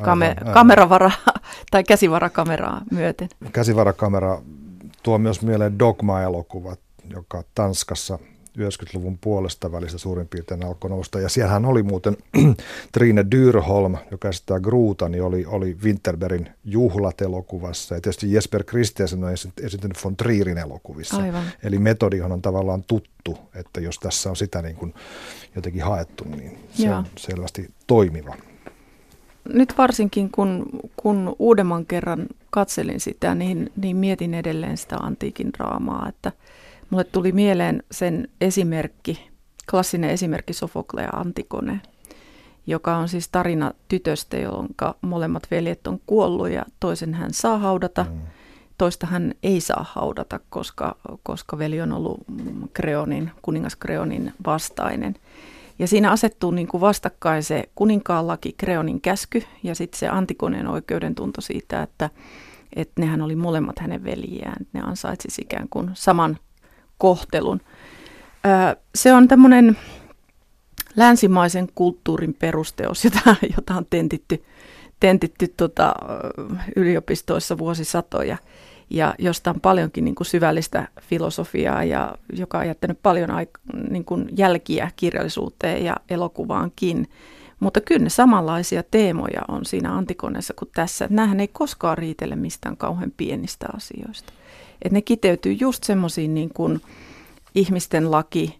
kame- 0.00 0.24
aivan, 0.24 0.38
aivan. 0.40 0.54
kameravara 0.54 1.10
tai 1.70 1.84
käsivarakameraa 1.84 2.80
myöten. 2.90 3.28
Käsivarakamera 3.52 4.42
tuo 5.02 5.18
myös 5.18 5.42
mieleen 5.42 5.78
Dogma-elokuvat, 5.78 6.80
joka 7.10 7.42
Tanskassa 7.54 8.18
90-luvun 8.58 9.18
puolesta 9.18 9.72
välistä 9.72 9.98
suurin 9.98 10.28
piirtein 10.28 10.64
alkoi 10.64 10.90
nousta. 10.90 11.20
Ja 11.20 11.28
siellähän 11.28 11.64
oli 11.64 11.82
muuten 11.82 12.16
Trine 12.92 13.24
Dyrholm, 13.30 13.96
joka 14.10 14.28
esittää 14.28 14.60
Gruuta, 14.60 15.08
niin 15.08 15.22
oli, 15.22 15.46
oli 15.46 15.76
Winterbergin 15.84 16.48
juhlat 16.64 17.20
elokuvassa. 17.20 17.94
Ja 17.94 18.00
tietysti 18.00 18.32
Jesper 18.32 18.64
Christensen 18.64 19.24
on 19.24 19.32
esiintynyt 19.32 20.04
von 20.04 20.16
Trierin 20.16 20.58
elokuvissa. 20.58 21.16
Aivan. 21.16 21.44
Eli 21.62 21.78
metodihan 21.78 22.32
on 22.32 22.42
tavallaan 22.42 22.84
tuttu, 22.84 23.38
että 23.54 23.80
jos 23.80 23.98
tässä 23.98 24.30
on 24.30 24.36
sitä 24.36 24.62
niin 24.62 24.76
kuin 24.76 24.94
jotenkin 25.56 25.82
haettu, 25.82 26.24
niin 26.24 26.58
se 26.74 26.86
Joo. 26.86 26.96
on 26.96 27.06
selvästi 27.18 27.70
toimiva. 27.86 28.36
Nyt 29.54 29.78
varsinkin 29.78 30.30
kun, 30.30 30.66
kun 30.96 31.36
uudemman 31.38 31.86
kerran 31.86 32.26
katselin 32.50 33.00
sitä, 33.00 33.34
niin, 33.34 33.72
niin 33.76 33.96
mietin 33.96 34.34
edelleen 34.34 34.76
sitä 34.76 34.96
antiikin 34.96 35.52
draamaa, 35.52 36.08
että– 36.08 36.32
Mulle 36.94 37.04
tuli 37.04 37.32
mieleen 37.32 37.82
sen 37.90 38.28
esimerkki, 38.40 39.30
klassinen 39.70 40.10
esimerkki 40.10 40.52
Sofoklea 40.52 41.08
Antikone, 41.12 41.80
joka 42.66 42.96
on 42.96 43.08
siis 43.08 43.28
tarina 43.28 43.72
tytöstä, 43.88 44.36
jonka 44.36 44.94
molemmat 45.00 45.42
veljet 45.50 45.86
on 45.86 46.00
kuollut 46.06 46.48
ja 46.48 46.64
toisen 46.80 47.14
hän 47.14 47.32
saa 47.32 47.58
haudata, 47.58 48.06
mm. 48.10 48.20
toista 48.78 49.06
hän 49.06 49.34
ei 49.42 49.60
saa 49.60 49.86
haudata, 49.88 50.40
koska, 50.50 50.96
koska 51.22 51.58
veli 51.58 51.80
on 51.80 51.92
ollut 51.92 52.20
Kreonin, 52.72 53.30
kuningas 53.42 53.76
Kreonin 53.76 54.32
vastainen. 54.46 55.14
Ja 55.78 55.88
siinä 55.88 56.10
asettuu 56.10 56.50
niin 56.50 56.68
kuin 56.68 56.80
vastakkain 56.80 57.42
se 57.42 57.64
kuninkaan 57.74 58.26
laki, 58.26 58.54
Kreonin 58.56 59.00
käsky 59.00 59.42
ja 59.62 59.74
sitten 59.74 59.98
se 59.98 60.08
Antikoneen 60.08 60.66
oikeudentunto 60.66 61.40
siitä, 61.40 61.82
että, 61.82 62.10
että 62.76 63.00
nehän 63.00 63.22
oli 63.22 63.36
molemmat 63.36 63.78
hänen 63.78 64.04
veljiään. 64.04 64.66
Ne 64.72 64.80
ansaitsisi 64.80 65.42
ikään 65.42 65.68
kuin 65.68 65.90
saman 65.94 66.38
kohtelun. 66.98 67.60
Se 68.94 69.14
on 69.14 69.28
tämmöinen 69.28 69.78
länsimaisen 70.96 71.68
kulttuurin 71.74 72.34
perusteos, 72.34 73.04
jota, 73.04 73.36
jota 73.56 73.74
on 73.74 73.86
tentitty, 73.90 74.44
tentitty 75.00 75.48
tota, 75.56 75.94
yliopistoissa 76.76 77.58
vuosisatoja 77.58 78.36
ja 78.90 79.14
josta 79.18 79.50
on 79.50 79.60
paljonkin 79.60 80.04
niin 80.04 80.14
kuin 80.14 80.26
syvällistä 80.26 80.88
filosofiaa 81.00 81.84
ja 81.84 82.14
joka 82.32 82.58
on 82.58 82.66
jättänyt 82.66 82.98
paljon 83.02 83.30
aik- 83.30 83.90
niin 83.90 84.04
kuin 84.04 84.28
jälkiä 84.36 84.90
kirjallisuuteen 84.96 85.84
ja 85.84 85.96
elokuvaankin. 86.10 87.08
Mutta 87.60 87.80
kyllä 87.80 88.04
ne 88.04 88.10
samanlaisia 88.10 88.82
teemoja 88.82 89.42
on 89.48 89.64
siinä 89.64 89.96
Antikoneessa 89.96 90.54
kuin 90.58 90.70
tässä. 90.74 91.06
Nämähän 91.10 91.40
ei 91.40 91.48
koskaan 91.48 91.98
riitele 91.98 92.36
mistään 92.36 92.76
kauhean 92.76 93.12
pienistä 93.16 93.66
asioista. 93.76 94.32
Et 94.82 94.92
ne 94.92 95.02
kiteytyy 95.02 95.52
just 95.52 95.84
semmoisiin 95.84 96.34
niin 96.34 96.50
kuin 96.54 96.80
ihmisten 97.54 98.10
laki, 98.10 98.58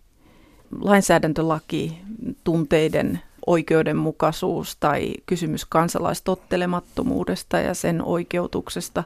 lainsäädäntölaki, 0.80 1.98
tunteiden 2.44 3.20
oikeudenmukaisuus 3.46 4.76
tai 4.76 5.14
kysymys 5.26 5.64
kansalaistottelemattomuudesta 5.64 7.58
ja 7.58 7.74
sen 7.74 8.02
oikeutuksesta. 8.02 9.04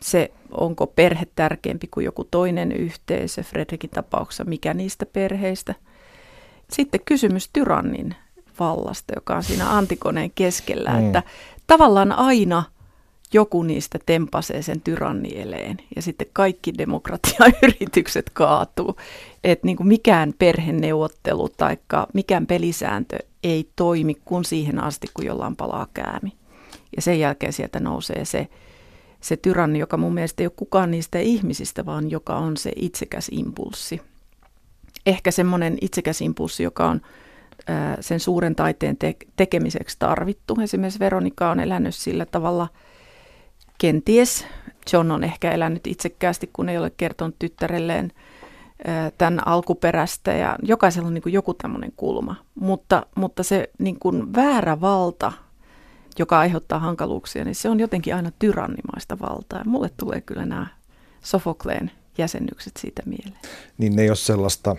Se, 0.00 0.30
onko 0.50 0.86
perhe 0.86 1.26
tärkeämpi 1.34 1.86
kuin 1.86 2.04
joku 2.04 2.24
toinen 2.24 2.72
yhteisö, 2.72 3.42
Fredrikin 3.42 3.90
tapauksessa, 3.90 4.44
mikä 4.44 4.74
niistä 4.74 5.06
perheistä. 5.06 5.74
Sitten 6.72 7.00
kysymys 7.04 7.50
tyrannin 7.52 8.14
vallasta, 8.60 9.12
joka 9.16 9.36
on 9.36 9.42
siinä 9.42 9.76
antikoneen 9.76 10.30
keskellä, 10.34 10.90
mm. 10.90 11.06
että 11.06 11.22
tavallaan 11.66 12.12
aina– 12.12 12.62
joku 13.32 13.62
niistä 13.62 13.98
tempasee 14.06 14.62
sen 14.62 14.80
tyrannieleen 14.80 15.78
ja 15.96 16.02
sitten 16.02 16.26
kaikki 16.32 16.72
demokratiayritykset 16.78 18.30
kaatuu. 18.32 18.96
Että 19.44 19.66
niin 19.66 19.76
mikään 19.86 20.34
perheneuvottelu 20.38 21.48
tai 21.48 21.76
mikään 22.14 22.46
pelisääntö 22.46 23.18
ei 23.42 23.70
toimi 23.76 24.14
kuin 24.24 24.44
siihen 24.44 24.84
asti, 24.84 25.06
kun 25.14 25.26
jollain 25.26 25.56
palaa 25.56 25.86
käämi. 25.94 26.32
Ja 26.96 27.02
sen 27.02 27.20
jälkeen 27.20 27.52
sieltä 27.52 27.80
nousee 27.80 28.24
se, 28.24 28.48
se 29.20 29.36
tyranni, 29.36 29.78
joka 29.78 29.96
mun 29.96 30.14
mielestä 30.14 30.42
ei 30.42 30.46
ole 30.46 30.52
kukaan 30.56 30.90
niistä 30.90 31.18
ihmisistä, 31.18 31.86
vaan 31.86 32.10
joka 32.10 32.36
on 32.36 32.56
se 32.56 32.72
itsekäs 32.76 33.28
impulssi. 33.32 34.00
Ehkä 35.06 35.30
semmoinen 35.30 35.78
itsekäs 35.80 36.20
impulssi, 36.20 36.62
joka 36.62 36.88
on 36.88 37.00
sen 38.00 38.20
suuren 38.20 38.54
taiteen 38.54 38.96
te- 38.96 39.16
tekemiseksi 39.36 39.96
tarvittu. 39.98 40.56
Esimerkiksi 40.62 40.98
Veronika 40.98 41.50
on 41.50 41.60
elänyt 41.60 41.94
sillä 41.94 42.26
tavalla 42.26 42.68
kenties. 43.78 44.46
John 44.92 45.10
on 45.10 45.24
ehkä 45.24 45.52
elänyt 45.52 45.86
itsekkäästi, 45.86 46.50
kun 46.52 46.68
ei 46.68 46.78
ole 46.78 46.92
kertonut 46.96 47.34
tyttärelleen 47.38 48.12
tämän 49.18 49.48
alkuperästä 49.48 50.32
ja 50.32 50.56
jokaisella 50.62 51.08
on 51.08 51.14
niin 51.14 51.22
joku 51.26 51.54
tämmöinen 51.54 51.92
kulma. 51.96 52.36
Mutta, 52.54 53.06
mutta 53.14 53.42
se 53.42 53.70
niin 53.78 53.98
kuin 53.98 54.34
väärä 54.34 54.80
valta, 54.80 55.32
joka 56.18 56.38
aiheuttaa 56.38 56.78
hankaluuksia, 56.78 57.44
niin 57.44 57.54
se 57.54 57.68
on 57.68 57.80
jotenkin 57.80 58.14
aina 58.14 58.30
tyrannimaista 58.38 59.18
valtaa. 59.18 59.58
Ja 59.58 59.64
mulle 59.64 59.90
tulee 59.96 60.20
kyllä 60.20 60.46
nämä 60.46 60.66
Sofokleen 61.20 61.90
jäsennykset 62.18 62.72
siitä 62.76 63.02
mieleen. 63.06 63.40
Niin 63.78 63.96
ne 63.96 64.02
ei 64.02 64.10
ole 64.10 64.16
sellaista 64.16 64.76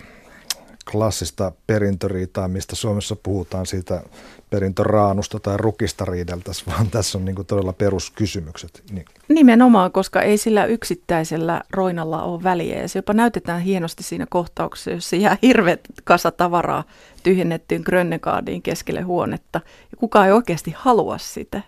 klassista 0.92 1.52
perintöriitaa, 1.66 2.48
mistä 2.48 2.76
Suomessa 2.76 3.16
puhutaan 3.16 3.66
siitä 3.66 4.02
perintöraanusta 4.50 5.40
tai 5.40 5.56
rukista 5.56 6.04
riideltäisiin, 6.04 6.66
vaan 6.74 6.90
tässä 6.90 7.18
on 7.18 7.24
niin 7.24 7.34
kuin 7.34 7.46
todella 7.46 7.72
peruskysymykset. 7.72 8.82
Niin. 8.90 9.04
Nimenomaan, 9.28 9.92
koska 9.92 10.22
ei 10.22 10.38
sillä 10.38 10.64
yksittäisellä 10.64 11.62
roinalla 11.70 12.22
ole 12.22 12.42
väliä. 12.42 12.80
Ja 12.80 12.88
se 12.88 12.98
jopa 12.98 13.12
näytetään 13.12 13.60
hienosti 13.60 14.02
siinä 14.02 14.26
kohtauksessa, 14.30 14.90
jossa 14.90 15.16
jää 15.16 15.38
hirveät 15.42 15.80
kasa 16.04 16.30
tavaraa 16.30 16.84
tyhjennettyyn 17.22 17.82
Grönnegaardiin 17.84 18.62
keskelle 18.62 19.00
huonetta. 19.00 19.60
Ja 19.90 19.96
kukaan 19.96 20.26
ei 20.26 20.32
oikeasti 20.32 20.74
halua 20.76 21.18
sitä. 21.18 21.62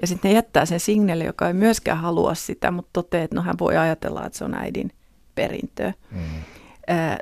Ja 0.00 0.06
sitten 0.06 0.28
ne 0.28 0.34
jättää 0.34 0.66
sen 0.66 0.80
signelle, 0.80 1.24
joka 1.24 1.48
ei 1.48 1.54
myöskään 1.54 1.98
halua 1.98 2.34
sitä, 2.34 2.70
mutta 2.70 2.90
toteaa, 2.92 3.24
että 3.24 3.36
no 3.36 3.42
hän 3.42 3.58
voi 3.60 3.76
ajatella, 3.76 4.26
että 4.26 4.38
se 4.38 4.44
on 4.44 4.54
äidin 4.54 4.92
perintöä. 5.34 5.94
Mm. 6.10 6.20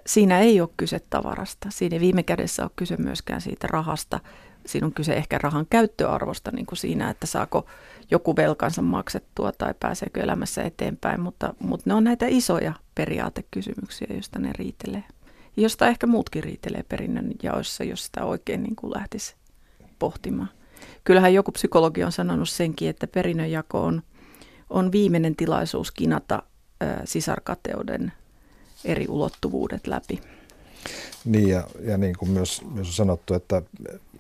Siinä 0.07 0.39
ei 0.39 0.61
ole 0.61 0.69
kyse 0.77 1.01
tavarasta. 1.11 1.69
Siinä 1.71 1.97
ei 1.97 2.01
viime 2.01 2.23
kädessä 2.23 2.63
ole 2.63 2.71
kyse 2.77 2.97
myöskään 2.97 3.41
siitä 3.41 3.67
rahasta. 3.67 4.21
Siinä 4.67 4.87
on 4.87 4.95
kyse 4.95 5.13
ehkä 5.13 5.39
rahan 5.39 5.67
käyttöarvosta 5.71 6.51
niin 6.51 6.67
kuin 6.67 6.79
siinä, 6.79 7.11
että 7.11 7.27
saako 7.27 7.67
joku 8.11 8.37
velkansa 8.37 8.83
maksettua 8.83 9.53
tai 9.53 9.75
pääseekö 9.81 10.21
elämässä 10.23 10.63
eteenpäin. 10.63 11.21
Mutta, 11.21 11.55
mutta 11.59 11.91
ne 11.91 11.95
on 11.95 12.05
näitä 12.05 12.27
isoja 12.29 12.73
periaatekysymyksiä, 12.95 14.09
joista 14.11 14.39
ne 14.39 14.51
riitelee. 14.53 15.05
Josta 15.57 15.89
ehkä 15.89 16.07
muutkin 16.07 16.45
riitelee 16.45 16.83
perinnön 16.83 17.33
jaoissa, 17.43 17.85
jos 17.85 18.05
sitä 18.07 18.25
oikein 18.25 18.63
niin 18.63 18.77
kuin 18.77 18.93
lähtisi 18.97 19.35
pohtimaan. 19.99 20.51
Kyllähän 21.05 21.35
joku 21.35 21.53
psykologi 21.53 22.05
on 22.05 22.13
sanonut 22.13 22.49
senkin, 22.49 22.91
että 22.91 23.07
perinnönjako 23.07 23.83
on, 23.83 24.03
on 24.71 24.93
viimeinen 24.93 25.37
tilaisuus 25.37 25.91
kinata 25.91 26.43
sisarkateuden 27.05 28.13
eri 28.85 29.09
ulottuvuudet 29.09 29.87
läpi. 29.87 30.21
Niin 31.25 31.49
ja, 31.49 31.65
ja 31.81 31.99
niin 31.99 32.17
kuin 32.19 32.31
myös, 32.31 32.63
myös 32.75 32.87
on 32.87 32.93
sanottu, 32.93 33.35
että, 33.35 33.63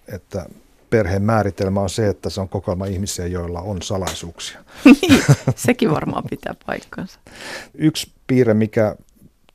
että 0.08 0.46
perheen 0.90 1.22
määritelmä 1.22 1.80
on 1.80 1.90
se, 1.90 2.08
että 2.08 2.30
se 2.30 2.40
on 2.40 2.48
kokoelma 2.48 2.86
ihmisiä, 2.86 3.26
joilla 3.26 3.60
on 3.60 3.82
salaisuuksia. 3.82 4.64
Niin, 4.84 5.24
sekin 5.56 5.90
varmaan 5.90 6.24
pitää 6.30 6.54
paikkansa. 6.66 7.20
Yksi 7.74 8.12
piirre, 8.26 8.54
mikä 8.54 8.96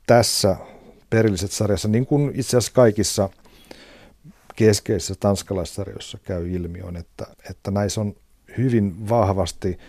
tässä 0.08 0.56
perilliset 1.10 1.52
sarjassa, 1.52 1.88
niin 1.88 2.06
kuin 2.06 2.32
itse 2.36 2.58
asiassa 2.58 2.74
kaikissa 2.74 3.30
keskeisissä 4.56 5.16
tanskalaissarjoissa 5.20 6.18
käy 6.24 6.52
ilmi, 6.52 6.82
on, 6.82 6.98
että, 6.98 7.28
että 7.50 7.72
näissä 7.72 8.02
on 8.02 8.16
hyvin 8.58 9.10
vahvasti 9.10 9.80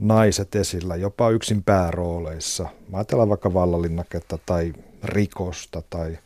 naiset 0.00 0.54
esillä, 0.54 0.96
jopa 0.96 1.30
yksin 1.30 1.62
päärooleissa. 1.62 2.68
Mä 2.88 2.96
ajatellaan 2.96 3.28
vaikka 3.28 3.54
vallalinnaketta 3.54 4.38
tai 4.46 4.72
rikosta 5.04 5.82
tai 5.90 6.18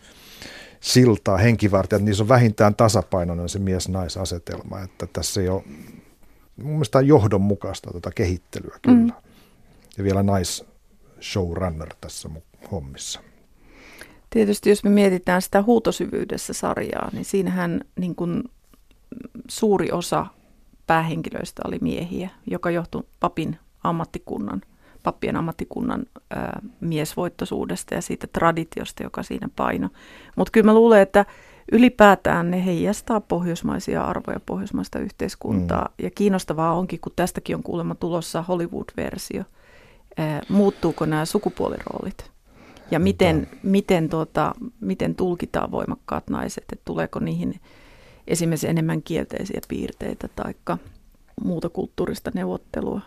siltaa, 0.80 1.36
henkivartijat, 1.36 2.02
niissä 2.02 2.22
on 2.22 2.28
vähintään 2.28 2.74
tasapainoinen 2.74 3.48
se 3.48 3.58
mies-naisasetelma, 3.58 4.80
että 4.80 5.06
tässä 5.12 5.40
ei 5.40 5.48
ole, 5.48 5.62
mun 6.56 6.72
mielestä 6.72 6.98
on 6.98 7.06
johdonmukaista 7.06 7.90
tätä 7.92 8.10
kehittelyä 8.14 8.78
kyllä. 8.82 8.98
Mm. 8.98 9.12
Ja 9.98 10.04
vielä 10.04 10.22
nais 10.22 10.64
showrunner 11.20 11.94
tässä 12.00 12.30
hommissa. 12.70 13.20
Tietysti 14.30 14.70
jos 14.70 14.84
me 14.84 14.90
mietitään 14.90 15.42
sitä 15.42 15.62
huutosyvyydessä 15.62 16.52
sarjaa, 16.52 17.10
niin 17.12 17.24
siinähän 17.24 17.80
niin 17.96 18.14
kuin 18.14 18.44
suuri 19.48 19.92
osa 19.92 20.26
päähenkilöistä 20.90 21.62
oli 21.66 21.78
miehiä, 21.80 22.30
joka 22.46 22.70
johtui 22.70 23.02
papin 23.20 23.58
ammattikunnan, 23.84 24.60
pappien 25.02 25.36
ammattikunnan 25.36 26.06
ää, 26.30 26.62
miesvoittoisuudesta 26.80 27.94
ja 27.94 28.02
siitä 28.02 28.26
traditiosta, 28.26 29.02
joka 29.02 29.22
siinä 29.22 29.48
paino. 29.56 29.88
Mutta 30.36 30.50
kyllä 30.50 30.64
mä 30.64 30.74
luulen, 30.74 31.00
että 31.00 31.26
ylipäätään 31.72 32.50
ne 32.50 32.64
heijastaa 32.64 33.20
pohjoismaisia 33.20 34.04
arvoja, 34.04 34.40
pohjoismaista 34.46 34.98
yhteiskuntaa. 34.98 35.84
Mm. 35.84 36.04
Ja 36.04 36.10
kiinnostavaa 36.10 36.74
onkin, 36.74 37.00
kun 37.00 37.12
tästäkin 37.16 37.56
on 37.56 37.62
kuulemma 37.62 37.94
tulossa 37.94 38.42
Hollywood-versio. 38.42 39.44
Ää, 40.16 40.42
muuttuuko 40.48 41.06
nämä 41.06 41.24
sukupuoliroolit? 41.24 42.30
Ja 42.90 42.98
miten, 42.98 43.48
miten, 43.62 44.08
tuota, 44.08 44.54
miten 44.80 45.14
tulkitaan 45.14 45.70
voimakkaat 45.70 46.30
naiset, 46.30 46.64
että 46.72 46.84
tuleeko 46.84 47.18
niihin 47.18 47.60
esimerkiksi 48.28 48.68
enemmän 48.68 49.02
kielteisiä 49.02 49.60
piirteitä 49.68 50.28
tai 50.36 50.54
muuta 51.44 51.68
kulttuurista 51.68 52.30
neuvottelua. 52.34 53.00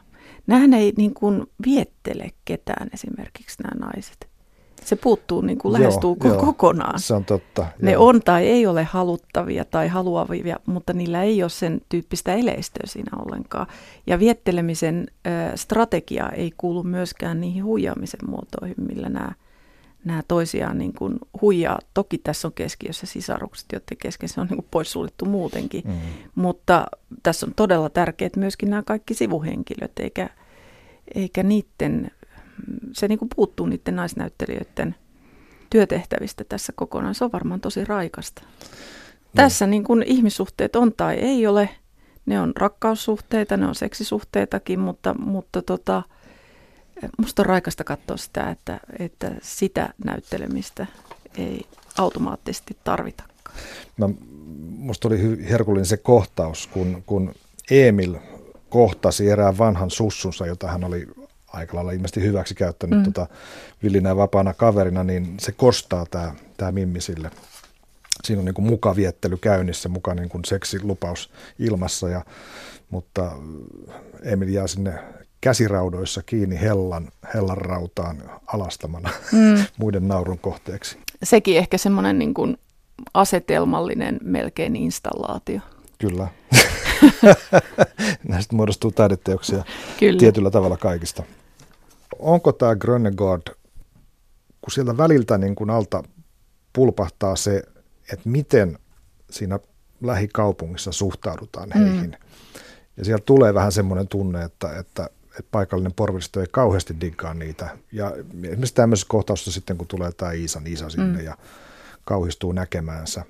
Nämähän 0.47 0.73
ei 0.73 0.93
niin 0.97 1.13
kuin 1.13 1.45
viettele 1.65 2.31
ketään 2.45 2.89
esimerkiksi 2.93 3.63
nämä 3.63 3.85
naiset. 3.85 4.33
Se 4.83 4.95
puuttuu 4.95 5.41
niin 5.41 5.57
kuin 5.57 5.73
lähestuu 5.73 6.17
joo, 6.23 6.37
kokonaan. 6.37 6.99
Se 6.99 7.13
on 7.13 7.25
totta. 7.25 7.65
Ne 7.81 7.91
joo. 7.91 8.07
on 8.07 8.21
tai 8.21 8.47
ei 8.47 8.65
ole 8.65 8.83
haluttavia 8.83 9.65
tai 9.65 9.87
haluavia, 9.87 10.59
mutta 10.65 10.93
niillä 10.93 11.23
ei 11.23 11.43
ole 11.43 11.49
sen 11.49 11.81
tyyppistä 11.89 12.33
eleistöä 12.33 12.83
siinä 12.85 13.17
ollenkaan. 13.25 13.67
Ja 14.07 14.19
viettelemisen 14.19 15.07
ö, 15.27 15.57
strategia 15.57 16.29
ei 16.29 16.51
kuulu 16.57 16.83
myöskään 16.83 17.41
niihin 17.41 17.63
huijaamisen 17.63 18.19
muotoihin, 18.27 18.75
millä 18.87 19.09
nämä 19.09 19.31
nämä 20.05 20.23
toisiaan 20.27 20.77
niin 20.77 20.93
kuin 20.93 21.15
huijaa. 21.41 21.79
Toki 21.93 22.17
tässä 22.17 22.47
on 22.47 22.53
keskiössä 22.53 23.05
sisarukset, 23.05 23.65
joiden 23.71 23.97
kesken 23.97 24.29
se 24.29 24.41
on 24.41 24.47
niin 24.47 24.57
kuin 24.57 24.67
poissuljettu 24.71 25.25
muutenkin. 25.25 25.83
Mm. 25.85 25.93
Mutta 26.35 26.85
tässä 27.23 27.45
on 27.45 27.53
todella 27.55 27.89
tärkeät 27.89 28.35
myöskin 28.35 28.69
nämä 28.69 28.83
kaikki 28.83 29.13
sivuhenkilöt, 29.13 29.99
eikä, 29.99 30.29
eikä 31.15 31.43
niiden, 31.43 32.11
se 32.93 33.07
niin 33.07 33.19
kuin 33.19 33.29
puuttuu 33.35 33.65
niiden 33.65 33.95
naisnäyttelijöiden 33.95 34.95
työtehtävistä 35.69 36.43
tässä 36.43 36.73
kokonaan. 36.75 37.15
Se 37.15 37.23
on 37.23 37.31
varmaan 37.33 37.61
tosi 37.61 37.85
raikasta. 37.85 38.41
Mm. 38.41 39.35
Tässä 39.35 39.67
niin 39.67 39.83
kuin 39.83 40.03
ihmissuhteet 40.03 40.75
on 40.75 40.93
tai 40.93 41.15
ei 41.15 41.47
ole. 41.47 41.69
Ne 42.25 42.39
on 42.39 42.53
rakkaussuhteita, 42.55 43.57
ne 43.57 43.67
on 43.67 43.75
seksisuhteitakin, 43.75 44.79
mutta, 44.79 45.13
mutta 45.13 45.61
tota, 45.61 46.03
musta 47.17 47.41
on 47.41 47.45
raikasta 47.45 47.83
katsoa 47.83 48.17
sitä, 48.17 48.49
että, 48.49 48.79
että 48.99 49.31
sitä 49.41 49.93
näyttelemistä 50.05 50.87
ei 51.37 51.65
automaattisesti 51.97 52.77
tarvitakaan. 52.83 53.55
Mä, 53.97 54.09
musta 54.77 55.07
oli 55.07 55.49
herkullinen 55.49 55.85
se 55.85 55.97
kohtaus, 55.97 56.67
kun, 56.67 57.03
kun 57.05 57.35
Emil 57.71 58.15
kohtasi 58.69 59.29
erään 59.29 59.57
vanhan 59.57 59.91
sussunsa, 59.91 60.45
jota 60.47 60.67
hän 60.67 60.83
oli 60.83 61.07
aika 61.47 61.75
lailla 61.75 61.91
ilmeisesti 61.91 62.21
hyväksi 62.21 62.55
käyttänyt 62.55 62.99
mm. 62.99 63.05
tota, 63.05 63.27
villinä 63.83 64.09
ja 64.09 64.17
vapaana 64.17 64.53
kaverina, 64.53 65.03
niin 65.03 65.37
se 65.39 65.51
kostaa 65.51 66.05
tämä 66.11 66.35
tää 66.57 66.71
Mimmi 66.71 67.01
sille. 67.01 67.31
Siinä 68.23 68.39
on 68.39 68.45
niin 68.45 68.55
kuin 68.55 68.65
muka 68.65 68.95
viettely 68.95 69.37
käynnissä, 69.37 69.89
muka 69.89 70.13
niin 70.13 70.29
kuin 70.29 70.45
seksilupaus 70.45 71.29
ilmassa, 71.59 72.09
ja, 72.09 72.25
mutta 72.89 73.31
Emil 74.21 74.47
jää 74.47 74.67
sinne 74.67 74.99
käsiraudoissa 75.43 76.21
kiinni 76.25 76.61
hellan, 76.61 77.07
hellan 77.33 77.57
rautaan 77.57 78.23
alastamana 78.47 79.09
mm. 79.31 79.65
muiden 79.79 80.07
naurun 80.07 80.39
kohteeksi. 80.39 80.97
Sekin 81.23 81.57
ehkä 81.57 81.77
semmoinen 81.77 82.19
niin 82.19 82.33
kuin 82.33 82.57
asetelmallinen 83.13 84.19
melkein 84.23 84.75
installaatio. 84.75 85.59
Kyllä. 85.99 86.27
Näistä 88.27 88.55
muodostuu 88.55 88.91
taideteoksia 88.91 89.63
Kyllä. 89.99 90.19
tietyllä 90.19 90.51
tavalla 90.51 90.77
kaikista. 90.77 91.23
Onko 92.19 92.51
tämä 92.51 92.75
Grönegård, 92.75 93.55
kun 94.61 94.71
sieltä 94.71 94.97
väliltä 94.97 95.37
niin 95.37 95.55
kuin 95.55 95.69
alta 95.69 96.03
pulpahtaa 96.73 97.35
se, 97.35 97.63
että 98.13 98.29
miten 98.29 98.79
siinä 99.29 99.59
lähikaupungissa 100.01 100.91
suhtaudutaan 100.91 101.69
heihin. 101.75 102.09
Mm. 102.09 102.27
Ja 102.97 103.05
sieltä 103.05 103.23
tulee 103.25 103.53
vähän 103.53 103.71
semmoinen 103.71 104.07
tunne, 104.07 104.43
että, 104.43 104.79
että 104.79 105.09
että 105.39 105.51
paikallinen 105.51 105.93
porvaristo 105.93 106.41
ei 106.41 106.47
kauheasti 106.51 106.95
diggaa 107.01 107.33
niitä. 107.33 107.77
Ja 107.91 108.11
esimerkiksi 108.43 108.73
tämmöisessä 108.73 109.07
kohtauksessa 109.09 109.51
sitten, 109.51 109.77
kun 109.77 109.87
tulee 109.87 110.11
tämä 110.11 110.31
Iisan 110.31 110.67
isä 110.67 110.89
sinne 110.89 111.19
mm. 111.19 111.25
ja 111.25 111.37
kauhistuu 112.05 112.51
näkemäänsä. 112.51 113.25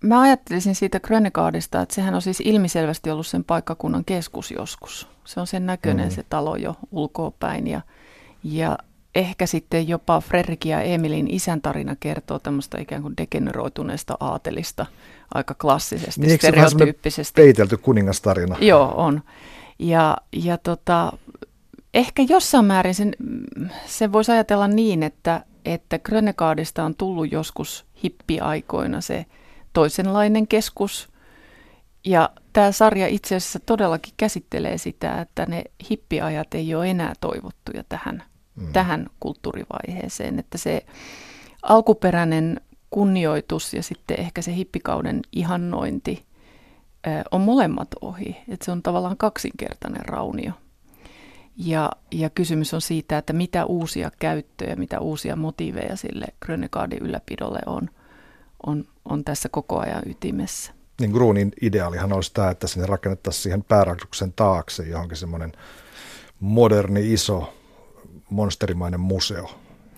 Mä 0.00 0.20
ajattelisin 0.20 0.74
siitä 0.74 1.00
Grönegaardista, 1.00 1.82
että 1.82 1.94
sehän 1.94 2.14
on 2.14 2.22
siis 2.22 2.40
ilmiselvästi 2.40 3.10
ollut 3.10 3.26
sen 3.26 3.44
paikkakunnan 3.44 4.04
keskus 4.04 4.50
joskus. 4.50 5.08
Se 5.24 5.40
on 5.40 5.46
sen 5.46 5.66
näköinen 5.66 6.08
mm. 6.08 6.14
se 6.14 6.24
talo 6.28 6.56
jo 6.56 6.76
ulkoapäin 6.90 7.66
ja, 7.66 7.80
ja 8.44 8.78
ehkä 9.14 9.46
sitten 9.46 9.88
jopa 9.88 10.20
Fredrik 10.20 10.64
ja 10.64 10.80
Emilin 10.80 11.30
isän 11.30 11.60
tarina 11.60 11.96
kertoo 12.00 12.38
tämmöistä 12.38 12.80
ikään 12.80 13.02
kuin 13.02 13.16
degeneroituneesta 13.16 14.16
aatelista 14.20 14.86
aika 15.34 15.54
klassisesti, 15.54 16.20
niin, 16.20 16.38
stereotyyppisesti. 16.38 17.42
peitelty 17.42 17.76
kuningastarina. 17.76 18.56
Joo, 18.60 18.94
on. 18.96 19.22
Ja, 19.78 20.16
ja 20.32 20.58
tota, 20.58 21.12
ehkä 21.94 22.22
jossain 22.28 22.64
määrin 22.64 22.94
sen, 22.94 23.12
sen 23.86 24.12
voisi 24.12 24.32
ajatella 24.32 24.68
niin, 24.68 25.02
että, 25.02 25.44
että 25.64 25.98
Grönnegaardista 25.98 26.84
on 26.84 26.94
tullut 26.94 27.32
joskus 27.32 27.86
hippiaikoina 28.04 29.00
se 29.00 29.26
toisenlainen 29.72 30.48
keskus. 30.48 31.08
Ja 32.04 32.30
tämä 32.52 32.72
sarja 32.72 33.06
itse 33.06 33.36
asiassa 33.36 33.60
todellakin 33.66 34.14
käsittelee 34.16 34.78
sitä, 34.78 35.20
että 35.20 35.46
ne 35.46 35.64
hippiajat 35.90 36.54
ei 36.54 36.74
ole 36.74 36.90
enää 36.90 37.12
toivottuja 37.20 37.84
tähän, 37.88 38.22
mm. 38.56 38.72
tähän 38.72 39.06
kulttuurivaiheeseen. 39.20 40.38
Että 40.38 40.58
se 40.58 40.86
alkuperäinen 41.62 42.60
kunnioitus 42.90 43.74
ja 43.74 43.82
sitten 43.82 44.20
ehkä 44.20 44.42
se 44.42 44.54
hippikauden 44.54 45.22
ihannointi 45.32 46.24
on 47.30 47.40
molemmat 47.40 47.88
ohi. 48.00 48.36
Että 48.48 48.64
se 48.64 48.72
on 48.72 48.82
tavallaan 48.82 49.16
kaksinkertainen 49.16 50.04
raunio. 50.04 50.52
Ja, 51.56 51.90
ja 52.10 52.30
kysymys 52.30 52.74
on 52.74 52.80
siitä, 52.80 53.18
että 53.18 53.32
mitä 53.32 53.64
uusia 53.64 54.10
käyttöjä, 54.18 54.76
mitä 54.76 55.00
uusia 55.00 55.36
motiiveja 55.36 55.96
sille 55.96 56.26
Grönegardin 56.40 57.02
ylläpidolle 57.02 57.58
on, 57.66 57.90
on, 58.66 58.84
on 59.04 59.24
tässä 59.24 59.48
koko 59.48 59.78
ajan 59.78 60.02
ytimessä. 60.06 60.72
Niin 61.00 61.10
Gruunin 61.10 61.52
ideaalihan 61.62 62.12
olisi 62.12 62.34
tämä, 62.34 62.50
että 62.50 62.66
sinne 62.66 62.86
rakennettaisiin 62.86 63.42
siihen 63.42 63.64
päärakennuksen 63.64 64.32
taakse 64.32 64.82
johonkin 64.82 65.16
semmoinen 65.16 65.52
moderni, 66.40 67.12
iso, 67.12 67.54
monsterimainen 68.30 69.00
museo, 69.00 69.50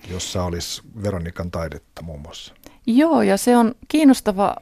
jossa 0.09 0.43
olisi 0.43 0.81
Veronikan 1.03 1.51
taidetta 1.51 2.01
muun 2.01 2.21
muassa. 2.21 2.53
Joo, 2.87 3.21
ja 3.21 3.37
se 3.37 3.57
on 3.57 3.75
kiinnostava 3.87 4.55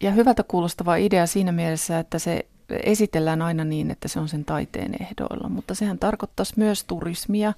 ja 0.00 0.10
hyvältä 0.10 0.42
kuulostava 0.42 0.96
idea 0.96 1.26
siinä 1.26 1.52
mielessä, 1.52 1.98
että 1.98 2.18
se 2.18 2.46
esitellään 2.84 3.42
aina 3.42 3.64
niin, 3.64 3.90
että 3.90 4.08
se 4.08 4.20
on 4.20 4.28
sen 4.28 4.44
taiteen 4.44 4.94
ehdoilla, 5.00 5.48
mutta 5.48 5.74
sehän 5.74 5.98
tarkoittaisi 5.98 6.54
myös 6.56 6.84
turismia, 6.84 7.52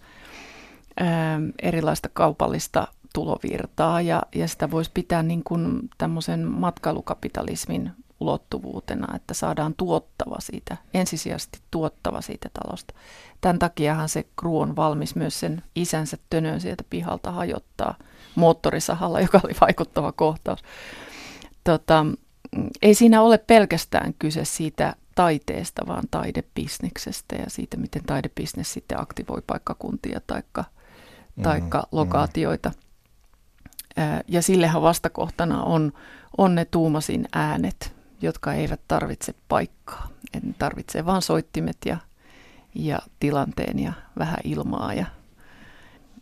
ää, 1.01 1.41
erilaista 1.63 2.09
kaupallista 2.13 2.89
tulovirtaa 3.15 4.01
ja, 4.01 4.23
ja 4.35 4.49
sitä 4.49 4.71
voisi 4.71 4.91
pitää 4.95 5.23
niin 5.23 5.45
kuin 5.45 5.89
tämmöisen 5.99 6.47
matkailukapitalismin 6.47 7.91
ulottuvuutena, 8.21 9.17
että 9.17 9.35
saadaan 9.35 9.75
tuottava 9.77 10.37
siitä, 10.41 10.77
ensisijaisesti 10.95 11.59
tuottava 11.71 12.21
siitä 12.21 12.51
talosta. 12.63 12.95
Tämän 13.41 13.59
takiahan 13.59 14.09
se 14.09 14.25
Kru 14.37 14.61
on 14.61 14.77
valmis 14.77 15.17
myös 15.17 15.41
sen 15.41 15.63
isänsä 15.75 16.17
tönön 16.31 16.61
sieltä 16.61 16.85
pihalta 16.91 17.33
hajottaa 17.33 17.95
moottorisahalla, 18.35 19.21
joka 19.21 19.41
oli 19.45 19.53
vaikuttava 19.61 20.13
kohtaus. 20.13 20.63
Tota, 21.65 22.07
ei 22.83 22.95
siinä 22.95 23.23
ole 23.23 23.39
pelkästään 23.39 24.15
kyse 24.19 24.45
siitä 24.45 24.97
taiteesta, 25.15 25.87
vaan 25.87 26.05
taidebisneksestä 26.11 27.37
ja 27.37 27.45
siitä, 27.49 27.77
miten 27.77 28.03
taidebisnes 28.07 28.73
sitten 28.73 29.01
aktivoi 29.01 29.43
paikkakuntia 29.47 30.21
tai 30.27 30.43
taikka 31.43 31.79
mm, 31.79 31.89
lokaatioita. 31.93 32.69
Mm. 32.69 34.05
Ja 34.29 34.43
sillehän 34.43 34.83
vastakohtana 34.83 35.63
on, 35.63 35.93
on 36.39 36.55
ne 36.55 36.65
tuumasin 36.65 37.29
äänet, 37.33 37.95
jotka 38.23 38.53
eivät 38.53 38.81
tarvitse 38.89 39.35
paikkaa. 39.49 40.09
En 40.35 40.55
tarvitsee 40.59 41.07
vain 41.07 41.23
soittimet 41.23 41.77
ja, 41.87 41.97
ja 42.75 42.99
tilanteen 43.21 43.79
ja 43.79 43.93
vähän 44.19 44.39
ilmaa 44.45 44.95
ja 44.95 45.07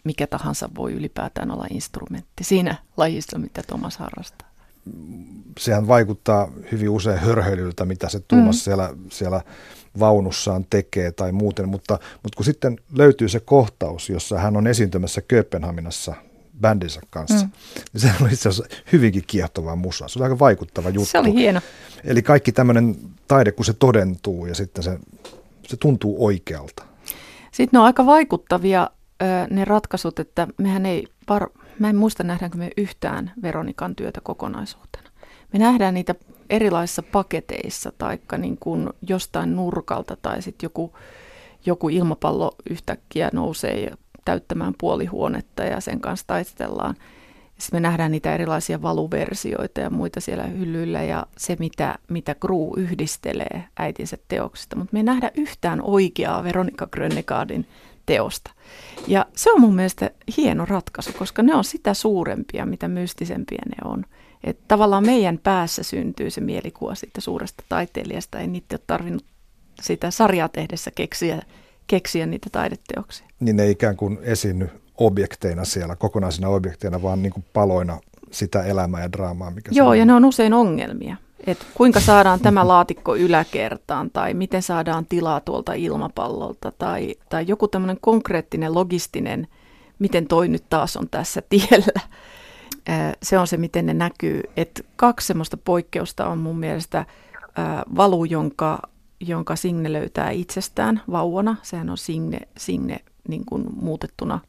mikä 0.04 0.26
tahansa 0.26 0.68
voi 0.76 0.92
ylipäätään 0.92 1.50
olla 1.50 1.66
instrumentti 1.70 2.44
siinä 2.44 2.76
lajissa, 2.96 3.38
mitä 3.38 3.62
Thomas 3.62 3.96
harrastaa 3.96 4.51
sehän 5.58 5.88
vaikuttaa 5.88 6.52
hyvin 6.72 6.90
usein 6.90 7.18
hörhöilyltä, 7.18 7.84
mitä 7.84 8.08
se 8.08 8.20
Tuomas 8.20 8.56
mm. 8.56 8.60
siellä, 8.60 8.94
siellä 9.10 9.40
vaunussaan 9.98 10.66
tekee 10.70 11.12
tai 11.12 11.32
muuten, 11.32 11.68
mutta, 11.68 11.98
mutta 12.22 12.36
kun 12.36 12.44
sitten 12.44 12.76
löytyy 12.92 13.28
se 13.28 13.40
kohtaus, 13.40 14.10
jossa 14.10 14.38
hän 14.38 14.56
on 14.56 14.66
esiintymässä 14.66 15.20
Kööpenhaminassa 15.20 16.14
bändinsä 16.60 17.00
kanssa, 17.10 17.44
mm. 17.44 17.50
niin 17.92 18.00
se 18.00 18.12
oli 18.20 18.32
itse 18.32 18.48
asiassa 18.48 18.76
hyvinkin 18.92 19.24
kiehtovaa 19.26 19.76
musaa. 19.76 20.08
Se 20.08 20.18
oli 20.18 20.24
aika 20.24 20.38
vaikuttava 20.38 20.88
juttu. 20.88 21.10
Se 21.10 21.18
oli 21.18 21.32
hieno. 21.32 21.60
Eli 22.04 22.22
kaikki 22.22 22.52
tämmöinen 22.52 22.96
taide, 23.28 23.52
kun 23.52 23.64
se 23.64 23.72
todentuu 23.72 24.46
ja 24.46 24.54
sitten 24.54 24.84
se, 24.84 24.98
se 25.68 25.76
tuntuu 25.76 26.26
oikealta. 26.26 26.84
Sitten 27.52 27.68
ne 27.72 27.78
on 27.78 27.86
aika 27.86 28.06
vaikuttavia 28.06 28.90
ne 29.50 29.64
ratkaisut, 29.64 30.18
että 30.18 30.48
mehän 30.58 30.86
ei 30.86 31.06
var, 31.28 31.50
Mä 31.78 31.88
en 31.88 31.96
muista 31.96 32.24
nähdäänkö 32.24 32.58
me 32.58 32.70
yhtään 32.76 33.32
Veronikan 33.42 33.96
työtä 33.96 34.20
kokonaisuutena. 34.20 35.08
Me 35.52 35.58
nähdään 35.58 35.94
niitä 35.94 36.14
erilaisissa 36.50 37.02
paketeissa, 37.02 37.92
taikka 37.98 38.38
niin 38.38 38.56
kuin 38.56 38.88
jostain 39.08 39.56
nurkalta, 39.56 40.16
tai 40.22 40.42
sitten 40.42 40.66
joku, 40.66 40.92
joku 41.66 41.88
ilmapallo 41.88 42.54
yhtäkkiä 42.70 43.30
nousee 43.32 43.92
täyttämään 44.24 44.74
puolihuonetta 44.78 45.64
ja 45.64 45.80
sen 45.80 46.00
kanssa 46.00 46.26
taistellaan. 46.26 46.94
Sitten 47.58 47.76
me 47.76 47.88
nähdään 47.88 48.10
niitä 48.10 48.34
erilaisia 48.34 48.82
valuversioita 48.82 49.80
ja 49.80 49.90
muita 49.90 50.20
siellä 50.20 50.44
hyllyillä 50.44 51.02
ja 51.02 51.26
se, 51.36 51.56
mitä, 51.58 51.98
mitä 52.08 52.34
Gru 52.34 52.74
yhdistelee 52.76 53.64
äitinsä 53.76 54.16
teoksista. 54.28 54.76
Mutta 54.76 54.92
me 54.92 54.98
ei 54.98 55.02
nähdä 55.02 55.30
yhtään 55.34 55.82
oikeaa 55.82 56.44
Veronika 56.44 56.86
Grönnegardin 56.86 57.66
teosta. 58.06 58.50
Ja 59.06 59.26
se 59.36 59.52
on 59.52 59.60
mun 59.60 59.74
mielestä 59.74 60.10
hieno 60.36 60.64
ratkaisu, 60.64 61.12
koska 61.18 61.42
ne 61.42 61.54
on 61.54 61.64
sitä 61.64 61.94
suurempia, 61.94 62.66
mitä 62.66 62.88
mystisempiä 62.88 63.62
ne 63.66 63.90
on. 63.90 64.04
Että 64.44 64.64
tavallaan 64.68 65.06
meidän 65.06 65.38
päässä 65.38 65.82
syntyy 65.82 66.30
se 66.30 66.40
mielikuva 66.40 66.94
siitä 66.94 67.20
suuresta 67.20 67.64
taiteilijasta. 67.68 68.38
Ei 68.38 68.46
niitä 68.46 68.74
ole 68.74 68.80
tarvinnut 68.86 69.24
sitä 69.82 70.10
sarjaa 70.10 70.48
tehdessä 70.48 70.90
keksiä, 70.94 71.42
keksiä 71.86 72.26
niitä 72.26 72.50
taideteoksia. 72.52 73.26
Niin 73.40 73.56
ne 73.56 73.70
ikään 73.70 73.96
kuin 73.96 74.18
esiinny 74.22 74.68
objekteina 74.98 75.64
siellä, 75.64 75.96
kokonaisina 75.96 76.48
objekteina, 76.48 77.02
vaan 77.02 77.22
niin 77.22 77.32
kuin 77.32 77.44
paloina 77.52 78.00
sitä 78.30 78.62
elämää 78.62 79.02
ja 79.02 79.12
draamaa, 79.12 79.50
mikä 79.50 79.70
Joo, 79.74 79.94
ja 79.94 80.04
ne 80.04 80.12
on 80.12 80.24
usein 80.24 80.54
ongelmia 80.54 81.16
että 81.46 81.64
kuinka 81.74 82.00
saadaan 82.00 82.40
tämä 82.40 82.68
laatikko 82.68 83.16
yläkertaan 83.16 84.10
tai 84.10 84.34
miten 84.34 84.62
saadaan 84.62 85.06
tilaa 85.06 85.40
tuolta 85.40 85.72
ilmapallolta 85.72 86.72
tai, 86.78 87.14
tai 87.28 87.44
joku 87.48 87.68
tämmöinen 87.68 87.98
konkreettinen 88.00 88.74
logistinen, 88.74 89.48
miten 89.98 90.26
toi 90.26 90.48
nyt 90.48 90.64
taas 90.70 90.96
on 90.96 91.08
tässä 91.10 91.42
tiellä. 91.50 92.00
Se 93.22 93.38
on 93.38 93.46
se, 93.46 93.56
miten 93.56 93.86
ne 93.86 93.94
näkyy. 93.94 94.42
Et 94.56 94.86
kaksi 94.96 95.26
semmoista 95.26 95.56
poikkeusta 95.56 96.26
on 96.26 96.38
mun 96.38 96.58
mielestä 96.58 97.06
valu, 97.96 98.24
jonka, 98.24 98.78
jonka 99.20 99.56
Signe 99.56 99.92
löytää 99.92 100.30
itsestään 100.30 101.02
vauvana. 101.10 101.56
Sehän 101.62 101.90
on 101.90 101.98
Signe, 101.98 102.40
Signe 102.58 102.98
niin 103.28 103.44
kuin 103.44 103.64
muutettuna 103.76 104.40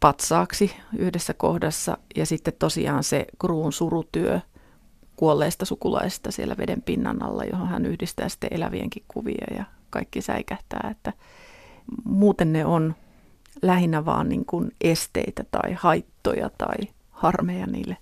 patsaaksi 0.00 0.76
yhdessä 0.98 1.34
kohdassa. 1.34 1.98
Ja 2.16 2.26
sitten 2.26 2.54
tosiaan 2.58 3.04
se 3.04 3.26
kruun 3.38 3.72
surutyö– 3.72 4.40
kuolleista 5.16 5.64
sukulaista 5.64 6.32
siellä 6.32 6.56
veden 6.56 6.82
pinnan 6.82 7.22
alla, 7.22 7.44
johon 7.44 7.68
hän 7.68 7.86
yhdistää 7.86 8.28
sitten 8.28 8.52
elävienkin 8.52 9.02
kuvia 9.08 9.46
ja 9.56 9.64
kaikki 9.90 10.22
säikähtää, 10.22 10.88
että 10.90 11.12
muuten 12.04 12.52
ne 12.52 12.64
on 12.64 12.94
lähinnä 13.62 14.04
vaan 14.04 14.28
niin 14.28 14.44
kuin 14.44 14.72
esteitä 14.80 15.44
tai 15.50 15.72
haittoja 15.72 16.50
tai 16.58 16.88
harmeja 17.10 17.66
niille 17.66 17.96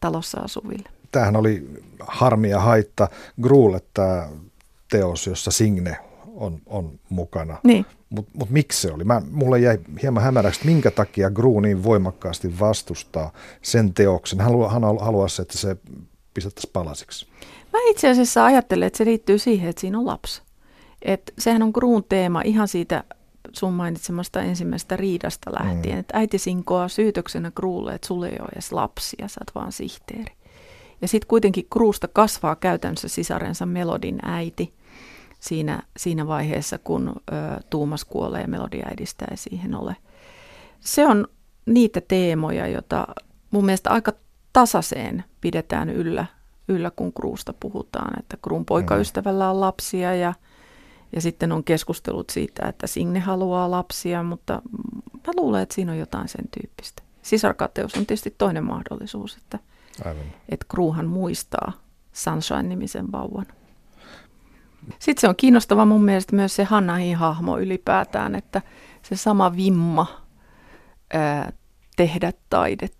talossa 0.00 0.40
asuville. 0.40 0.88
Tämähän 1.12 1.36
oli 1.36 1.82
harmi 2.00 2.50
ja 2.50 2.60
haitta 2.60 3.08
Gruulle 3.42 3.80
tämä 3.94 4.28
teos, 4.90 5.26
jossa 5.26 5.50
Signe 5.50 5.96
on, 6.34 6.60
on 6.66 6.98
mukana. 7.08 7.58
Niin. 7.64 7.86
Mutta 8.10 8.32
mut 8.34 8.50
miksi 8.50 8.80
se 8.80 8.92
oli? 8.92 9.04
Mä, 9.04 9.22
mulle 9.30 9.58
jäi 9.58 9.78
hieman 10.02 10.22
hämäräksi, 10.22 10.66
minkä 10.66 10.90
takia 10.90 11.30
Gru 11.30 11.60
niin 11.60 11.82
voimakkaasti 11.82 12.58
vastustaa 12.60 13.32
sen 13.62 13.94
teoksen. 13.94 14.38
Hän, 14.38 14.48
haluaa, 14.48 14.70
hän 14.70 14.82
haluaisi, 14.82 15.42
että 15.42 15.58
se 15.58 15.76
pistettäisiin 16.36 16.72
palasiksi? 16.72 17.26
Mä 17.72 17.78
itse 17.90 18.10
asiassa 18.10 18.44
ajattelen, 18.44 18.86
että 18.86 18.96
se 18.96 19.04
liittyy 19.04 19.38
siihen, 19.38 19.70
että 19.70 19.80
siinä 19.80 19.98
on 19.98 20.06
lapsi. 20.06 20.42
Et 21.02 21.32
sehän 21.38 21.62
on 21.62 21.72
Kruun 21.72 22.04
teema 22.04 22.42
ihan 22.44 22.68
siitä 22.68 23.04
sun 23.52 23.72
mainitsemasta 23.72 24.42
ensimmäisestä 24.42 24.96
riidasta 24.96 25.52
lähtien, 25.52 25.94
mm. 25.94 26.00
että 26.00 26.18
äiti 26.18 26.38
sinkoaa 26.38 26.88
syytöksenä 26.88 27.50
Kruulle, 27.50 27.94
että 27.94 28.06
sulle 28.06 28.28
ei 28.28 28.36
ole 28.40 28.48
edes 28.52 28.72
lapsia, 28.72 29.28
sä 29.28 29.40
oot 29.40 29.54
vaan 29.54 29.72
sihteeri. 29.72 30.32
Ja 31.02 31.08
sitten 31.08 31.28
kuitenkin 31.28 31.66
Kruusta 31.72 32.08
kasvaa 32.08 32.56
käytännössä 32.56 33.08
sisarensa 33.08 33.66
Melodin 33.66 34.18
äiti 34.22 34.74
siinä, 35.40 35.82
siinä 35.96 36.26
vaiheessa, 36.26 36.78
kun 36.78 37.08
ö, 37.08 37.32
Tuumas 37.70 38.04
kuolee 38.04 38.40
ja 38.40 38.48
Melodiäidistä 38.48 39.24
ei 39.30 39.36
siihen 39.36 39.74
ole. 39.74 39.96
Se 40.80 41.06
on 41.06 41.28
niitä 41.66 42.00
teemoja, 42.00 42.66
joita 42.68 43.06
mun 43.50 43.64
mielestä 43.64 43.90
aika 43.90 44.12
tasaiseen 44.52 45.24
pidetään 45.46 45.88
yllä, 45.88 46.26
yllä 46.68 46.90
kun 46.96 47.12
Kruusta 47.12 47.54
puhutaan, 47.60 48.18
että 48.18 48.36
Kruun 48.42 48.64
poikaystävällä 48.64 49.50
on 49.50 49.60
lapsia 49.60 50.14
ja, 50.14 50.34
Ja 51.12 51.20
sitten 51.20 51.52
on 51.52 51.64
keskustelut 51.64 52.30
siitä, 52.30 52.68
että 52.68 52.86
Signe 52.86 53.20
haluaa 53.20 53.70
lapsia, 53.70 54.22
mutta 54.22 54.62
mä 55.26 55.32
luulen, 55.36 55.62
että 55.62 55.74
siinä 55.74 55.92
on 55.92 55.98
jotain 55.98 56.28
sen 56.28 56.44
tyyppistä. 56.60 57.02
Sisarkateus 57.22 57.94
on 57.94 58.06
tietysti 58.06 58.34
toinen 58.38 58.64
mahdollisuus, 58.64 59.36
että, 59.36 59.58
Aivan. 60.04 60.22
että 60.48 60.66
Kruuhan 60.68 61.06
muistaa 61.06 61.72
Sunshine-nimisen 62.12 63.12
vauvan. 63.12 63.46
Sitten 64.98 65.20
se 65.20 65.28
on 65.28 65.36
kiinnostava 65.36 65.84
mun 65.84 66.04
mielestä 66.04 66.36
myös 66.36 66.56
se 66.56 66.64
Hannahin 66.64 67.16
hahmo 67.16 67.58
ylipäätään, 67.58 68.34
että 68.34 68.62
se 69.02 69.16
sama 69.16 69.56
vimma 69.56 70.06
ää, 71.12 71.52
tehdä 71.96 72.32
taidetta 72.50 72.95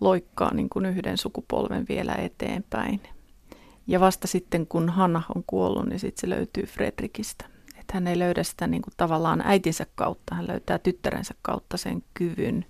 loikkaa 0.00 0.54
niin 0.54 0.68
kuin 0.68 0.86
yhden 0.86 1.18
sukupolven 1.18 1.86
vielä 1.88 2.14
eteenpäin. 2.14 3.00
Ja 3.86 4.00
vasta 4.00 4.26
sitten, 4.26 4.66
kun 4.66 4.88
Hanna 4.88 5.22
on 5.34 5.44
kuollut, 5.46 5.86
niin 5.86 6.00
sitten 6.00 6.20
se 6.20 6.28
löytyy 6.28 6.64
Fredrikistä. 6.64 7.44
Että 7.80 7.94
hän 7.94 8.06
ei 8.06 8.18
löydä 8.18 8.42
sitä 8.42 8.66
niin 8.66 8.82
kuin 8.82 8.94
tavallaan 8.96 9.42
äitinsä 9.44 9.86
kautta, 9.94 10.34
hän 10.34 10.48
löytää 10.48 10.78
tyttärensä 10.78 11.34
kautta 11.42 11.76
sen 11.76 12.02
kyvyn 12.14 12.66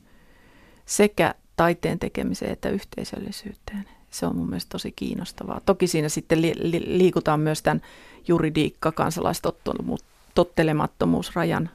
sekä 0.86 1.34
taiteen 1.56 1.98
tekemiseen 1.98 2.52
että 2.52 2.68
yhteisöllisyyteen. 2.68 3.84
Se 4.10 4.26
on 4.26 4.36
mun 4.36 4.48
mielestä 4.48 4.68
tosi 4.68 4.92
kiinnostavaa. 4.92 5.60
Toki 5.66 5.86
siinä 5.86 6.08
sitten 6.08 6.42
li- 6.42 6.54
li- 6.56 6.98
liikutaan 6.98 7.40
myös 7.40 7.62
tämän 7.62 7.82
juridiikka, 8.28 8.92
kansalaistottelemattomuus 8.92 11.34
rajan, 11.34 11.70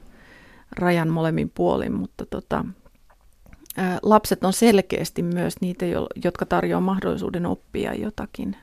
rajan 0.71 1.09
molemmin 1.09 1.51
puolin, 1.55 1.93
mutta 1.93 2.25
tota, 2.25 2.65
lapset 4.03 4.43
on 4.43 4.53
selkeästi 4.53 5.23
myös 5.23 5.55
niitä, 5.61 5.85
jotka 6.23 6.45
tarjoavat 6.45 6.85
mahdollisuuden 6.85 7.45
oppia 7.45 7.93
jotakin 7.93 8.55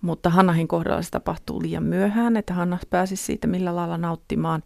mutta 0.00 0.30
Hannahin 0.30 0.68
kohdalla 0.68 1.02
se 1.02 1.10
tapahtuu 1.10 1.62
liian 1.62 1.82
myöhään, 1.82 2.36
että 2.36 2.54
Hanna 2.54 2.78
pääsisi 2.90 3.24
siitä 3.24 3.46
millä 3.46 3.76
lailla 3.76 3.98
nauttimaan. 3.98 4.62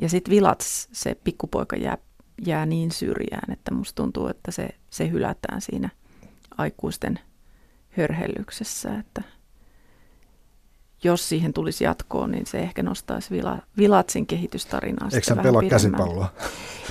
Ja 0.00 0.08
sitten 0.08 0.30
Vilats, 0.30 0.88
se 0.92 1.14
pikkupoika 1.24 1.76
jää, 1.76 1.98
jää 2.46 2.66
niin 2.66 2.90
syrjään, 2.90 3.52
että 3.52 3.74
musta 3.74 4.02
tuntuu, 4.02 4.26
että 4.26 4.50
se, 4.50 4.68
se 4.90 5.10
hylätään 5.10 5.60
siinä 5.60 5.88
aikuisten 6.58 7.20
hörhellyksessä, 7.90 8.98
että 8.98 9.22
jos 11.04 11.28
siihen 11.28 11.52
tulisi 11.52 11.84
jatkoa, 11.84 12.26
niin 12.26 12.46
se 12.46 12.58
ehkä 12.58 12.82
nostaisi 12.82 13.30
Vila, 13.30 13.58
Vilatsin 13.76 14.26
kehitystarinaa. 14.26 15.08
Eikö 15.14 15.34
hän 15.34 15.42
pelaa 15.42 15.62
käsipalloa? 15.70 16.32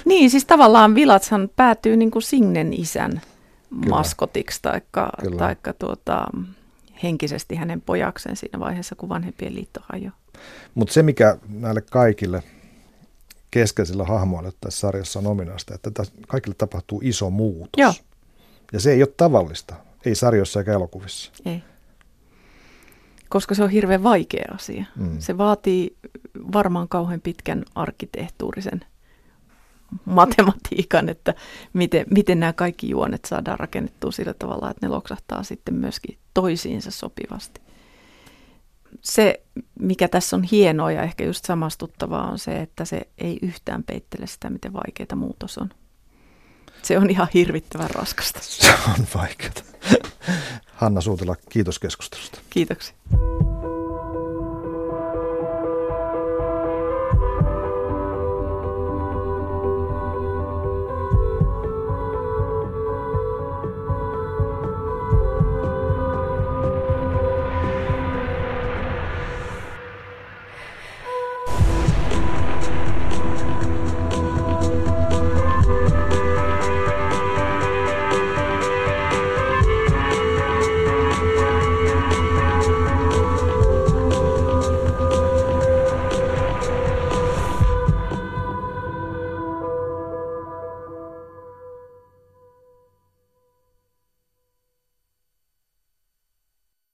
Niin, 0.06 0.30
siis 0.30 0.46
tavallaan 0.46 0.96
Vilatshan 0.96 1.50
päätyy 1.56 1.98
niin 1.98 2.12
kuin 2.12 2.24
Signen 2.24 2.74
isän 2.74 3.22
Kyllä. 3.70 3.90
maskotiksi, 3.90 4.60
taikka, 4.62 5.10
taikka 5.38 5.74
tuota, 5.74 6.28
henkisesti 7.04 7.56
hänen 7.56 7.82
pojaksen 7.82 8.36
siinä 8.36 8.60
vaiheessa, 8.60 8.96
kun 8.96 9.10
vanhempien 9.10 9.56
liitto 9.56 9.80
hajoaa. 9.90 10.18
Mutta 10.76 10.94
se, 10.94 11.04
mikä 11.04 11.38
näille 11.50 11.82
kaikille 11.82 12.44
keskeisillä 13.52 14.04
hahmoille 14.04 14.52
tässä 14.62 14.80
sarjassa 14.80 15.20
on 15.20 15.28
ominaista, 15.28 15.76
että 15.76 16.04
kaikille 16.28 16.56
tapahtuu 16.58 17.02
iso 17.04 17.30
muutos. 17.30 17.70
Joo. 17.78 17.94
Ja 18.74 18.80
se 18.80 18.92
ei 18.92 19.04
ole 19.04 19.14
tavallista, 19.18 19.76
ei 20.06 20.16
sarjoissa 20.16 20.60
eikä 20.60 20.74
elokuvissa. 20.74 21.32
Ei. 21.46 21.64
Koska 23.30 23.56
se 23.56 23.64
on 23.64 23.70
hirveän 23.70 24.04
vaikea 24.04 24.52
asia. 24.56 24.86
Mm. 24.96 25.20
Se 25.20 25.38
vaatii 25.38 25.96
varmaan 26.54 26.88
kauhean 26.88 27.22
pitkän 27.22 27.66
arkkitehtuurisen 27.76 28.86
matematiikan, 30.06 31.10
että 31.10 31.34
miten, 31.74 32.06
miten 32.10 32.40
nämä 32.40 32.54
kaikki 32.54 32.90
juonet 32.90 33.26
saadaan 33.26 33.60
rakennettua 33.60 34.12
sillä 34.12 34.34
tavalla, 34.34 34.72
että 34.72 34.86
ne 34.86 34.90
loksahtaa 34.90 35.44
sitten 35.44 35.74
myöskin 35.74 36.18
toisiinsa 36.34 36.92
sopivasti. 36.92 37.62
Se, 39.02 39.42
mikä 39.80 40.08
tässä 40.08 40.36
on 40.36 40.44
hienoa 40.44 40.92
ja 40.92 41.02
ehkä 41.02 41.24
just 41.24 41.46
samastuttavaa, 41.46 42.32
on 42.32 42.40
se, 42.40 42.62
että 42.62 42.86
se 42.86 43.02
ei 43.18 43.40
yhtään 43.42 43.84
peittele 43.84 44.28
sitä, 44.28 44.50
miten 44.50 44.74
vaikeaa 44.74 45.16
muutos 45.16 45.58
on. 45.58 45.70
Se 46.82 46.98
on 46.98 47.10
ihan 47.10 47.28
hirvittävän 47.34 47.90
raskasta. 47.90 48.40
Se 48.42 48.74
on 48.88 49.08
vaikeaa. 49.16 49.54
Hanna 50.66 51.02
Suutila, 51.02 51.36
kiitos 51.50 51.80
keskustelusta. 51.80 52.40
Kiitoksia. 52.50 52.96